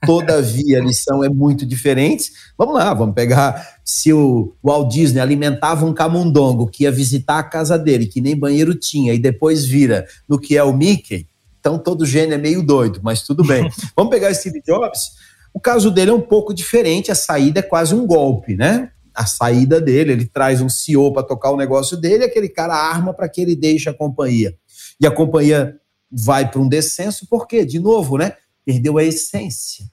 Todavia, 0.05 0.79
a 0.79 0.83
lição 0.83 1.23
é 1.23 1.29
muito 1.29 1.65
diferente. 1.65 2.31
Vamos 2.57 2.75
lá, 2.75 2.93
vamos 2.93 3.15
pegar. 3.15 3.79
Se 3.83 4.11
o 4.11 4.55
Walt 4.63 4.91
Disney 4.91 5.21
alimentava 5.21 5.85
um 5.85 5.93
camundongo 5.93 6.67
que 6.67 6.83
ia 6.83 6.91
visitar 6.91 7.39
a 7.39 7.43
casa 7.43 7.77
dele, 7.77 8.05
que 8.05 8.21
nem 8.21 8.37
banheiro 8.37 8.75
tinha, 8.75 9.13
e 9.13 9.19
depois 9.19 9.65
vira 9.65 10.05
no 10.27 10.39
que 10.39 10.57
é 10.57 10.63
o 10.63 10.75
Mickey, 10.75 11.27
então 11.59 11.79
todo 11.79 12.05
gênio 12.05 12.35
é 12.35 12.37
meio 12.37 12.61
doido, 12.61 12.99
mas 13.01 13.23
tudo 13.23 13.43
bem. 13.43 13.69
vamos 13.95 14.11
pegar 14.11 14.33
Steve 14.33 14.61
Jobs. 14.61 15.11
O 15.53 15.59
caso 15.59 15.89
dele 15.89 16.11
é 16.11 16.13
um 16.13 16.21
pouco 16.21 16.53
diferente, 16.53 17.11
a 17.11 17.15
saída 17.15 17.59
é 17.59 17.63
quase 17.63 17.95
um 17.95 18.05
golpe, 18.05 18.55
né? 18.55 18.91
A 19.13 19.25
saída 19.25 19.79
dele, 19.79 20.11
ele 20.11 20.25
traz 20.25 20.61
um 20.61 20.67
CEO 20.67 21.13
para 21.13 21.23
tocar 21.23 21.51
o 21.51 21.57
negócio 21.57 21.95
dele, 21.95 22.25
aquele 22.25 22.49
cara 22.49 22.75
arma 22.75 23.13
para 23.13 23.29
que 23.29 23.41
ele 23.41 23.55
deixe 23.55 23.89
a 23.89 23.93
companhia. 23.93 24.53
E 24.99 25.07
a 25.07 25.11
companhia 25.11 25.75
vai 26.11 26.49
para 26.49 26.59
um 26.59 26.67
descenso, 26.67 27.25
por 27.29 27.47
quê? 27.47 27.65
De 27.65 27.79
novo, 27.79 28.17
né? 28.17 28.33
Perdeu 28.65 28.97
a 28.97 29.03
essência. 29.03 29.85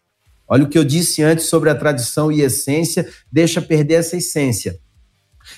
Olha 0.48 0.64
o 0.64 0.68
que 0.68 0.78
eu 0.78 0.84
disse 0.84 1.22
antes 1.22 1.46
sobre 1.46 1.70
a 1.70 1.74
tradição 1.74 2.32
e 2.32 2.40
essência, 2.40 3.08
deixa 3.30 3.60
perder 3.62 3.94
essa 3.94 4.16
essência. 4.16 4.78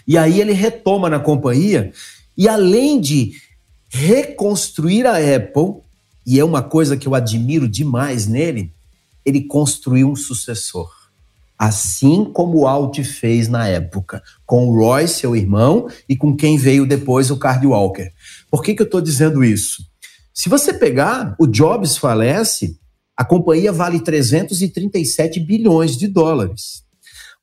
E 0.06 0.16
aí 0.16 0.40
ele 0.40 0.52
retoma 0.52 1.10
na 1.10 1.20
companhia 1.20 1.92
E 2.36 2.48
além 2.48 3.00
de 3.00 3.32
reconstruir 3.88 5.06
a 5.06 5.16
Apple, 5.16 5.82
e 6.26 6.40
é 6.40 6.44
uma 6.44 6.62
coisa 6.62 6.96
que 6.96 7.06
eu 7.06 7.14
admiro 7.14 7.68
demais 7.68 8.26
nele, 8.26 8.72
ele 9.24 9.42
construiu 9.42 10.10
um 10.10 10.16
sucessor. 10.16 10.90
Assim 11.56 12.24
como 12.24 12.58
o 12.58 12.66
Alt 12.66 12.98
fez 13.04 13.46
na 13.46 13.68
época, 13.68 14.22
com 14.44 14.66
o 14.66 14.74
Roy, 14.74 15.06
seu 15.06 15.36
irmão, 15.36 15.88
e 16.08 16.16
com 16.16 16.36
quem 16.36 16.56
veio 16.56 16.86
depois, 16.86 17.30
o 17.30 17.36
Card 17.36 17.64
Walker. 17.66 18.10
Por 18.50 18.62
que, 18.62 18.74
que 18.74 18.82
eu 18.82 18.86
estou 18.86 19.00
dizendo 19.00 19.44
isso? 19.44 19.84
Se 20.32 20.48
você 20.48 20.74
pegar, 20.74 21.36
o 21.38 21.46
Jobs 21.46 21.96
falece, 21.96 22.76
a 23.16 23.24
companhia 23.24 23.72
vale 23.72 24.00
337 24.00 25.38
bilhões 25.40 25.96
de 25.96 26.08
dólares. 26.08 26.82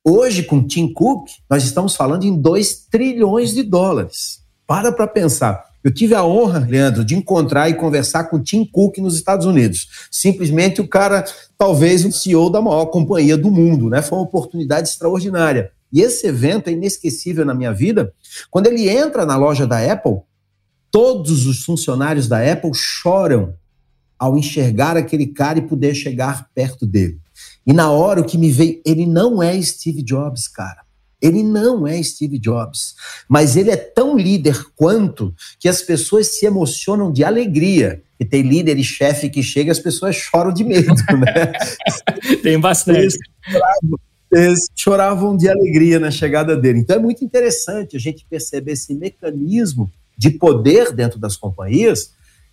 Hoje, 0.03 0.43
com 0.43 0.65
Tim 0.65 0.91
Cook, 0.91 1.29
nós 1.49 1.63
estamos 1.63 1.95
falando 1.95 2.23
em 2.23 2.35
2 2.35 2.87
trilhões 2.89 3.53
de 3.53 3.63
dólares. 3.63 4.41
Para 4.67 4.91
para 4.91 5.07
pensar. 5.07 5.63
Eu 5.83 5.93
tive 5.93 6.13
a 6.13 6.23
honra, 6.23 6.59
Leandro, 6.59 7.03
de 7.05 7.15
encontrar 7.15 7.69
e 7.69 7.75
conversar 7.75 8.25
com 8.25 8.41
Tim 8.41 8.65
Cook 8.65 8.97
nos 8.97 9.15
Estados 9.15 9.45
Unidos. 9.45 10.07
Simplesmente 10.11 10.81
o 10.81 10.87
cara, 10.87 11.25
talvez 11.57 12.05
o 12.05 12.11
CEO 12.11 12.49
da 12.49 12.61
maior 12.61 12.85
companhia 12.87 13.37
do 13.37 13.49
mundo, 13.49 13.89
né? 13.89 14.01
Foi 14.01 14.17
uma 14.17 14.25
oportunidade 14.25 14.89
extraordinária. 14.89 15.71
E 15.91 16.01
esse 16.01 16.27
evento 16.27 16.69
é 16.69 16.73
inesquecível 16.73 17.45
na 17.45 17.53
minha 17.53 17.73
vida. 17.73 18.13
Quando 18.49 18.67
ele 18.67 18.89
entra 18.89 19.25
na 19.25 19.35
loja 19.37 19.65
da 19.65 19.79
Apple, 19.91 20.19
todos 20.91 21.45
os 21.45 21.63
funcionários 21.63 22.27
da 22.27 22.39
Apple 22.39 22.71
choram 22.73 23.53
ao 24.21 24.37
enxergar 24.37 24.95
aquele 24.95 25.25
cara 25.25 25.57
e 25.57 25.63
poder 25.63 25.95
chegar 25.95 26.47
perto 26.53 26.85
dele. 26.85 27.17
E 27.65 27.73
na 27.73 27.89
hora 27.89 28.21
o 28.21 28.23
que 28.23 28.37
me 28.37 28.51
veio, 28.51 28.79
ele 28.85 29.07
não 29.07 29.41
é 29.41 29.59
Steve 29.59 30.03
Jobs, 30.03 30.47
cara. 30.47 30.83
Ele 31.19 31.41
não 31.41 31.87
é 31.87 32.01
Steve 32.03 32.37
Jobs, 32.37 32.93
mas 33.27 33.57
ele 33.57 33.71
é 33.71 33.75
tão 33.75 34.15
líder 34.15 34.63
quanto 34.75 35.33
que 35.59 35.67
as 35.67 35.81
pessoas 35.81 36.37
se 36.37 36.45
emocionam 36.45 37.11
de 37.11 37.23
alegria. 37.23 38.03
E 38.19 38.23
tem 38.23 38.43
líder 38.43 38.77
e 38.77 38.83
chefe 38.83 39.27
que 39.27 39.41
chega 39.41 39.69
e 39.69 39.71
as 39.71 39.79
pessoas 39.79 40.15
choram 40.15 40.53
de 40.53 40.63
medo, 40.63 40.93
né? 40.93 41.51
tem 42.43 42.59
bastante. 42.59 42.99
Eles 42.99 43.17
choravam, 43.43 43.99
eles 44.31 44.67
choravam 44.75 45.37
de 45.37 45.49
alegria 45.49 45.99
na 45.99 46.11
chegada 46.11 46.55
dele. 46.55 46.77
Então 46.77 46.95
é 46.95 46.99
muito 46.99 47.25
interessante 47.25 47.95
a 47.95 47.99
gente 47.99 48.23
perceber 48.29 48.73
esse 48.73 48.93
mecanismo 48.93 49.91
de 50.15 50.29
poder 50.29 50.91
dentro 50.93 51.17
das 51.17 51.35
companhias 51.35 52.11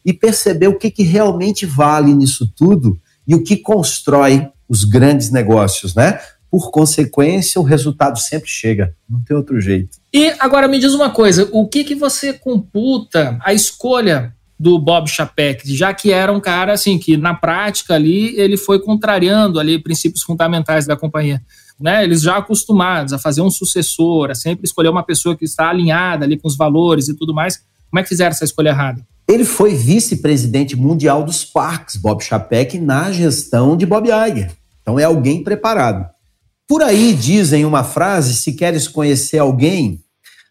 e 0.09 0.13
perceber 0.15 0.69
o 0.69 0.79
que, 0.79 0.91
que 0.91 1.03
realmente 1.03 1.67
vale 1.67 2.15
nisso 2.15 2.51
tudo 2.57 2.99
e 3.27 3.35
o 3.35 3.45
que 3.45 3.59
constrói 3.59 4.49
os 4.67 4.83
grandes 4.83 5.31
negócios, 5.31 5.95
né? 5.95 6.19
por 6.51 6.71
consequência, 6.71 7.61
o 7.61 7.65
resultado 7.65 8.19
sempre 8.19 8.49
chega. 8.49 8.95
Não 9.07 9.21
tem 9.21 9.37
outro 9.37 9.61
jeito. 9.61 9.99
E 10.11 10.35
agora 10.39 10.67
me 10.67 10.79
diz 10.79 10.95
uma 10.95 11.11
coisa: 11.11 11.47
o 11.53 11.69
que, 11.69 11.85
que 11.85 11.95
você 11.95 12.33
computa 12.33 13.39
a 13.43 13.53
escolha 13.53 14.35
do 14.59 14.79
Bob 14.79 15.07
Chapek, 15.09 15.77
já 15.77 15.93
que 15.93 16.11
era 16.11 16.33
um 16.33 16.41
cara 16.41 16.73
assim 16.73 16.99
que 16.99 17.19
na 17.19 17.35
prática 17.35 17.95
ali 17.95 18.35
ele 18.35 18.57
foi 18.57 18.81
contrariando 18.81 19.61
ali 19.61 19.79
princípios 19.79 20.23
fundamentais 20.23 20.87
da 20.87 20.97
companhia. 20.97 21.43
Né, 21.79 22.03
eles 22.03 22.23
já 22.23 22.39
acostumados 22.39 23.13
a 23.13 23.21
fazer 23.21 23.41
um 23.41 23.51
sucessor, 23.51 24.33
a 24.33 24.35
sempre 24.35 24.65
escolher 24.65 24.89
uma 24.89 25.05
pessoa 25.05 25.37
que 25.37 25.45
está 25.45 25.69
alinhada 25.69 26.25
ali 26.25 26.37
com 26.37 26.49
os 26.49 26.57
valores 26.57 27.09
e 27.09 27.15
tudo 27.15 27.33
mais. 27.33 27.59
Como 27.89 28.01
é 28.01 28.03
que 28.03 28.09
fizeram 28.09 28.31
essa 28.31 28.45
escolha 28.45 28.71
errada? 28.71 29.07
Ele 29.29 29.45
foi 29.45 29.75
vice-presidente 29.75 30.75
mundial 30.75 31.23
dos 31.23 31.45
parques, 31.45 31.97
Bob 31.97 32.25
Chapek, 32.25 32.79
na 32.79 33.13
gestão 33.13 33.77
de 33.77 33.85
Bob 33.85 34.09
Iger. 34.09 34.51
Então 34.81 34.99
é 34.99 35.05
alguém 35.05 35.45
preparado. 35.45 36.09
Por 36.67 36.83
aí 36.83 37.13
dizem 37.15 37.67
uma 37.67 37.85
frase: 37.85 38.35
se 38.35 38.55
queres 38.55 38.89
conhecer 38.89 39.39
alguém, 39.39 40.03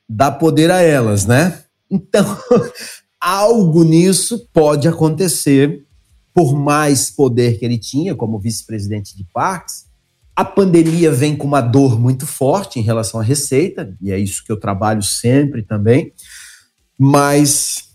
dá 0.07 0.31
poder 0.31 0.69
a 0.69 0.81
elas, 0.81 1.25
né? 1.25 1.63
Então, 1.89 2.37
algo 3.19 3.83
nisso 3.83 4.47
pode 4.53 4.87
acontecer, 4.87 5.83
por 6.31 6.55
mais 6.55 7.09
poder 7.09 7.57
que 7.57 7.65
ele 7.65 7.79
tinha 7.79 8.15
como 8.15 8.39
vice-presidente 8.39 9.17
de 9.17 9.25
parques. 9.33 9.87
A 10.35 10.45
pandemia 10.45 11.11
vem 11.11 11.35
com 11.35 11.47
uma 11.47 11.61
dor 11.61 11.99
muito 11.99 12.27
forte 12.27 12.79
em 12.79 12.83
relação 12.83 13.19
à 13.19 13.23
receita, 13.23 13.91
e 13.99 14.11
é 14.11 14.19
isso 14.19 14.43
que 14.45 14.51
eu 14.51 14.59
trabalho 14.59 15.01
sempre 15.01 15.63
também. 15.63 16.13
Mas 16.95 17.86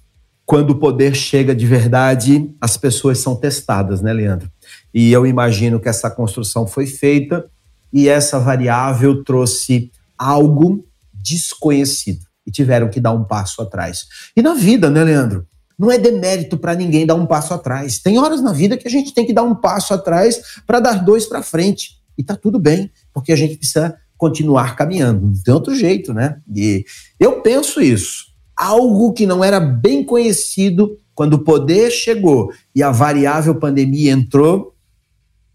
quando 0.45 0.71
o 0.71 0.79
poder 0.79 1.15
chega 1.15 1.55
de 1.55 1.67
verdade, 1.67 2.51
as 2.61 2.77
pessoas 2.77 3.19
são 3.19 3.37
testadas, 3.37 4.01
né, 4.01 4.13
Leandro? 4.13 4.51
E 4.93 5.13
eu 5.13 5.27
imagino 5.27 5.81
que 5.81 5.89
essa 5.89 6.11
construção 6.11 6.67
foi 6.67 6.87
feita 6.87 7.49
e 7.93 8.09
essa 8.09 8.39
variável 8.39 9.23
trouxe 9.23 9.91
algo 10.19 10.85
desconhecido 11.13 12.25
e 12.47 12.51
tiveram 12.51 12.89
que 12.89 13.01
dar 13.01 13.13
um 13.13 13.25
passo 13.25 13.63
atrás. 13.63 14.07
E 14.37 14.43
na 14.43 14.55
vida, 14.55 14.91
né, 14.91 15.05
Leandro? 15.05 15.47
Não 15.79 15.91
é 15.91 15.99
demérito 15.99 16.57
para 16.57 16.75
ninguém 16.75 17.07
dar 17.07 17.15
um 17.15 17.27
passo 17.27 17.55
atrás. 17.55 17.99
Tem 17.99 18.19
horas 18.19 18.43
na 18.43 18.53
vida 18.53 18.77
que 18.77 18.87
a 18.87 18.91
gente 18.91 19.15
tem 19.15 19.27
que 19.27 19.33
dar 19.33 19.43
um 19.43 19.55
passo 19.55 19.95
atrás 19.95 20.61
para 20.67 20.81
dar 20.81 21.05
dois 21.05 21.27
para 21.27 21.43
frente. 21.43 22.01
E 22.17 22.23
tá 22.23 22.37
tudo 22.37 22.59
bem, 22.59 22.91
porque 23.13 23.33
a 23.33 23.37
gente 23.37 23.57
precisa 23.57 23.97
continuar 24.17 24.77
caminhando. 24.77 25.27
Não 25.27 25.43
tem 25.43 25.55
outro 25.55 25.75
jeito, 25.75 26.13
né? 26.13 26.41
E 26.55 26.85
eu 27.19 27.41
penso 27.41 27.81
isso. 27.81 28.32
Algo 28.57 29.13
que 29.13 29.27
não 29.27 29.43
era 29.43 29.59
bem 29.59 30.05
conhecido 30.05 30.97
quando 31.15 31.35
o 31.35 31.45
poder 31.45 31.91
chegou 31.91 32.53
e 32.75 32.83
a 32.83 32.91
variável 32.91 33.55
pandemia 33.55 34.13
entrou, 34.13 34.75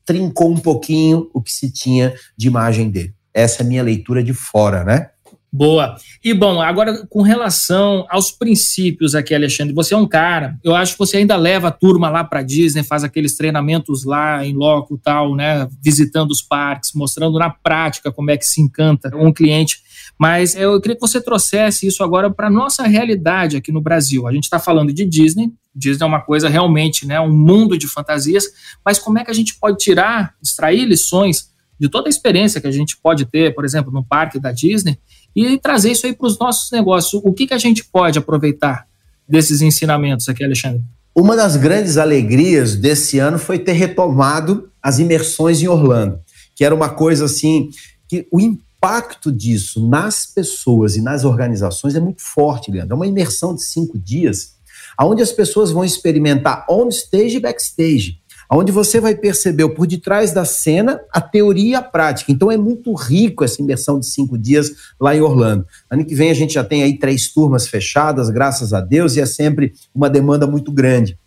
trincou 0.06 0.52
um 0.52 0.58
pouquinho 0.58 1.30
o 1.34 1.42
que 1.42 1.52
se 1.52 1.72
tinha 1.72 2.14
de 2.38 2.48
imagem 2.48 2.90
dele. 2.90 3.14
Essa 3.34 3.62
é 3.62 3.66
a 3.66 3.68
minha 3.68 3.84
leitura 3.84 4.24
de 4.24 4.34
fora, 4.34 4.84
né? 4.84 5.10
Boa. 5.52 5.96
E 6.24 6.34
bom, 6.34 6.62
agora 6.62 7.06
com 7.10 7.22
relação 7.22 8.06
aos 8.10 8.32
princípios 8.32 9.16
aqui, 9.16 9.34
Alexandre, 9.34 9.74
você 9.74 9.94
é 9.94 9.98
um 9.98 10.08
cara, 10.08 10.60
eu 10.62 10.76
acho 10.76 10.92
que 10.94 11.00
você 11.00 11.18
ainda 11.18 11.38
leva 11.38 11.70
a 11.70 11.72
turma 11.72 12.10
lá 12.10 12.24
para 12.24 12.44
Disney, 12.44 12.84
faz 12.84 13.04
aqueles 13.04 13.38
treinamentos 13.38 14.04
lá 14.04 14.46
em 14.46 14.54
loco 14.54 15.00
tal, 15.02 15.36
né, 15.36 15.68
visitando 15.82 16.32
os 16.32 16.42
parques, 16.42 16.92
mostrando 16.94 17.40
na 17.40 17.50
prática 17.50 18.12
como 18.12 18.30
é 18.30 18.38
que 18.38 18.46
se 18.46 18.62
encanta 18.62 19.10
um 19.16 19.32
cliente. 19.32 19.82
Mas 20.20 20.54
eu 20.56 20.82
queria 20.82 20.96
que 20.96 21.02
você 21.02 21.22
trouxesse 21.22 21.88
isso 21.88 22.04
agora 22.04 22.30
para 22.30 22.50
nossa 22.50 22.84
realidade 22.84 23.56
aqui 23.56 23.72
no 23.72 23.82
Brasil. 23.82 24.28
A 24.28 24.34
gente 24.34 24.46
está 24.46 24.60
falando 24.60 24.92
de 24.92 25.06
Disney, 25.06 25.52
Disney 25.74 26.04
é 26.04 26.08
uma 26.08 26.22
coisa 26.22 26.50
realmente, 26.50 27.06
né, 27.06 27.22
um 27.22 27.32
mundo 27.32 27.78
de 27.78 27.88
fantasias, 27.88 28.46
mas 28.84 29.00
como 29.00 29.18
é 29.18 29.24
que 29.24 29.32
a 29.32 29.34
gente 29.36 29.56
pode 29.56 29.78
tirar, 29.78 30.34
extrair 30.44 30.86
lições 30.86 31.56
de 31.80 31.88
toda 31.88 32.10
a 32.10 32.12
experiência 32.12 32.60
que 32.60 32.68
a 32.68 32.72
gente 32.72 32.98
pode 32.98 33.26
ter, 33.26 33.54
por 33.54 33.64
exemplo, 33.64 33.92
no 33.92 34.04
parque 34.04 34.40
da 34.40 34.52
Disney, 34.52 34.98
e 35.36 35.58
trazer 35.58 35.92
isso 35.92 36.06
aí 36.06 36.14
para 36.14 36.28
os 36.28 36.38
nossos 36.40 36.72
negócios? 36.72 37.22
O 37.24 37.34
que, 37.34 37.48
que 37.48 37.54
a 37.54 37.58
gente 37.58 37.86
pode 37.86 38.18
aproveitar 38.18 38.88
desses 39.28 39.62
ensinamentos 39.62 40.28
aqui, 40.30 40.44
Alexandre? 40.44 40.82
Uma 41.16 41.36
das 41.36 41.56
grandes 41.56 41.98
alegrias 41.98 42.76
desse 42.76 43.18
ano 43.18 43.40
foi 43.40 43.58
ter 43.58 43.74
retomado 43.74 44.70
as 44.82 45.00
imersões 45.00 45.62
em 45.62 45.68
Orlando, 45.68 46.20
que 46.56 46.64
era 46.64 46.76
uma 46.76 46.90
coisa 46.90 47.26
assim 47.26 47.70
que 48.08 48.28
o 48.32 48.40
impacto 48.40 49.32
disso 49.32 49.86
nas 49.88 50.26
pessoas 50.26 50.96
e 50.96 51.02
nas 51.02 51.26
organizações 51.26 51.96
é 51.96 52.00
muito 52.00 52.22
forte, 52.22 52.72
Leandro. 52.72 52.94
É 52.94 52.96
uma 52.96 53.08
imersão 53.08 53.56
de 53.56 53.64
cinco 53.64 53.98
dias 53.98 54.58
onde 55.06 55.22
as 55.22 55.32
pessoas 55.32 55.72
vão 55.72 55.84
experimentar 55.84 56.66
on-stage 56.70 57.38
e 57.38 57.40
backstage, 57.40 58.20
onde 58.50 58.72
você 58.72 59.00
vai 59.00 59.16
perceber 59.16 59.68
por 59.70 59.86
detrás 59.86 60.32
da 60.32 60.46
cena 60.46 61.00
a 61.12 61.20
teoria 61.20 61.72
e 61.72 61.76
a 61.76 61.82
prática. 61.82 62.32
Então 62.32 62.52
é 62.52 62.58
muito 62.58 62.94
rico 62.94 63.44
essa 63.44 63.62
imersão 63.62 64.00
de 64.00 64.06
cinco 64.06 64.38
dias 64.38 64.72
lá 65.00 65.16
em 65.16 65.22
Orlando. 65.22 65.66
Ano 65.90 66.06
que 66.06 66.16
vem 66.16 66.32
a 66.32 66.34
gente 66.34 66.54
já 66.54 66.64
tem 66.64 66.84
aí 66.84 66.98
três 66.98 67.32
turmas 67.32 67.68
fechadas, 67.68 68.30
graças 68.30 68.74
a 68.74 68.82
Deus, 68.82 69.16
e 69.16 69.22
é 69.22 69.26
sempre 69.26 69.74
uma 69.94 70.10
demanda 70.10 70.48
muito 70.48 70.72
grande. 70.72 71.18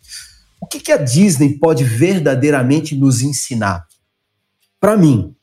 O 0.60 0.66
que, 0.66 0.80
que 0.80 0.92
a 0.92 0.96
Disney 0.96 1.58
pode 1.58 1.84
verdadeiramente 1.84 2.94
nos 2.94 3.22
ensinar? 3.22 3.86
Para 4.78 4.96
mim, 4.96 5.34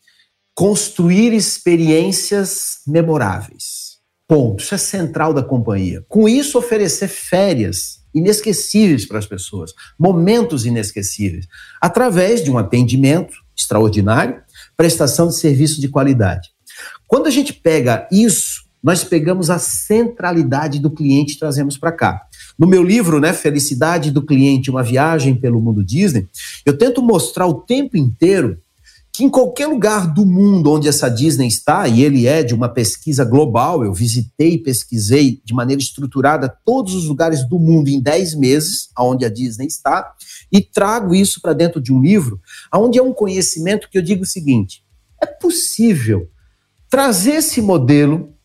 construir 0.53 1.33
experiências 1.33 2.79
memoráveis. 2.87 3.86
Ponto. 4.27 4.61
Isso 4.61 4.75
é 4.75 4.77
central 4.77 5.33
da 5.33 5.41
companhia. 5.41 6.03
Com 6.07 6.27
isso, 6.27 6.57
oferecer 6.57 7.07
férias 7.07 7.97
inesquecíveis 8.13 9.05
para 9.05 9.19
as 9.19 9.25
pessoas, 9.25 9.73
momentos 9.97 10.65
inesquecíveis, 10.65 11.47
através 11.79 12.43
de 12.43 12.51
um 12.51 12.57
atendimento 12.57 13.35
extraordinário, 13.55 14.41
prestação 14.75 15.27
de 15.27 15.35
serviço 15.35 15.79
de 15.79 15.87
qualidade. 15.87 16.49
Quando 17.07 17.27
a 17.27 17.31
gente 17.31 17.53
pega 17.53 18.07
isso, 18.11 18.65
nós 18.83 19.03
pegamos 19.03 19.49
a 19.49 19.59
centralidade 19.59 20.79
do 20.79 20.91
cliente 20.91 21.33
e 21.33 21.39
trazemos 21.39 21.77
para 21.77 21.91
cá. 21.91 22.21
No 22.57 22.67
meu 22.67 22.83
livro, 22.83 23.19
né, 23.19 23.33
Felicidade 23.33 24.11
do 24.11 24.25
Cliente, 24.25 24.69
uma 24.69 24.83
viagem 24.83 25.35
pelo 25.35 25.61
mundo 25.61 25.83
Disney, 25.83 26.27
eu 26.65 26.77
tento 26.77 27.01
mostrar 27.01 27.47
o 27.47 27.53
tempo 27.53 27.97
inteiro 27.97 28.57
que 29.17 29.23
em 29.23 29.31
qualquer 29.31 29.65
lugar 29.65 30.13
do 30.13 30.23
mundo 30.23 30.71
onde 30.71 30.87
essa 30.87 31.09
Disney 31.09 31.47
está, 31.47 31.87
e 31.87 32.03
ele 32.03 32.27
é 32.27 32.43
de 32.43 32.53
uma 32.53 32.69
pesquisa 32.69 33.25
global, 33.25 33.83
eu 33.83 33.91
visitei 33.91 34.51
e 34.51 34.57
pesquisei 34.59 35.41
de 35.43 35.55
maneira 35.55 35.81
estruturada 35.81 36.55
todos 36.63 36.93
os 36.93 37.05
lugares 37.05 37.43
do 37.49 37.57
mundo 37.57 37.87
em 37.87 37.99
10 37.99 38.35
meses, 38.35 38.89
onde 38.95 39.25
a 39.25 39.29
Disney 39.29 39.65
está, 39.65 40.13
e 40.51 40.61
trago 40.61 41.15
isso 41.15 41.41
para 41.41 41.53
dentro 41.53 41.81
de 41.81 41.91
um 41.91 41.99
livro, 41.99 42.39
onde 42.71 42.99
é 42.99 43.01
um 43.01 43.11
conhecimento 43.11 43.89
que 43.89 43.97
eu 43.97 44.03
digo 44.03 44.21
o 44.21 44.27
seguinte: 44.27 44.83
é 45.19 45.25
possível 45.25 46.29
trazer 46.87 47.37
esse 47.37 47.59
modelo 47.59 48.35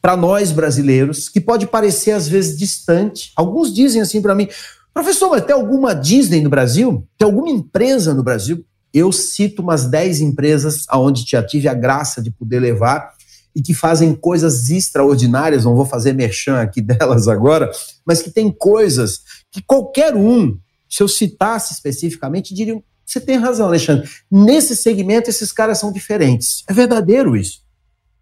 para 0.00 0.16
nós 0.16 0.50
brasileiros, 0.50 1.28
que 1.28 1.42
pode 1.42 1.66
parecer 1.66 2.12
às 2.12 2.26
vezes 2.26 2.58
distante. 2.58 3.32
Alguns 3.36 3.70
dizem 3.70 4.00
assim 4.00 4.22
para 4.22 4.34
mim, 4.34 4.48
professor, 4.94 5.28
mas 5.28 5.44
tem 5.44 5.54
alguma 5.54 5.94
Disney 5.94 6.40
no 6.40 6.48
Brasil? 6.48 7.06
Tem 7.18 7.26
alguma 7.26 7.50
empresa 7.50 8.14
no 8.14 8.22
Brasil? 8.22 8.64
Eu 8.96 9.12
cito 9.12 9.60
umas 9.60 9.84
10 9.84 10.22
empresas 10.22 10.86
aonde 10.88 11.22
já 11.28 11.42
tive 11.42 11.68
a 11.68 11.74
graça 11.74 12.22
de 12.22 12.30
poder 12.30 12.60
levar 12.60 13.12
e 13.54 13.60
que 13.60 13.74
fazem 13.74 14.14
coisas 14.14 14.70
extraordinárias, 14.70 15.66
não 15.66 15.76
vou 15.76 15.84
fazer 15.84 16.14
merchan 16.14 16.62
aqui 16.62 16.80
delas 16.82 17.28
agora, 17.28 17.70
mas 18.06 18.22
que 18.22 18.30
tem 18.30 18.50
coisas 18.50 19.20
que 19.50 19.60
qualquer 19.60 20.16
um, 20.16 20.58
se 20.88 21.02
eu 21.02 21.08
citasse 21.08 21.74
especificamente, 21.74 22.54
diriam: 22.54 22.82
você 23.04 23.20
tem 23.20 23.36
razão, 23.36 23.66
Alexandre. 23.66 24.08
Nesse 24.30 24.74
segmento, 24.74 25.28
esses 25.28 25.52
caras 25.52 25.76
são 25.76 25.92
diferentes. 25.92 26.64
É 26.66 26.72
verdadeiro 26.72 27.36
isso. 27.36 27.60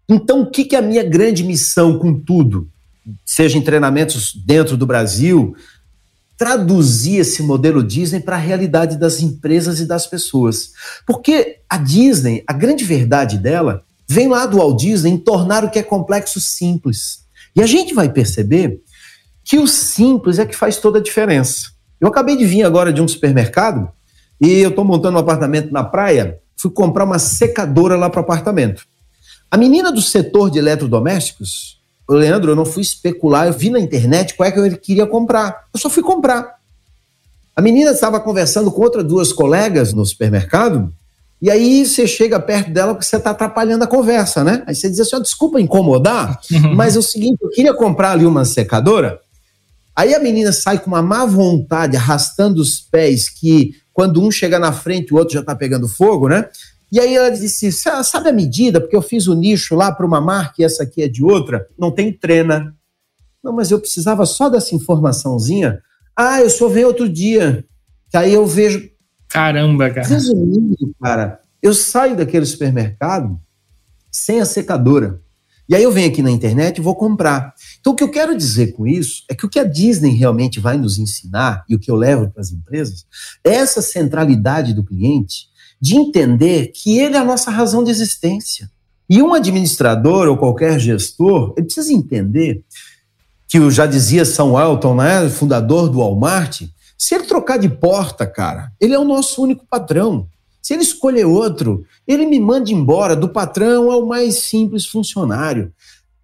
Então, 0.09 0.41
o 0.41 0.51
que 0.51 0.75
é 0.75 0.79
a 0.79 0.81
minha 0.81 1.03
grande 1.03 1.41
missão 1.41 1.97
com 1.97 2.19
tudo? 2.19 2.67
Seja 3.25 3.57
em 3.57 3.61
treinamentos 3.61 4.33
dentro 4.45 4.75
do 4.75 4.85
Brasil, 4.85 5.55
traduzir 6.37 7.17
esse 7.17 7.41
modelo 7.41 7.83
Disney 7.83 8.19
para 8.19 8.35
a 8.35 8.39
realidade 8.39 8.97
das 8.97 9.21
empresas 9.21 9.79
e 9.79 9.85
das 9.85 10.05
pessoas. 10.05 10.71
Porque 11.05 11.59
a 11.69 11.77
Disney, 11.77 12.43
a 12.47 12.53
grande 12.53 12.83
verdade 12.83 13.37
dela, 13.37 13.83
vem 14.07 14.27
lá 14.27 14.45
do 14.45 14.57
Walt 14.57 14.79
Disney 14.79 15.11
em 15.11 15.17
tornar 15.17 15.63
o 15.63 15.69
que 15.69 15.79
é 15.79 15.83
complexo 15.83 16.39
simples. 16.39 17.25
E 17.55 17.61
a 17.61 17.65
gente 17.65 17.93
vai 17.93 18.09
perceber 18.09 18.81
que 19.43 19.57
o 19.57 19.67
simples 19.67 20.39
é 20.39 20.45
que 20.45 20.55
faz 20.55 20.77
toda 20.77 20.99
a 20.99 21.03
diferença. 21.03 21.69
Eu 22.01 22.09
acabei 22.09 22.35
de 22.35 22.45
vir 22.45 22.63
agora 22.63 22.91
de 22.91 23.01
um 23.01 23.07
supermercado 23.07 23.89
e 24.41 24.49
eu 24.59 24.69
estou 24.69 24.83
montando 24.83 25.17
um 25.17 25.21
apartamento 25.21 25.71
na 25.71 25.83
praia, 25.83 26.39
fui 26.57 26.71
comprar 26.71 27.05
uma 27.05 27.19
secadora 27.19 27.95
lá 27.95 28.09
para 28.09 28.19
o 28.19 28.23
apartamento. 28.23 28.85
A 29.49 29.57
menina 29.57 29.91
do 29.91 30.01
setor 30.01 30.49
de 30.49 30.59
eletrodomésticos, 30.59 31.74
Leandro, 32.09 32.51
eu 32.51 32.55
não 32.55 32.65
fui 32.65 32.81
especular, 32.81 33.47
eu 33.47 33.53
vi 33.53 33.69
na 33.69 33.79
internet 33.79 34.35
qual 34.35 34.47
é 34.47 34.51
que 34.51 34.59
eu 34.59 34.77
queria 34.77 35.07
comprar. 35.07 35.65
Eu 35.73 35.79
só 35.79 35.89
fui 35.89 36.03
comprar. 36.03 36.55
A 37.55 37.61
menina 37.61 37.91
estava 37.91 38.19
conversando 38.19 38.71
com 38.71 38.81
outras 38.81 39.03
duas 39.03 39.31
colegas 39.31 39.93
no 39.93 40.05
supermercado 40.05 40.91
e 41.41 41.51
aí 41.51 41.85
você 41.85 42.07
chega 42.07 42.39
perto 42.39 42.71
dela 42.71 42.93
porque 42.93 43.05
você 43.05 43.17
está 43.17 43.31
atrapalhando 43.31 43.83
a 43.83 43.87
conversa, 43.87 44.43
né? 44.43 44.63
Aí 44.65 44.73
você 44.73 44.89
diz 44.89 44.99
assim: 44.99 45.15
oh, 45.15 45.21
desculpa 45.21 45.59
incomodar, 45.59 46.39
uhum. 46.51 46.75
mas 46.75 46.95
é 46.95 46.99
o 46.99 47.03
seguinte, 47.03 47.37
eu 47.41 47.49
queria 47.49 47.73
comprar 47.73 48.11
ali 48.11 48.25
uma 48.25 48.45
secadora. 48.45 49.19
Aí 49.95 50.13
a 50.13 50.19
menina 50.19 50.51
sai 50.51 50.79
com 50.79 50.87
uma 50.87 51.01
má 51.01 51.25
vontade, 51.25 51.95
arrastando 51.95 52.61
os 52.61 52.79
pés, 52.79 53.29
que 53.29 53.73
quando 53.93 54.21
um 54.21 54.29
chega 54.29 54.59
na 54.59 54.73
frente, 54.73 55.13
o 55.13 55.17
outro 55.17 55.33
já 55.33 55.39
está 55.39 55.55
pegando 55.55 55.87
fogo, 55.87 56.27
né? 56.27 56.49
E 56.95 56.99
aí 57.01 57.13
ela 57.13 57.29
disse: 57.29 57.73
sabe 57.73 58.29
a 58.29 58.31
medida? 58.31 58.79
Porque 58.79 58.95
eu 58.95 59.01
fiz 59.01 59.27
o 59.27 59.35
nicho 59.35 59.75
lá 59.75 59.91
para 59.91 60.05
uma 60.05 60.21
marca 60.21 60.53
e 60.59 60.63
essa 60.63 60.83
aqui 60.83 61.01
é 61.01 61.09
de 61.09 61.25
outra. 61.25 61.67
Não 61.77 61.91
tem 61.91 62.09
trena. 62.09 62.73
Não, 63.43 63.51
mas 63.51 63.69
eu 63.69 63.81
precisava 63.81 64.25
só 64.25 64.47
dessa 64.47 64.73
informaçãozinha. 64.73 65.81
Ah, 66.15 66.39
eu 66.39 66.49
só 66.49 66.69
venho 66.69 66.87
outro 66.87 67.09
dia. 67.09 67.65
Que 68.09 68.15
aí 68.15 68.33
eu 68.33 68.47
vejo 68.47 68.89
Caramba, 69.27 69.89
cara. 69.89 70.07
Resumindo, 70.07 70.95
cara, 71.01 71.41
eu 71.61 71.73
saio 71.73 72.15
daquele 72.15 72.45
supermercado 72.45 73.37
sem 74.09 74.39
a 74.39 74.45
secadora. 74.45 75.19
E 75.67 75.75
aí 75.75 75.83
eu 75.83 75.91
venho 75.91 76.09
aqui 76.09 76.21
na 76.21 76.31
internet 76.31 76.77
e 76.77 76.81
vou 76.81 76.95
comprar. 76.95 77.53
Então 77.81 77.91
o 77.91 77.95
que 77.97 78.05
eu 78.05 78.11
quero 78.11 78.37
dizer 78.37 78.71
com 78.71 78.87
isso 78.87 79.25
é 79.29 79.35
que 79.35 79.45
o 79.45 79.49
que 79.49 79.59
a 79.59 79.65
Disney 79.65 80.11
realmente 80.11 80.61
vai 80.61 80.77
nos 80.77 80.97
ensinar 80.97 81.65
e 81.67 81.75
o 81.75 81.79
que 81.79 81.91
eu 81.91 81.95
levo 81.97 82.31
para 82.31 82.39
as 82.39 82.53
empresas 82.53 83.05
é 83.43 83.55
essa 83.55 83.81
centralidade 83.81 84.73
do 84.73 84.85
cliente 84.85 85.53
de 85.85 85.97
entender 85.97 86.71
que 86.73 86.97
ele 86.97 87.15
é 87.15 87.19
a 87.19 87.23
nossa 87.23 87.51
razão 87.51 87.83
de 87.83 87.91
existência. 87.91 88.71
E 89.07 89.21
um 89.21 89.35
administrador 89.35 90.27
ou 90.27 90.35
qualquer 90.35 90.79
gestor, 90.79 91.53
ele 91.55 91.67
precisa 91.67 91.93
entender 91.93 92.63
que 93.47 93.59
eu 93.59 93.69
já 93.69 93.85
dizia 93.85 94.25
São 94.25 94.59
Elton, 94.59 94.95
né, 94.95 95.29
fundador 95.29 95.87
do 95.87 95.99
Walmart, 95.99 96.63
se 96.97 97.13
ele 97.13 97.25
trocar 97.25 97.59
de 97.59 97.69
porta, 97.69 98.25
cara, 98.25 98.71
ele 98.81 98.95
é 98.95 98.99
o 98.99 99.05
nosso 99.05 99.43
único 99.43 99.63
patrão. 99.69 100.27
Se 100.59 100.73
ele 100.73 100.81
escolher 100.81 101.25
outro, 101.25 101.85
ele 102.07 102.25
me 102.25 102.39
manda 102.39 102.71
embora 102.71 103.15
do 103.15 103.29
patrão 103.29 103.91
ao 103.91 104.07
mais 104.07 104.39
simples 104.39 104.87
funcionário. 104.87 105.71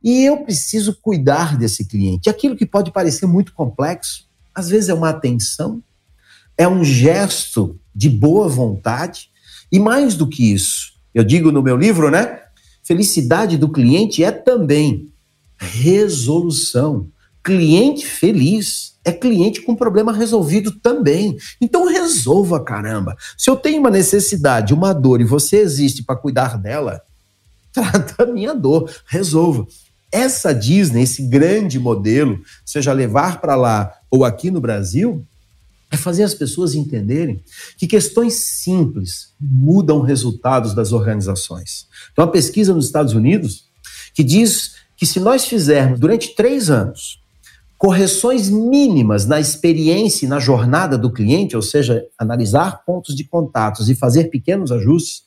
E 0.04 0.24
eu 0.24 0.38
preciso 0.38 0.97
cuidar 1.00 1.56
desse 1.56 1.86
cliente. 1.86 2.32
Aquilo 2.32 2.56
que 2.56 2.65
pode 2.65 2.89
parecer 2.89 3.28
muito 3.28 3.54
complexo, 3.54 4.28
às 4.56 4.69
vezes 4.69 4.89
é 4.89 4.93
uma 4.95 5.10
atenção, 5.10 5.84
é 6.58 6.67
um 6.67 6.84
gesto 6.84 7.80
de 7.93 8.10
boa 8.10 8.50
vontade, 8.50 9.31
e 9.72 9.80
mais 9.80 10.16
do 10.16 10.28
que 10.28 10.52
isso, 10.52 10.94
eu 11.14 11.24
digo 11.24 11.52
no 11.52 11.62
meu 11.62 11.78
livro, 11.78 12.10
né? 12.10 12.40
Felicidade 12.84 13.58
do 13.58 13.70
cliente 13.72 14.24
é 14.24 14.32
também 14.32 15.12
resolução. 15.62 17.08
Cliente 17.44 18.06
feliz 18.06 18.92
é 19.04 19.12
cliente 19.12 19.62
com 19.62 19.76
problema 19.76 20.14
resolvido 20.14 20.72
também. 20.72 21.38
Então 21.60 21.88
resolva, 21.88 22.64
caramba. 22.64 23.16
Se 23.38 23.50
eu 23.50 23.56
tenho 23.56 23.80
uma 23.80 23.90
necessidade, 23.90 24.74
uma 24.74 24.94
dor 24.94 25.22
e 25.22 25.26
você 25.26 25.58
existe 25.58 26.04
para 26.04 26.16
cuidar 26.16 26.58
dela, 26.58 27.02
trata 27.74 28.24
a 28.24 28.26
minha 28.28 28.54
dor, 28.54 28.92
resolva. 29.08 29.68
Essa 30.12 30.54
Disney, 30.54 31.04
esse 31.04 31.24
grande 31.24 31.80
modelo, 31.80 32.40
seja 32.66 32.92
levar 32.92 33.40
para 33.40 33.56
lá 33.56 33.94
ou 34.10 34.26
aqui 34.26 34.52
no 34.52 34.60
Brasil, 34.60 35.26
é 35.92 35.98
fazer 35.98 36.24
as 36.24 36.34
pessoas 36.34 36.74
entenderem 36.74 37.44
que 37.78 37.86
questões 37.86 38.36
simples 38.36 39.34
mudam 39.40 40.02
resultados 40.02 40.74
das 40.74 40.94
organizações. 40.94 41.88
Tem 42.16 42.24
uma 42.24 42.32
pesquisa 42.32 42.74
nos 42.74 42.86
Estados 42.86 43.14
Unidos 43.14 43.66
que 44.14 44.24
diz 44.24 44.76
que 44.96 45.06
se 45.06 45.20
nós 45.20 45.46
fizermos 45.46 46.00
durante 46.00 46.34
três 46.34 46.70
anos 46.70 47.20
correções 47.78 48.48
mínimas 48.48 49.26
na 49.26 49.40
experiência 49.40 50.26
e 50.26 50.30
na 50.30 50.40
jornada 50.40 50.98
do 50.98 51.12
cliente, 51.12 51.56
ou 51.56 51.64
seja, 51.64 52.06
analisar 52.18 52.86
pontos 52.86 53.16
de 53.16 53.24
contatos 53.24 53.90
e 53.90 53.96
fazer 53.96 54.26
pequenos 54.26 54.72
ajustes, 54.72 55.24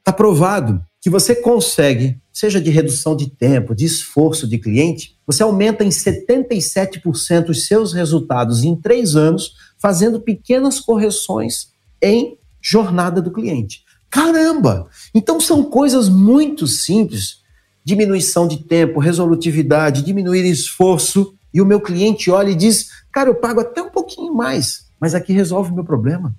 está 0.00 0.12
provado 0.12 0.84
que 1.00 1.08
você 1.08 1.36
consegue, 1.36 2.20
seja 2.32 2.60
de 2.60 2.70
redução 2.70 3.14
de 3.16 3.30
tempo, 3.30 3.74
de 3.74 3.84
esforço 3.84 4.48
de 4.48 4.58
cliente, 4.58 5.16
você 5.24 5.44
aumenta 5.44 5.84
em 5.84 5.90
77% 5.90 7.48
os 7.48 7.66
seus 7.66 7.92
resultados 7.92 8.64
em 8.64 8.74
três 8.74 9.14
anos, 9.14 9.52
fazendo 9.82 10.20
pequenas 10.20 10.78
correções 10.78 11.72
em 12.00 12.38
jornada 12.60 13.20
do 13.20 13.32
cliente. 13.32 13.82
Caramba! 14.08 14.88
Então 15.12 15.40
são 15.40 15.64
coisas 15.64 16.08
muito 16.08 16.68
simples. 16.68 17.42
Diminuição 17.84 18.46
de 18.46 18.62
tempo, 18.62 19.00
resolutividade, 19.00 20.02
diminuir 20.02 20.48
esforço 20.48 21.34
e 21.52 21.60
o 21.60 21.66
meu 21.66 21.80
cliente 21.80 22.30
olha 22.30 22.50
e 22.50 22.54
diz: 22.54 22.90
Cara, 23.12 23.28
eu 23.28 23.34
pago 23.34 23.60
até 23.60 23.82
um 23.82 23.90
pouquinho 23.90 24.32
mais, 24.32 24.84
mas 25.00 25.16
aqui 25.16 25.32
resolve 25.32 25.72
o 25.72 25.74
meu 25.74 25.84
problema. 25.84 26.34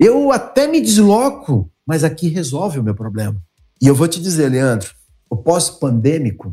Eu 0.00 0.32
até 0.32 0.66
me 0.66 0.80
desloco, 0.80 1.70
mas 1.86 2.02
aqui 2.02 2.28
resolve 2.28 2.80
o 2.80 2.82
meu 2.82 2.96
problema. 2.96 3.40
E 3.80 3.86
eu 3.86 3.94
vou 3.94 4.08
te 4.08 4.20
dizer, 4.20 4.48
Leandro, 4.48 4.90
o 5.30 5.36
pós-pandêmico, 5.36 6.52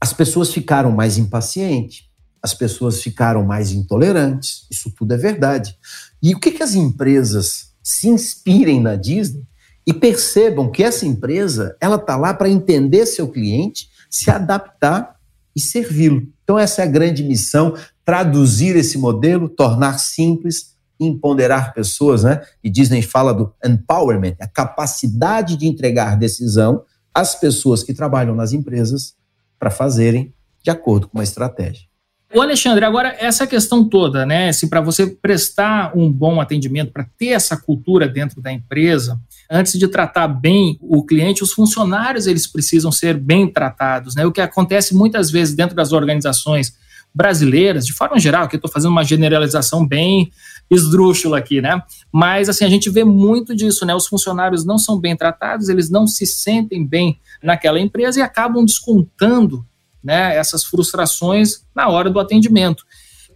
as 0.00 0.12
pessoas 0.12 0.52
ficaram 0.52 0.92
mais 0.92 1.18
impacientes, 1.18 2.07
as 2.48 2.54
pessoas 2.54 3.02
ficaram 3.02 3.44
mais 3.44 3.72
intolerantes, 3.72 4.66
isso 4.70 4.90
tudo 4.90 5.12
é 5.12 5.16
verdade. 5.18 5.76
E 6.22 6.34
o 6.34 6.40
que, 6.40 6.50
que 6.50 6.62
as 6.62 6.74
empresas 6.74 7.74
se 7.82 8.08
inspirem 8.08 8.80
na 8.80 8.96
Disney 8.96 9.46
e 9.86 9.92
percebam 9.92 10.70
que 10.70 10.82
essa 10.82 11.06
empresa 11.06 11.76
ela 11.78 11.96
está 11.96 12.16
lá 12.16 12.32
para 12.32 12.48
entender 12.48 13.04
seu 13.04 13.28
cliente, 13.28 13.88
se 14.10 14.30
adaptar 14.30 15.16
e 15.54 15.60
servi-lo. 15.60 16.26
Então, 16.42 16.58
essa 16.58 16.82
é 16.82 16.84
a 16.84 16.88
grande 16.88 17.22
missão: 17.22 17.74
traduzir 18.04 18.76
esse 18.76 18.96
modelo, 18.96 19.48
tornar 19.48 19.98
simples, 19.98 20.74
empoderar 20.98 21.74
pessoas, 21.74 22.24
né? 22.24 22.42
E 22.64 22.70
Disney 22.70 23.02
fala 23.02 23.32
do 23.34 23.52
empowerment, 23.64 24.36
a 24.40 24.46
capacidade 24.46 25.56
de 25.56 25.66
entregar 25.66 26.16
decisão 26.16 26.82
às 27.12 27.34
pessoas 27.34 27.82
que 27.82 27.92
trabalham 27.92 28.34
nas 28.34 28.52
empresas 28.52 29.14
para 29.58 29.70
fazerem 29.70 30.32
de 30.62 30.70
acordo 30.70 31.08
com 31.08 31.18
uma 31.18 31.24
estratégia. 31.24 31.88
O 32.34 32.42
Alexandre, 32.42 32.84
agora 32.84 33.16
essa 33.18 33.46
questão 33.46 33.88
toda, 33.88 34.26
né? 34.26 34.52
Se 34.52 34.68
para 34.68 34.82
você 34.82 35.06
prestar 35.06 35.96
um 35.96 36.12
bom 36.12 36.42
atendimento, 36.42 36.92
para 36.92 37.08
ter 37.16 37.28
essa 37.28 37.56
cultura 37.56 38.06
dentro 38.06 38.42
da 38.42 38.52
empresa, 38.52 39.18
antes 39.50 39.78
de 39.78 39.88
tratar 39.88 40.28
bem 40.28 40.78
o 40.82 41.02
cliente, 41.06 41.42
os 41.42 41.52
funcionários 41.52 42.26
eles 42.26 42.46
precisam 42.46 42.92
ser 42.92 43.16
bem 43.16 43.50
tratados, 43.50 44.14
né? 44.14 44.26
O 44.26 44.32
que 44.32 44.42
acontece 44.42 44.94
muitas 44.94 45.30
vezes 45.30 45.54
dentro 45.54 45.74
das 45.74 45.90
organizações 45.90 46.76
brasileiras, 47.14 47.86
de 47.86 47.94
forma 47.94 48.18
geral, 48.18 48.46
que 48.46 48.56
eu 48.56 48.58
estou 48.58 48.70
fazendo 48.70 48.92
uma 48.92 49.04
generalização 49.04 49.86
bem 49.86 50.30
esdrúxula 50.70 51.38
aqui, 51.38 51.62
né? 51.62 51.82
Mas 52.12 52.50
assim, 52.50 52.66
a 52.66 52.68
gente 52.68 52.90
vê 52.90 53.04
muito 53.04 53.56
disso, 53.56 53.86
né? 53.86 53.94
Os 53.94 54.06
funcionários 54.06 54.66
não 54.66 54.76
são 54.76 55.00
bem 55.00 55.16
tratados, 55.16 55.70
eles 55.70 55.88
não 55.88 56.06
se 56.06 56.26
sentem 56.26 56.86
bem 56.86 57.18
naquela 57.42 57.80
empresa 57.80 58.18
e 58.18 58.22
acabam 58.22 58.62
descontando 58.66 59.64
né, 60.08 60.34
essas 60.34 60.64
frustrações 60.64 61.60
na 61.76 61.86
hora 61.86 62.08
do 62.08 62.18
atendimento. 62.18 62.82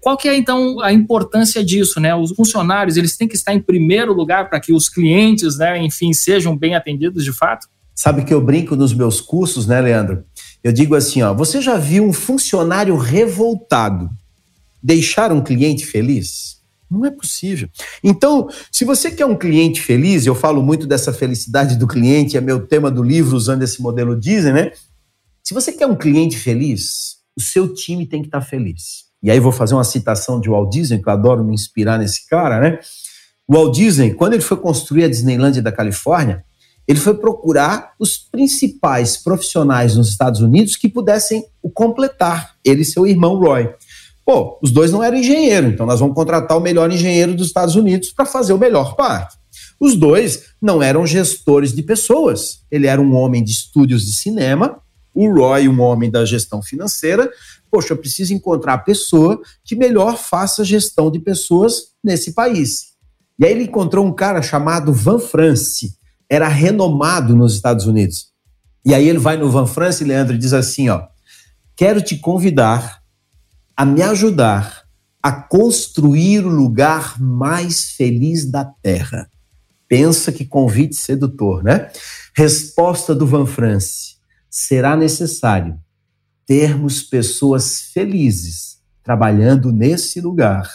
Qual 0.00 0.16
que 0.16 0.26
é 0.26 0.34
então 0.34 0.80
a 0.80 0.90
importância 0.90 1.62
disso, 1.62 2.00
né? 2.00 2.14
Os 2.14 2.32
funcionários, 2.32 2.96
eles 2.96 3.14
têm 3.14 3.28
que 3.28 3.36
estar 3.36 3.52
em 3.52 3.60
primeiro 3.60 4.14
lugar 4.14 4.48
para 4.48 4.58
que 4.58 4.72
os 4.72 4.88
clientes, 4.88 5.58
né, 5.58 5.78
enfim, 5.78 6.14
sejam 6.14 6.56
bem 6.56 6.74
atendidos 6.74 7.24
de 7.24 7.32
fato? 7.32 7.68
Sabe 7.94 8.24
que 8.24 8.32
eu 8.32 8.40
brinco 8.40 8.74
nos 8.74 8.94
meus 8.94 9.20
cursos, 9.20 9.66
né, 9.66 9.82
Leandro? 9.82 10.24
Eu 10.64 10.72
digo 10.72 10.94
assim, 10.94 11.20
ó, 11.20 11.34
você 11.34 11.60
já 11.60 11.76
viu 11.76 12.04
um 12.04 12.12
funcionário 12.12 12.96
revoltado 12.96 14.08
deixar 14.82 15.30
um 15.30 15.42
cliente 15.42 15.84
feliz? 15.84 16.62
Não 16.90 17.04
é 17.04 17.10
possível. 17.10 17.68
Então, 18.02 18.48
se 18.70 18.84
você 18.84 19.10
quer 19.10 19.26
um 19.26 19.36
cliente 19.36 19.80
feliz, 19.80 20.24
eu 20.24 20.34
falo 20.34 20.62
muito 20.62 20.86
dessa 20.86 21.12
felicidade 21.12 21.76
do 21.76 21.86
cliente, 21.86 22.36
é 22.36 22.40
meu 22.40 22.66
tema 22.66 22.90
do 22.90 23.02
livro 23.02 23.36
usando 23.36 23.62
esse 23.62 23.80
modelo 23.80 24.18
Disney, 24.18 24.52
né? 24.52 24.72
Se 25.42 25.52
você 25.52 25.72
quer 25.72 25.86
um 25.86 25.96
cliente 25.96 26.38
feliz, 26.38 27.16
o 27.36 27.40
seu 27.40 27.72
time 27.74 28.06
tem 28.06 28.20
que 28.20 28.28
estar 28.28 28.40
feliz. 28.40 29.04
E 29.22 29.30
aí 29.30 29.40
vou 29.40 29.52
fazer 29.52 29.74
uma 29.74 29.84
citação 29.84 30.40
de 30.40 30.48
Walt 30.48 30.72
Disney, 30.72 31.02
que 31.02 31.08
eu 31.08 31.12
adoro 31.12 31.44
me 31.44 31.54
inspirar 31.54 31.98
nesse 31.98 32.28
cara, 32.28 32.60
né? 32.60 32.78
Walt 33.48 33.74
Disney, 33.74 34.14
quando 34.14 34.34
ele 34.34 34.42
foi 34.42 34.56
construir 34.56 35.04
a 35.04 35.08
Disneylandia 35.08 35.60
da 35.60 35.72
Califórnia, 35.72 36.44
ele 36.86 36.98
foi 36.98 37.14
procurar 37.14 37.92
os 37.98 38.16
principais 38.16 39.16
profissionais 39.16 39.96
nos 39.96 40.08
Estados 40.08 40.40
Unidos 40.40 40.76
que 40.76 40.88
pudessem 40.88 41.44
o 41.62 41.70
completar, 41.70 42.56
ele 42.64 42.82
e 42.82 42.84
seu 42.84 43.06
irmão 43.06 43.38
Roy. 43.38 43.68
Pô, 44.24 44.58
os 44.62 44.70
dois 44.70 44.92
não 44.92 45.02
eram 45.02 45.18
engenheiros, 45.18 45.72
então 45.72 45.86
nós 45.86 46.00
vamos 46.00 46.14
contratar 46.14 46.56
o 46.56 46.60
melhor 46.60 46.90
engenheiro 46.90 47.34
dos 47.34 47.48
Estados 47.48 47.74
Unidos 47.74 48.12
para 48.12 48.24
fazer 48.24 48.52
o 48.52 48.58
melhor 48.58 48.94
parque. 48.94 49.36
Os 49.78 49.96
dois 49.96 50.44
não 50.60 50.82
eram 50.82 51.04
gestores 51.04 51.72
de 51.72 51.82
pessoas. 51.82 52.60
Ele 52.70 52.86
era 52.86 53.00
um 53.00 53.14
homem 53.14 53.42
de 53.42 53.50
estúdios 53.50 54.04
de 54.04 54.12
cinema, 54.12 54.80
o 55.14 55.32
Roy, 55.32 55.68
um 55.68 55.80
homem 55.80 56.10
da 56.10 56.24
gestão 56.24 56.62
financeira. 56.62 57.30
Poxa, 57.70 57.92
eu 57.92 57.98
preciso 57.98 58.34
encontrar 58.34 58.74
a 58.74 58.78
pessoa 58.78 59.40
que 59.64 59.76
melhor 59.76 60.16
faça 60.16 60.64
gestão 60.64 61.10
de 61.10 61.18
pessoas 61.18 61.92
nesse 62.02 62.32
país. 62.32 62.92
E 63.38 63.44
aí 63.44 63.52
ele 63.52 63.64
encontrou 63.64 64.06
um 64.06 64.12
cara 64.12 64.42
chamado 64.42 64.92
Van 64.92 65.18
France 65.18 65.96
era 66.28 66.48
renomado 66.48 67.36
nos 67.36 67.54
Estados 67.54 67.86
Unidos. 67.86 68.28
E 68.84 68.94
aí 68.94 69.06
ele 69.06 69.18
vai 69.18 69.36
no 69.36 69.50
Van 69.50 69.66
France, 69.66 70.02
Leandro, 70.02 70.34
e 70.34 70.38
diz 70.38 70.54
assim, 70.54 70.88
ó, 70.88 71.06
quero 71.76 72.00
te 72.00 72.16
convidar 72.16 73.02
a 73.76 73.84
me 73.84 74.02
ajudar 74.02 74.82
a 75.22 75.30
construir 75.30 76.44
o 76.44 76.48
lugar 76.48 77.20
mais 77.20 77.90
feliz 77.90 78.50
da 78.50 78.64
Terra. 78.64 79.28
Pensa 79.86 80.32
que 80.32 80.44
convite 80.44 80.96
sedutor, 80.96 81.62
né? 81.62 81.90
Resposta 82.34 83.14
do 83.14 83.26
Van 83.26 83.44
France: 83.44 84.16
será 84.52 84.94
necessário 84.94 85.80
termos 86.44 87.02
pessoas 87.02 87.80
felizes 87.80 88.82
trabalhando 89.02 89.72
nesse 89.72 90.20
lugar 90.20 90.70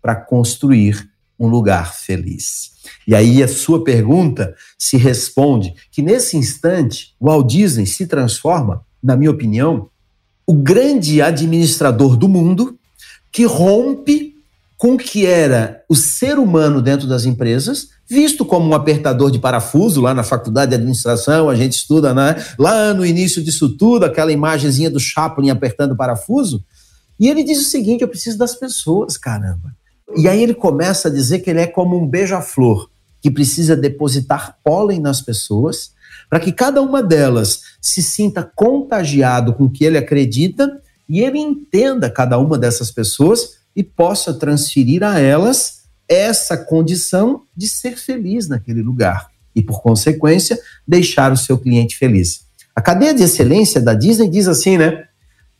para 0.00 0.16
construir 0.16 1.10
um 1.38 1.46
lugar 1.46 1.94
feliz. 1.94 2.70
E 3.06 3.14
aí 3.14 3.42
a 3.42 3.46
sua 3.46 3.84
pergunta 3.84 4.54
se 4.78 4.96
responde 4.96 5.74
que 5.90 6.00
nesse 6.00 6.38
instante 6.38 7.14
o 7.20 7.26
Walt 7.26 7.46
Disney 7.50 7.86
se 7.86 8.06
transforma, 8.06 8.82
na 9.02 9.14
minha 9.14 9.30
opinião, 9.30 9.90
o 10.46 10.54
grande 10.54 11.20
administrador 11.20 12.16
do 12.16 12.28
mundo 12.28 12.78
que 13.30 13.44
rompe 13.44 14.27
com 14.78 14.94
o 14.94 14.96
que 14.96 15.26
era 15.26 15.82
o 15.88 15.96
ser 15.96 16.38
humano 16.38 16.80
dentro 16.80 17.08
das 17.08 17.24
empresas, 17.24 17.88
visto 18.08 18.44
como 18.44 18.70
um 18.70 18.74
apertador 18.74 19.28
de 19.28 19.40
parafuso 19.40 20.00
lá 20.00 20.14
na 20.14 20.22
faculdade 20.22 20.70
de 20.70 20.76
administração, 20.76 21.50
a 21.50 21.56
gente 21.56 21.72
estuda, 21.72 22.14
né? 22.14 22.36
Lá 22.56 22.94
no 22.94 23.04
início 23.04 23.42
disso 23.42 23.76
tudo, 23.76 24.04
aquela 24.04 24.32
imagenzinha 24.32 24.88
do 24.88 25.00
Chaplin 25.00 25.50
apertando 25.50 25.96
parafuso. 25.96 26.64
E 27.18 27.28
ele 27.28 27.42
diz 27.42 27.60
o 27.60 27.68
seguinte: 27.68 28.02
eu 28.02 28.08
preciso 28.08 28.38
das 28.38 28.54
pessoas, 28.54 29.16
caramba. 29.16 29.76
E 30.16 30.28
aí 30.28 30.40
ele 30.40 30.54
começa 30.54 31.08
a 31.08 31.10
dizer 31.10 31.40
que 31.40 31.50
ele 31.50 31.60
é 31.60 31.66
como 31.66 32.00
um 32.00 32.06
beija-flor, 32.06 32.88
que 33.20 33.32
precisa 33.32 33.76
depositar 33.76 34.58
pólen 34.62 35.00
nas 35.00 35.20
pessoas, 35.20 35.90
para 36.30 36.38
que 36.38 36.52
cada 36.52 36.80
uma 36.80 37.02
delas 37.02 37.62
se 37.80 38.00
sinta 38.00 38.48
contagiado 38.54 39.52
com 39.52 39.64
o 39.64 39.70
que 39.70 39.84
ele 39.84 39.98
acredita 39.98 40.80
e 41.08 41.20
ele 41.20 41.38
entenda 41.38 42.08
cada 42.08 42.38
uma 42.38 42.56
dessas 42.56 42.92
pessoas 42.92 43.58
e 43.78 43.84
possa 43.84 44.34
transferir 44.34 45.04
a 45.04 45.20
elas 45.20 45.84
essa 46.08 46.56
condição 46.56 47.44
de 47.56 47.68
ser 47.68 47.96
feliz 47.96 48.48
naquele 48.48 48.82
lugar 48.82 49.28
e, 49.54 49.62
por 49.62 49.80
consequência, 49.80 50.58
deixar 50.86 51.30
o 51.32 51.36
seu 51.36 51.56
cliente 51.56 51.96
feliz. 51.96 52.42
A 52.74 52.82
cadeia 52.82 53.14
de 53.14 53.22
excelência 53.22 53.80
da 53.80 53.94
Disney 53.94 54.28
diz 54.28 54.48
assim, 54.48 54.76
né? 54.76 55.06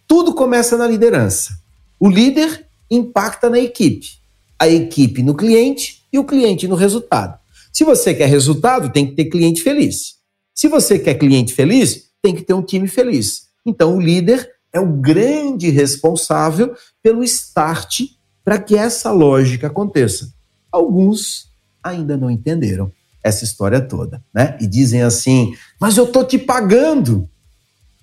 Tudo 0.07 0.35
começa 0.35 0.77
na 0.77 0.89
liderança. 0.89 1.57
O 2.01 2.09
líder 2.09 2.67
impacta 2.91 3.49
na 3.49 3.61
equipe 3.61 4.19
a 4.59 4.69
equipe 4.69 5.23
no 5.23 5.35
cliente 5.37 6.03
e 6.13 6.19
o 6.19 6.25
cliente 6.25 6.67
no 6.67 6.75
resultado. 6.75 7.39
Se 7.73 7.85
você 7.85 8.13
quer 8.13 8.27
resultado, 8.27 8.91
tem 8.91 9.07
que 9.07 9.15
ter 9.15 9.27
cliente 9.27 9.63
feliz. 9.63 10.17
Se 10.53 10.67
você 10.67 10.99
quer 10.99 11.15
cliente 11.15 11.55
feliz, 11.55 12.09
tem 12.21 12.35
que 12.35 12.43
ter 12.43 12.55
um 12.55 12.63
time 12.63 12.89
feliz. 12.89 13.43
Então, 13.65 13.97
o 13.97 14.01
líder 14.01 14.51
é 14.79 14.81
o 14.81 14.87
grande 14.87 15.71
responsável 15.71 16.75
pelo 17.03 17.23
start 17.25 18.01
para 18.45 18.59
que 18.59 18.77
essa 18.77 19.11
lógica 19.13 19.67
aconteça. 19.67 20.33
Alguns 20.71 21.51
ainda 21.83 22.17
não 22.17 22.31
entenderam 22.31 22.91
essa 23.23 23.45
história 23.45 23.81
toda, 23.81 24.23
né? 24.33 24.57
E 24.61 24.67
dizem 24.67 25.03
assim: 25.03 25.55
"Mas 25.81 25.97
eu 25.97 26.07
tô 26.07 26.25
te 26.25 26.39
pagando". 26.39 27.29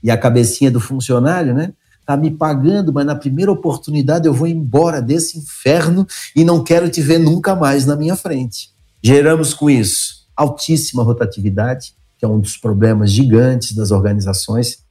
E 0.03 0.11
a 0.11 0.17
cabecinha 0.17 0.69
do 0.69 0.79
funcionário, 0.79 1.53
né? 1.53 1.73
tá 2.05 2.15
me 2.15 2.29
pagando, 2.29 2.93
mas 2.93 3.03
na 3.03 3.15
primeira 3.15 3.51
oportunidade 3.51 4.27
eu 4.27 4.33
vou 4.33 4.47
embora 4.47 5.01
desse 5.01 5.39
inferno 5.39 6.05
e 6.35 6.45
não 6.45 6.63
quero 6.63 6.87
te 6.87 7.01
ver 7.01 7.17
nunca 7.17 7.55
mais 7.55 7.83
na 7.87 7.95
minha 7.95 8.15
frente. 8.15 8.69
Geramos 9.01 9.55
com 9.55 9.71
isso 9.71 10.25
altíssima 10.35 11.01
rotatividade, 11.01 11.93
que 12.17 12.25
é 12.25 12.27
um 12.27 12.39
dos 12.39 12.57
problemas 12.57 13.11
gigantes 13.11 13.73
das 13.73 13.91
organizações. 13.91 14.84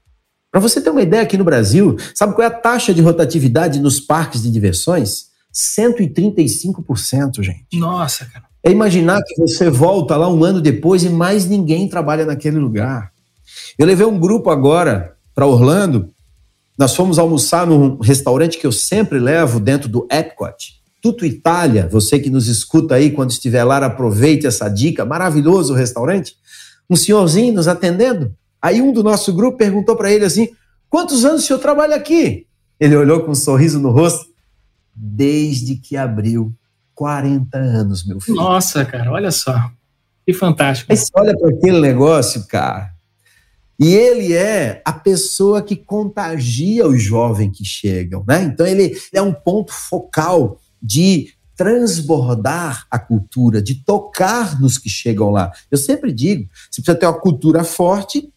Para 0.55 0.61
você 0.61 0.81
ter 0.81 0.91
uma 0.91 1.03
ideia, 1.03 1.25
aqui 1.25 1.37
no 1.37 1.43
Brasil, 1.43 1.97
sabe 2.15 2.33
qual 2.33 2.45
é 2.45 2.47
a 2.47 2.51
taxa 2.55 2.95
de 2.95 3.03
rotatividade 3.03 3.81
nos 3.81 3.99
parques 3.99 4.41
de 4.41 4.53
diversões? 4.53 5.25
135%, 5.53 7.43
gente. 7.43 7.65
Nossa, 7.73 8.25
cara. 8.27 8.45
É 8.63 8.71
imaginar 8.71 9.21
que 9.27 9.35
você 9.41 9.69
volta 9.69 10.17
lá 10.17 10.33
um 10.33 10.45
ano 10.45 10.61
depois 10.61 11.03
e 11.03 11.09
mais 11.09 11.45
ninguém 11.45 11.89
trabalha 11.89 12.25
naquele 12.25 12.61
lugar. 12.61 13.11
Eu 13.77 13.85
levei 13.85 14.07
um 14.07 14.17
grupo 14.17 14.49
agora 14.49 15.17
para 15.35 15.45
Orlando 15.45 16.15
nós 16.79 16.95
fomos 16.95 17.19
almoçar 17.19 17.67
num 17.67 17.99
restaurante 17.99 18.57
que 18.57 18.67
eu 18.67 18.71
sempre 18.71 19.19
levo 19.19 19.59
dentro 19.59 19.89
do 19.89 20.07
Epcot. 20.09 20.81
Tuto 21.03 21.27
Itália, 21.27 21.89
você 21.91 22.17
que 22.21 22.31
nos 22.31 22.47
escuta 22.47 22.95
aí 22.95 23.11
quando 23.11 23.33
estiver 23.33 23.65
lá, 23.65 23.79
aproveite 23.79 24.47
essa 24.47 24.69
dica, 24.69 25.05
maravilhoso 25.05 25.73
o 25.73 25.77
restaurante. 25.77 26.37
Um 26.89 26.95
senhorzinho 26.95 27.53
nos 27.55 27.67
atendendo. 27.67 28.33
Aí 28.65 28.81
um 28.81 28.95
do 28.95 29.03
nosso 29.03 29.31
grupo 29.35 29.59
perguntou 29.59 29.95
para 29.95 30.11
ele 30.11 30.25
assim: 30.25 30.49
Quantos 30.89 31.23
anos 31.23 31.45
o 31.45 31.47
senhor 31.47 31.59
trabalha 31.59 31.95
aqui? 31.95 32.47
Ele 32.81 32.97
olhou 32.97 33.21
com 33.21 33.33
um 33.33 33.35
sorriso 33.35 33.79
no 33.79 33.91
rosto. 33.91 34.33
Desde 34.95 35.77
que 35.77 35.99
abriu 35.99 36.51
40 36.95 37.59
anos, 37.59 38.07
meu 38.07 38.19
filho. 38.21 38.37
Nossa, 38.37 38.83
cara, 38.87 39.13
olha 39.13 39.31
só. 39.31 39.71
Que 40.25 40.33
fantástico. 40.33 40.91
Aí 40.91 40.97
você 40.97 41.11
olha 41.15 41.37
para 41.37 41.51
aquele 41.51 41.79
negócio, 41.79 42.47
cara. 42.47 42.95
E 43.79 43.93
ele 43.93 44.33
é 44.33 44.81
a 44.83 44.93
pessoa 44.95 45.61
que 45.61 45.77
contagia 45.77 46.87
os 46.87 47.03
jovens 47.03 47.55
que 47.55 47.67
chegam, 47.67 48.25
né? 48.27 48.45
Então 48.45 48.67
ele 48.67 48.97
é 49.13 49.21
um 49.21 49.33
ponto 49.33 49.73
focal 49.73 50.59
de 50.83 51.35
transbordar 51.55 52.87
a 52.91 52.99
cultura, 52.99 53.61
de 53.61 53.75
tocar 53.75 54.59
nos 54.59 54.79
que 54.79 54.89
chegam 54.89 55.31
lá. 55.31 55.53
Eu 55.71 55.77
sempre 55.77 56.13
digo, 56.13 56.49
você 56.71 56.81
precisa 56.81 56.99
ter 56.99 57.07
uma 57.07 57.21
cultura 57.21 57.63
forte 57.63 58.33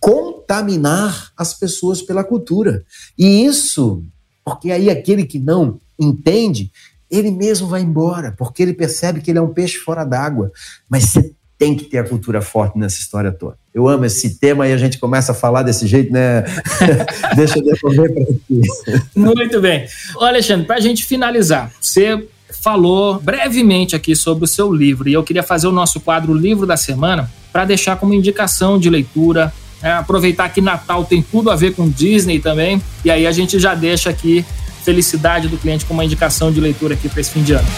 contaminar 0.00 1.30
as 1.36 1.54
pessoas 1.54 2.02
pela 2.02 2.24
cultura. 2.24 2.82
E 3.16 3.44
isso, 3.44 4.02
porque 4.44 4.72
aí 4.72 4.88
aquele 4.88 5.24
que 5.24 5.38
não 5.38 5.78
entende, 5.98 6.72
ele 7.10 7.30
mesmo 7.30 7.68
vai 7.68 7.82
embora, 7.82 8.32
porque 8.32 8.62
ele 8.62 8.72
percebe 8.72 9.20
que 9.20 9.30
ele 9.30 9.38
é 9.38 9.42
um 9.42 9.52
peixe 9.52 9.76
fora 9.78 10.04
d'água. 10.04 10.50
Mas 10.88 11.04
você 11.04 11.32
tem 11.58 11.76
que 11.76 11.84
ter 11.84 11.98
a 11.98 12.04
cultura 12.08 12.40
forte 12.40 12.78
nessa 12.78 12.98
história 12.98 13.30
toda. 13.30 13.58
Eu 13.74 13.86
amo 13.86 14.06
esse 14.06 14.38
tema 14.38 14.66
e 14.66 14.72
a 14.72 14.78
gente 14.78 14.98
começa 14.98 15.32
a 15.32 15.34
falar 15.34 15.62
desse 15.62 15.86
jeito, 15.86 16.10
né? 16.10 16.42
Deixa 17.36 17.58
eu 17.58 17.62
devolver 17.62 18.14
para 18.14 18.24
ti. 18.24 19.08
Muito 19.14 19.60
bem. 19.60 19.86
Ô 20.16 20.24
Alexandre, 20.24 20.66
para 20.66 20.76
a 20.76 20.80
gente 20.80 21.04
finalizar, 21.04 21.70
você 21.78 22.26
falou 22.62 23.20
brevemente 23.20 23.94
aqui 23.94 24.16
sobre 24.16 24.44
o 24.44 24.48
seu 24.48 24.72
livro 24.72 25.08
e 25.08 25.12
eu 25.12 25.22
queria 25.22 25.42
fazer 25.42 25.66
o 25.66 25.72
nosso 25.72 26.00
quadro 26.00 26.32
Livro 26.32 26.66
da 26.66 26.78
Semana 26.78 27.30
para 27.52 27.66
deixar 27.66 27.96
como 27.96 28.14
indicação 28.14 28.78
de 28.78 28.88
leitura. 28.88 29.52
É, 29.82 29.92
aproveitar 29.92 30.48
que 30.50 30.60
Natal 30.60 31.04
tem 31.04 31.22
tudo 31.22 31.50
a 31.50 31.56
ver 31.56 31.74
com 31.74 31.88
Disney 31.88 32.38
também, 32.38 32.82
e 33.04 33.10
aí 33.10 33.26
a 33.26 33.32
gente 33.32 33.58
já 33.58 33.74
deixa 33.74 34.10
aqui 34.10 34.44
Felicidade 34.84 35.48
do 35.48 35.58
Cliente 35.58 35.84
como 35.84 35.98
uma 35.98 36.04
indicação 36.04 36.50
de 36.50 36.60
leitura 36.60 36.94
aqui 36.94 37.08
para 37.08 37.20
esse 37.20 37.30
fim 37.30 37.42
de 37.42 37.52
ano. 37.52 37.68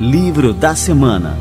Livro 0.00 0.52
da 0.52 0.74
Semana 0.74 1.38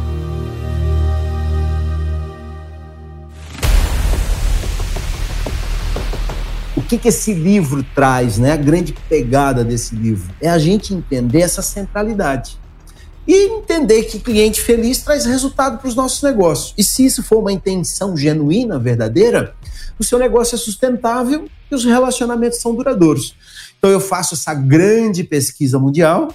O 6.76 6.82
que, 6.82 6.98
que 6.98 7.08
esse 7.08 7.34
livro 7.34 7.84
traz, 7.96 8.38
né? 8.38 8.52
A 8.52 8.58
grande 8.58 8.94
pegada 9.08 9.64
desse 9.64 9.96
livro 9.96 10.34
é 10.42 10.50
a 10.50 10.58
gente 10.58 10.94
entender 10.94 11.42
essa 11.42 11.62
centralidade. 11.62 12.60
E 13.28 13.56
entender 13.56 14.04
que 14.04 14.20
cliente 14.20 14.62
feliz 14.62 15.00
traz 15.00 15.26
resultado 15.26 15.78
para 15.78 15.88
os 15.88 15.96
nossos 15.96 16.22
negócios. 16.22 16.74
E 16.78 16.84
se 16.84 17.06
isso 17.06 17.24
for 17.24 17.40
uma 17.40 17.52
intenção 17.52 18.18
genuína, 18.18 18.78
verdadeira, 18.78 19.56
o 19.98 20.04
seu 20.04 20.20
negócio 20.20 20.56
é 20.56 20.58
sustentável 20.58 21.48
e 21.72 21.76
os 21.76 21.86
relacionamentos 21.86 22.60
são 22.60 22.76
duradouros. 22.76 23.36
Então 23.78 23.90
eu 23.90 24.00
faço 24.00 24.34
essa 24.34 24.54
grande 24.54 25.24
pesquisa 25.24 25.80
mundial, 25.80 26.34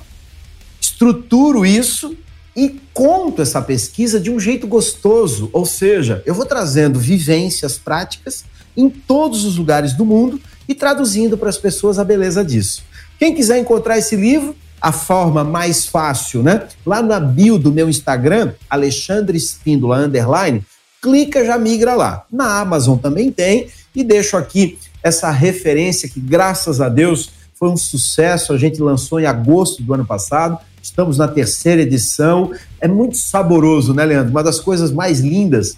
estruturo 0.80 1.64
isso 1.66 2.16
e 2.56 2.80
conto 2.92 3.42
essa 3.42 3.62
pesquisa 3.62 4.18
de 4.18 4.30
um 4.30 4.40
jeito 4.40 4.66
gostoso, 4.66 5.48
ou 5.52 5.64
seja, 5.64 6.22
eu 6.26 6.34
vou 6.34 6.44
trazendo 6.44 6.98
vivências 6.98 7.78
práticas 7.78 8.44
em 8.76 8.88
todos 8.88 9.44
os 9.44 9.56
lugares 9.56 9.92
do 9.92 10.04
mundo 10.04 10.40
e 10.68 10.74
traduzindo 10.74 11.38
para 11.38 11.48
as 11.48 11.58
pessoas 11.58 11.98
a 11.98 12.04
beleza 12.04 12.44
disso. 12.44 12.82
Quem 13.18 13.34
quiser 13.34 13.58
encontrar 13.58 13.98
esse 13.98 14.16
livro, 14.16 14.56
a 14.80 14.92
forma 14.92 15.42
mais 15.44 15.86
fácil, 15.86 16.42
né? 16.42 16.66
Lá 16.84 17.02
na 17.02 17.18
bio 17.20 17.58
do 17.58 17.72
meu 17.72 17.88
Instagram, 17.88 18.52
Alexandre 18.68 19.36
Espíndola 19.36 19.98
underline, 19.98 20.64
clica 21.02 21.44
já 21.44 21.58
migra 21.58 21.94
lá. 21.94 22.24
Na 22.30 22.60
Amazon 22.60 22.98
também 22.98 23.30
tem 23.30 23.68
e 23.94 24.04
deixo 24.04 24.36
aqui 24.36 24.78
essa 25.02 25.30
referência 25.30 26.08
que 26.08 26.20
graças 26.20 26.80
a 26.80 26.88
Deus 26.88 27.30
foi 27.54 27.68
um 27.68 27.76
sucesso, 27.76 28.52
a 28.52 28.58
gente 28.58 28.80
lançou 28.80 29.18
em 29.18 29.26
agosto 29.26 29.82
do 29.82 29.92
ano 29.92 30.06
passado. 30.06 30.58
Estamos 30.80 31.18
na 31.18 31.26
terceira 31.26 31.82
edição. 31.82 32.52
É 32.80 32.86
muito 32.86 33.16
saboroso, 33.16 33.92
né, 33.92 34.04
Leandro? 34.04 34.30
Uma 34.30 34.44
das 34.44 34.60
coisas 34.60 34.92
mais 34.92 35.18
lindas 35.20 35.76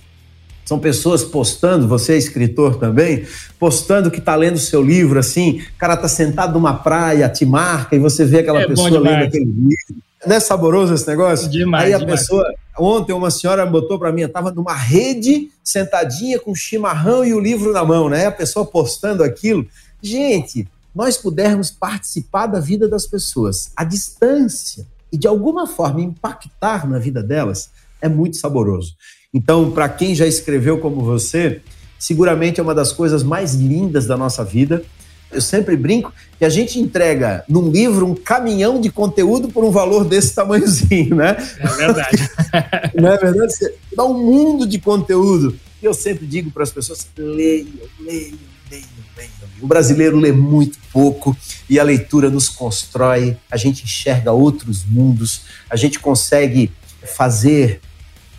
são 0.71 0.79
pessoas 0.79 1.25
postando, 1.25 1.89
você 1.89 2.13
é 2.13 2.17
escritor 2.17 2.77
também, 2.77 3.27
postando 3.59 4.09
que 4.09 4.21
está 4.21 4.37
lendo 4.37 4.57
seu 4.57 4.81
livro, 4.81 5.19
assim, 5.19 5.63
o 5.75 5.77
cara 5.77 5.95
está 5.95 6.07
sentado 6.07 6.53
numa 6.53 6.75
praia, 6.75 7.29
te 7.29 7.45
marca 7.45 7.97
e 7.97 7.99
você 7.99 8.25
vê 8.25 8.39
aquela 8.39 8.61
é 8.61 8.69
pessoa 8.69 9.01
lendo 9.01 9.25
aquele 9.25 9.47
livro. 9.47 10.01
Não 10.25 10.37
é 10.37 10.39
saboroso 10.39 10.95
esse 10.95 11.09
negócio? 11.09 11.49
Demais, 11.49 11.87
Aí 11.87 11.95
a 11.95 11.99
demais. 11.99 12.21
pessoa, 12.21 12.55
ontem 12.79 13.13
uma 13.13 13.33
senhora 13.33 13.67
botou 13.67 13.99
para 13.99 14.13
mim, 14.13 14.23
estava 14.23 14.53
numa 14.53 14.73
rede, 14.73 15.51
sentadinha 15.65 16.39
com 16.39 16.55
chimarrão 16.55 17.25
e 17.25 17.35
o 17.35 17.41
livro 17.41 17.73
na 17.73 17.85
mão, 17.85 18.09
né? 18.09 18.27
A 18.27 18.33
pessoa 18.33 18.65
postando 18.65 19.25
aquilo. 19.25 19.67
Gente, 20.01 20.69
nós 20.95 21.17
pudermos 21.17 21.73
participar 21.73 22.47
da 22.47 22.61
vida 22.61 22.87
das 22.87 23.09
pessoas 23.09 23.73
à 23.75 23.83
distância 23.83 24.87
e 25.11 25.19
de 25.19 25.27
alguma 25.27 25.67
forma 25.67 26.01
impactar 26.01 26.89
na 26.89 27.01
vida 27.01 27.25
delas, 27.25 27.71
é 28.01 28.09
muito 28.09 28.37
saboroso. 28.37 28.95
Então, 29.33 29.71
para 29.71 29.89
quem 29.89 30.15
já 30.15 30.27
escreveu 30.27 30.79
como 30.79 31.03
você, 31.03 31.61
seguramente 31.99 32.59
é 32.59 32.63
uma 32.63 32.75
das 32.75 32.93
coisas 32.93 33.23
mais 33.23 33.55
lindas 33.55 34.07
da 34.07 34.17
nossa 34.17 34.45
vida. 34.45 34.83
Eu 35.31 35.41
sempre 35.41 35.77
brinco 35.77 36.13
que 36.37 36.45
a 36.45 36.49
gente 36.49 36.81
entrega 36.81 37.45
num 37.49 37.71
livro 37.71 38.05
um 38.05 38.17
caminhão 38.17 38.81
de 38.81 38.91
conteúdo 38.91 39.49
por 39.49 39.63
um 39.63 39.71
valor 39.71 40.05
desse 40.05 40.35
tamanhozinho, 40.35 41.15
né? 41.15 41.37
É 41.61 41.69
verdade. 41.69 42.31
Não 43.01 43.09
é 43.09 43.17
verdade? 43.17 43.55
Você 43.55 43.75
dá 43.95 44.05
um 44.05 44.15
mundo 44.15 44.67
de 44.67 44.81
conteúdo. 44.81 45.57
E 45.81 45.85
eu 45.85 45.95
sempre 45.95 46.27
digo 46.27 46.51
para 46.51 46.65
as 46.65 46.73
pessoas: 46.73 47.07
leiam, 47.17 47.69
leiam, 48.01 48.37
leiam, 48.69 48.89
leiam. 49.17 49.31
O 49.61 49.67
brasileiro 49.69 50.19
lê 50.19 50.33
muito 50.33 50.79
pouco 50.93 51.37
e 51.69 51.79
a 51.79 51.85
leitura 51.85 52.29
nos 52.29 52.49
constrói, 52.49 53.37
a 53.49 53.57
gente 53.57 53.85
enxerga 53.85 54.33
outros 54.33 54.85
mundos, 54.85 55.43
a 55.69 55.77
gente 55.77 56.01
consegue 56.01 56.73
fazer 57.17 57.81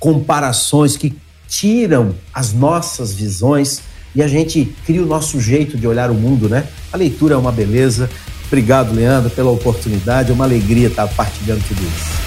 comparações 0.02 0.98
que 0.98 1.16
tiram 1.48 2.16
as 2.34 2.52
nossas 2.52 3.14
visões 3.14 3.84
e 4.16 4.24
a 4.24 4.28
gente 4.28 4.66
cria 4.84 5.04
o 5.04 5.06
nosso 5.06 5.40
jeito 5.40 5.78
de 5.78 5.88
olhar 5.88 6.10
o 6.10 6.16
mundo, 6.16 6.50
né? 6.50 6.68
A 6.92 6.98
leitura 6.98 7.36
é 7.36 7.38
uma 7.38 7.52
beleza. 7.52 8.10
Obrigado, 8.48 8.94
Leandro, 8.94 9.30
pela 9.30 9.52
oportunidade. 9.52 10.32
É 10.32 10.34
uma 10.34 10.44
alegria 10.44 10.88
estar 10.88 11.08
partilhando 11.08 11.64
tudo 11.68 11.82
isso. 11.84 12.22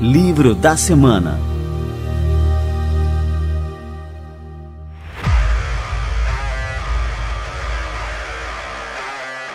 Livro 0.00 0.54
da 0.54 0.76
Semana 0.76 1.40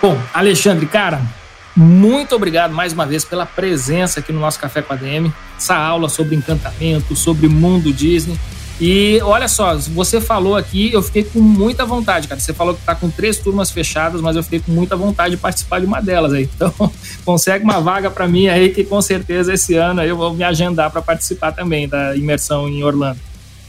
Bom, 0.04 0.22
Alexandre, 0.34 0.86
cara, 0.86 1.22
muito 1.76 2.36
obrigado 2.36 2.74
mais 2.74 2.94
uma 2.94 3.06
vez 3.06 3.26
pela 3.26 3.46
presença 3.46 4.20
aqui 4.20 4.32
no 4.32 4.40
nosso 4.40 4.60
Café 4.60 4.82
com 4.82 4.94
a 4.94 4.96
DM. 4.96 5.34
Essa 5.58 5.76
aula 5.76 6.08
sobre 6.10 6.36
encantamento, 6.36 7.16
sobre 7.16 7.48
mundo 7.48 7.92
Disney. 7.92 8.38
E 8.82 9.20
olha 9.22 9.48
só, 9.48 9.76
você 9.78 10.20
falou 10.20 10.56
aqui, 10.56 10.92
eu 10.92 11.02
fiquei 11.02 11.24
com 11.24 11.40
muita 11.40 11.86
vontade, 11.86 12.28
cara. 12.28 12.40
Você 12.40 12.54
falou 12.54 12.74
que 12.74 12.82
tá 12.82 12.96
com 12.96 13.10
três 13.10 13.38
turmas 13.38 13.72
fechadas, 13.72 14.20
mas 14.20 14.36
eu 14.36 14.44
fiquei 14.44 14.60
com 14.60 14.72
muita 14.72 14.96
vontade 14.96 15.36
de 15.36 15.42
participar 15.42 15.80
de 15.80 15.86
uma 15.86 16.02
delas 16.02 16.34
aí. 16.34 16.50
Então, 16.56 16.92
consegue 17.26 17.64
uma 17.64 17.80
vaga 17.80 18.10
para 18.10 18.28
mim 18.28 18.48
aí 18.48 18.70
que 18.70 18.84
com 18.84 19.02
certeza 19.02 19.54
esse 19.54 19.76
ano 19.76 20.02
eu 20.04 20.16
vou 20.16 20.34
me 20.34 20.44
agendar 20.44 20.92
para 20.92 21.02
participar 21.02 21.52
também 21.52 21.88
da 21.88 22.16
imersão 22.16 22.68
em 22.70 22.84
Orlando. 22.84 23.20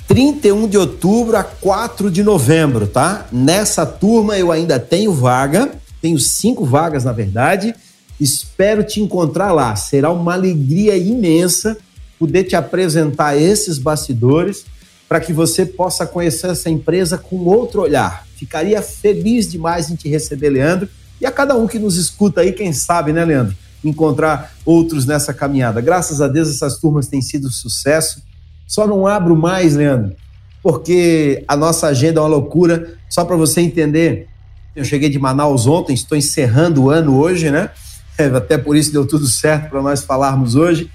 31 0.06 0.68
de 0.68 0.76
outubro 0.76 1.36
a 1.36 1.42
4 1.42 2.10
de 2.10 2.22
novembro, 2.22 2.86
tá? 2.86 3.26
Nessa 3.32 3.86
turma 3.86 4.36
eu 4.36 4.52
ainda 4.52 4.78
tenho 4.78 5.12
vaga, 5.12 5.72
tenho 6.00 6.18
cinco 6.18 6.64
vagas 6.64 7.04
na 7.04 7.12
verdade. 7.12 7.74
Espero 8.20 8.84
te 8.84 9.00
encontrar 9.00 9.52
lá. 9.52 9.74
Será 9.76 10.10
uma 10.10 10.34
alegria 10.34 10.96
imensa 10.96 11.76
poder 12.18 12.44
te 12.44 12.56
apresentar 12.56 13.36
esses 13.36 13.78
bastidores 13.78 14.64
para 15.08 15.20
que 15.20 15.32
você 15.32 15.66
possa 15.66 16.06
conhecer 16.06 16.48
essa 16.48 16.70
empresa 16.70 17.18
com 17.18 17.36
outro 17.44 17.82
olhar. 17.82 18.26
Ficaria 18.36 18.80
feliz 18.82 19.50
demais 19.50 19.90
em 19.90 19.94
te 19.94 20.08
receber, 20.08 20.50
Leandro, 20.50 20.88
e 21.20 21.26
a 21.26 21.30
cada 21.30 21.56
um 21.56 21.66
que 21.66 21.78
nos 21.78 21.96
escuta 21.96 22.40
aí, 22.40 22.52
quem 22.52 22.72
sabe, 22.72 23.12
né, 23.12 23.24
Leandro? 23.24 23.54
Encontrar 23.84 24.54
outros 24.64 25.06
nessa 25.06 25.32
caminhada. 25.32 25.80
Graças 25.80 26.20
a 26.20 26.28
Deus, 26.28 26.48
essas 26.48 26.78
turmas 26.78 27.06
têm 27.06 27.20
sido 27.22 27.50
sucesso. 27.50 28.22
Só 28.66 28.86
não 28.86 29.06
abro 29.06 29.36
mais, 29.36 29.76
Leandro, 29.76 30.16
porque 30.62 31.44
a 31.46 31.56
nossa 31.56 31.86
agenda 31.86 32.20
é 32.20 32.22
uma 32.22 32.28
loucura. 32.28 32.94
Só 33.08 33.24
para 33.24 33.36
você 33.36 33.60
entender, 33.60 34.28
eu 34.74 34.84
cheguei 34.84 35.08
de 35.08 35.18
Manaus 35.18 35.66
ontem, 35.66 35.92
estou 35.92 36.16
encerrando 36.16 36.84
o 36.84 36.90
ano 36.90 37.16
hoje, 37.16 37.50
né? 37.50 37.70
Até 38.18 38.56
por 38.58 38.76
isso 38.76 38.92
deu 38.92 39.06
tudo 39.06 39.26
certo 39.26 39.70
para 39.70 39.82
nós 39.82 40.04
falarmos 40.04 40.54
hoje. 40.54 40.90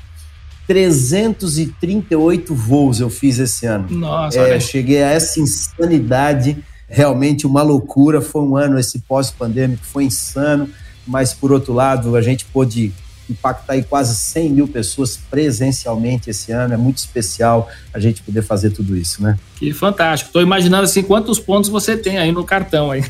338 0.67 2.53
voos 2.53 2.99
eu 2.99 3.09
fiz 3.09 3.39
esse 3.39 3.65
ano. 3.65 3.88
Nossa, 3.89 4.39
é, 4.39 4.59
cheguei 4.59 5.01
a 5.01 5.09
essa 5.09 5.39
insanidade, 5.39 6.63
realmente 6.88 7.47
uma 7.47 7.63
loucura. 7.63 8.22
Foi 8.22 8.43
um 8.43 8.55
ano 8.55 8.78
esse 8.78 8.99
pós-pandêmico, 8.99 9.84
foi 9.84 10.03
insano, 10.03 10.70
mas 11.07 11.34
por 11.34 11.51
outro 11.51 11.74
lado, 11.74 12.15
a 12.15 12.22
gente 12.22 12.45
pôde 12.45 12.93
impactar 13.30 13.74
aí 13.74 13.84
quase 13.84 14.16
100 14.16 14.50
mil 14.50 14.68
pessoas 14.68 15.20
presencialmente 15.30 16.30
esse 16.30 16.52
ano. 16.52 16.74
É 16.74 16.78
muito 16.78 16.98
especial 16.98 17.70
a 17.94 18.00
gente 18.00 18.22
poder 18.22 18.42
fazer 18.42 18.72
tudo 18.72 18.96
isso, 18.96 19.22
né? 19.22 19.38
Que 19.56 19.74
fantástico. 19.74 20.30
Estou 20.30 20.42
imaginando 20.42 20.84
assim 20.84 21.04
quantos 21.04 21.40
pontos 21.40 21.70
você 21.70 21.96
tem 21.96 22.18
aí 22.18 22.32
no 22.32 22.44
cartão 22.44 22.92
aí. 22.92 23.04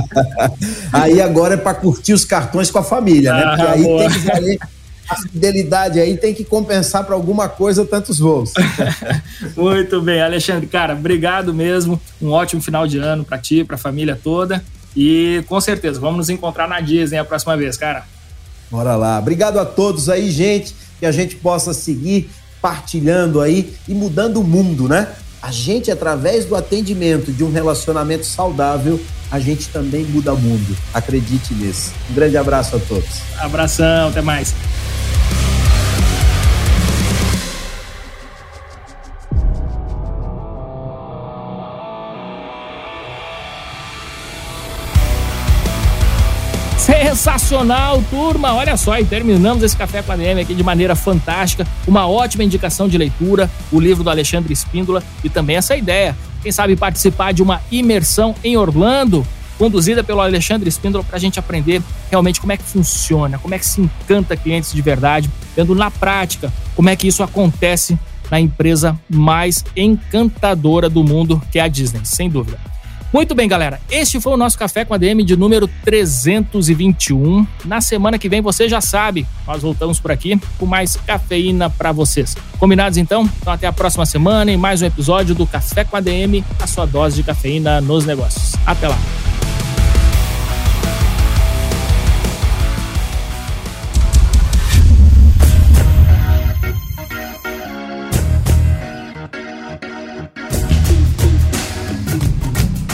aí 0.92 1.20
agora 1.20 1.54
é 1.54 1.56
para 1.56 1.74
curtir 1.74 2.12
os 2.12 2.24
cartões 2.24 2.70
com 2.70 2.78
a 2.78 2.84
família, 2.84 3.32
né? 3.32 3.42
Porque 3.46 3.62
aí 3.62 3.82
boa. 3.82 4.00
tem 4.00 4.10
que 4.10 4.18
valer 4.26 4.58
a 5.10 5.16
fidelidade 5.16 5.98
aí 5.98 6.16
tem 6.16 6.32
que 6.32 6.44
compensar 6.44 7.04
para 7.04 7.16
alguma 7.16 7.48
coisa 7.48 7.84
tantos 7.84 8.20
voos. 8.20 8.52
Muito 9.56 10.00
bem, 10.00 10.22
Alexandre, 10.22 10.68
cara, 10.68 10.94
obrigado 10.94 11.52
mesmo. 11.52 12.00
Um 12.22 12.30
ótimo 12.30 12.62
final 12.62 12.86
de 12.86 12.98
ano 12.98 13.24
para 13.24 13.36
ti, 13.36 13.64
para 13.64 13.74
a 13.74 13.78
família 13.78 14.18
toda. 14.22 14.62
E 14.96 15.44
com 15.48 15.60
certeza, 15.60 16.00
vamos 16.00 16.18
nos 16.18 16.30
encontrar 16.30 16.68
na 16.68 16.80
Disney 16.80 17.18
a 17.18 17.24
próxima 17.24 17.56
vez, 17.56 17.76
cara. 17.76 18.04
Bora 18.70 18.94
lá. 18.96 19.18
Obrigado 19.18 19.58
a 19.58 19.64
todos 19.64 20.08
aí, 20.08 20.30
gente, 20.30 20.74
que 20.98 21.06
a 21.06 21.12
gente 21.12 21.36
possa 21.36 21.74
seguir 21.74 22.30
partilhando 22.62 23.40
aí 23.40 23.74
e 23.88 23.94
mudando 23.94 24.40
o 24.40 24.44
mundo, 24.44 24.88
né? 24.88 25.08
A 25.42 25.50
gente, 25.50 25.90
através 25.90 26.44
do 26.44 26.54
atendimento 26.54 27.32
de 27.32 27.42
um 27.42 27.50
relacionamento 27.50 28.26
saudável, 28.26 29.00
a 29.30 29.40
gente 29.40 29.68
também 29.68 30.04
muda 30.04 30.34
o 30.34 30.38
mundo. 30.38 30.76
Acredite 30.92 31.54
nisso. 31.54 31.92
Um 32.10 32.14
grande 32.14 32.36
abraço 32.36 32.76
a 32.76 32.78
todos. 32.78 33.22
Abração, 33.38 34.08
até 34.08 34.20
mais. 34.20 34.54
Sensacional, 46.80 48.02
turma! 48.08 48.54
Olha 48.54 48.74
só, 48.74 48.98
e 48.98 49.04
terminamos 49.04 49.62
esse 49.62 49.76
Café 49.76 50.00
com 50.00 50.12
a 50.12 50.16
DM 50.16 50.40
aqui 50.40 50.54
de 50.54 50.64
maneira 50.64 50.96
fantástica. 50.96 51.66
Uma 51.86 52.08
ótima 52.08 52.42
indicação 52.42 52.88
de 52.88 52.96
leitura, 52.96 53.50
o 53.70 53.78
livro 53.78 54.02
do 54.02 54.08
Alexandre 54.08 54.50
Espíndola 54.50 55.02
e 55.22 55.28
também 55.28 55.56
essa 55.56 55.76
ideia. 55.76 56.16
Quem 56.42 56.50
sabe 56.50 56.74
participar 56.76 57.32
de 57.32 57.42
uma 57.42 57.60
imersão 57.70 58.34
em 58.42 58.56
Orlando, 58.56 59.26
conduzida 59.58 60.02
pelo 60.02 60.22
Alexandre 60.22 60.70
Espíndola, 60.70 61.04
para 61.04 61.18
a 61.18 61.20
gente 61.20 61.38
aprender 61.38 61.82
realmente 62.10 62.40
como 62.40 62.52
é 62.52 62.56
que 62.56 62.64
funciona, 62.64 63.38
como 63.38 63.54
é 63.54 63.58
que 63.58 63.66
se 63.66 63.82
encanta 63.82 64.34
clientes 64.34 64.72
de 64.72 64.80
verdade, 64.80 65.30
vendo 65.54 65.74
na 65.74 65.90
prática 65.90 66.50
como 66.74 66.88
é 66.88 66.96
que 66.96 67.06
isso 67.06 67.22
acontece 67.22 67.98
na 68.30 68.40
empresa 68.40 68.98
mais 69.06 69.62
encantadora 69.76 70.88
do 70.88 71.04
mundo, 71.04 71.42
que 71.52 71.58
é 71.58 71.62
a 71.62 71.68
Disney, 71.68 72.00
sem 72.04 72.30
dúvida. 72.30 72.58
Muito 73.12 73.34
bem, 73.34 73.48
galera. 73.48 73.80
Este 73.90 74.20
foi 74.20 74.32
o 74.32 74.36
nosso 74.36 74.56
Café 74.56 74.84
com 74.84 74.94
a 74.94 74.98
DM 74.98 75.24
de 75.24 75.36
número 75.36 75.68
321. 75.84 77.44
Na 77.64 77.80
semana 77.80 78.18
que 78.18 78.28
vem, 78.28 78.40
você 78.40 78.68
já 78.68 78.80
sabe, 78.80 79.26
nós 79.46 79.62
voltamos 79.62 79.98
por 79.98 80.12
aqui 80.12 80.40
com 80.58 80.64
mais 80.66 80.96
cafeína 80.96 81.68
para 81.68 81.90
vocês. 81.90 82.36
Combinados 82.58 82.98
então? 82.98 83.28
Então 83.40 83.52
até 83.52 83.66
a 83.66 83.72
próxima 83.72 84.06
semana 84.06 84.52
em 84.52 84.56
mais 84.56 84.80
um 84.80 84.86
episódio 84.86 85.34
do 85.34 85.46
Café 85.46 85.84
com 85.84 85.96
a 85.96 86.00
DM, 86.00 86.44
a 86.60 86.66
sua 86.66 86.86
dose 86.86 87.16
de 87.16 87.22
cafeína 87.24 87.80
nos 87.80 88.06
negócios. 88.06 88.54
Até 88.64 88.86
lá. 88.86 88.98